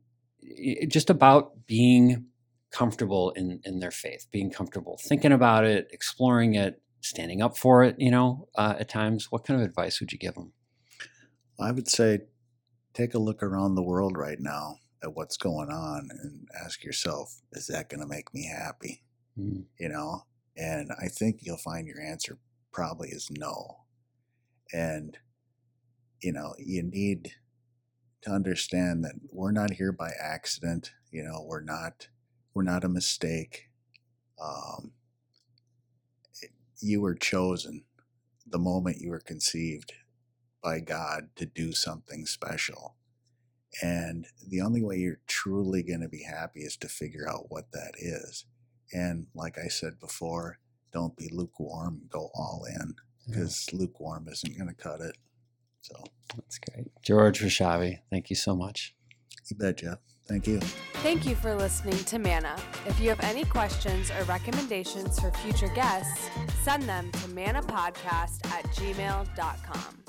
just 0.88 1.10
about 1.10 1.66
being 1.68 2.26
comfortable 2.72 3.32
in 3.32 3.62
in 3.64 3.80
their 3.80 3.92
faith, 3.92 4.28
being 4.32 4.52
comfortable 4.52 5.00
thinking 5.02 5.32
about 5.32 5.64
it, 5.64 5.88
exploring 5.92 6.56
it, 6.56 6.82
standing 7.00 7.42
up 7.42 7.58
for 7.58 7.84
it. 7.84 7.96
You 7.98 8.12
know, 8.12 8.50
uh, 8.56 8.76
at 8.80 8.90
times, 8.90 9.32
what 9.32 9.46
kind 9.46 9.62
of 9.62 9.66
advice 9.66 10.02
would 10.02 10.12
you 10.12 10.18
give 10.18 10.34
them? 10.34 10.52
I 11.60 11.72
would 11.72 11.88
say 11.88 12.20
take 12.94 13.14
a 13.14 13.20
look 13.20 13.42
around 13.42 13.76
the 13.76 13.84
world 13.84 14.18
right 14.18 14.40
now 14.40 14.76
at 15.04 15.16
what's 15.16 15.38
going 15.38 15.70
on 15.70 16.10
and 16.12 16.48
ask 16.66 16.84
yourself, 16.84 17.42
is 17.54 17.68
that 17.68 17.90
going 17.90 18.02
to 18.02 18.08
make 18.08 18.34
me 18.34 18.48
happy? 18.48 19.04
Mm. 19.40 19.66
you 19.80 19.90
know 19.90 20.24
and 20.56 20.92
i 21.00 21.08
think 21.08 21.40
you'll 21.42 21.58
find 21.58 21.88
your 21.88 22.02
answer 22.02 22.40
probably 22.72 23.10
is 23.10 23.30
no 23.30 23.84
and 24.74 25.18
you 26.22 26.32
know 26.32 26.54
you 26.60 26.84
need 26.84 27.34
to 28.22 28.32
understand 28.32 29.04
that 29.04 29.16
we're 29.32 29.52
not 29.52 29.72
here 29.74 29.92
by 29.92 30.12
accident 30.22 30.92
you 31.12 31.24
know 31.24 31.44
we're 31.46 31.62
not 31.64 32.08
we're 32.54 32.64
not 32.64 32.84
a 32.84 32.90
mistake 32.90 33.70
um, 34.42 34.92
you 36.82 37.02
were 37.02 37.16
chosen 37.16 37.84
the 38.46 38.60
moment 38.60 39.02
you 39.02 39.10
were 39.12 39.20
conceived 39.20 39.94
by 40.64 40.80
god 40.80 41.30
to 41.36 41.46
do 41.46 41.72
something 41.74 42.26
special. 42.26 42.96
And 43.82 44.28
the 44.48 44.62
only 44.62 44.84
way 44.84 44.98
you're 44.98 45.20
truly 45.28 45.84
going 45.84 46.02
to 46.02 46.10
be 46.10 46.24
happy 46.24 46.62
is 46.62 46.78
to 46.78 46.88
figure 46.88 47.30
out 47.30 47.48
what 47.50 47.72
that 47.74 47.94
is. 48.00 48.46
And 48.94 49.28
like 49.36 49.58
I 49.58 49.68
said 49.68 50.00
before, 50.00 50.60
don't 50.94 51.18
be 51.18 51.30
lukewarm, 51.32 52.02
go 52.10 52.32
all 52.36 52.66
in 52.68 52.96
Yeah, 53.28 53.36
because 53.36 53.72
lukewarm 53.74 54.28
isn't 54.32 54.58
going 54.58 54.70
to 54.70 54.76
cut 54.76 55.02
it. 55.02 55.18
So 55.88 56.04
that's 56.36 56.60
great. 56.60 56.88
George 57.02 57.42
Rysavy, 57.42 58.00
thank 58.10 58.30
you 58.30 58.36
so 58.36 58.56
much. 58.56 58.94
you 59.50 59.58
bet, 59.58 59.78
Jeff. 59.78 60.00
Thank 60.28 60.46
you. 60.46 60.60
Thank 60.60 61.26
you 61.26 61.36
for 61.36 61.56
listening 61.56 61.98
to 62.04 62.20
Manna. 62.20 62.58
If 62.86 63.00
you 63.00 63.08
have 63.10 63.22
any 63.22 63.46
questions 63.46 64.12
or 64.12 64.24
recommendations 64.26 65.18
for 65.20 65.32
future 65.32 65.70
guests, 65.74 66.30
send 66.64 66.84
them 66.84 67.10
to 67.14 67.28
mannapodcast 67.30 68.46
at 68.52 68.66
gmail.com. 68.66 70.04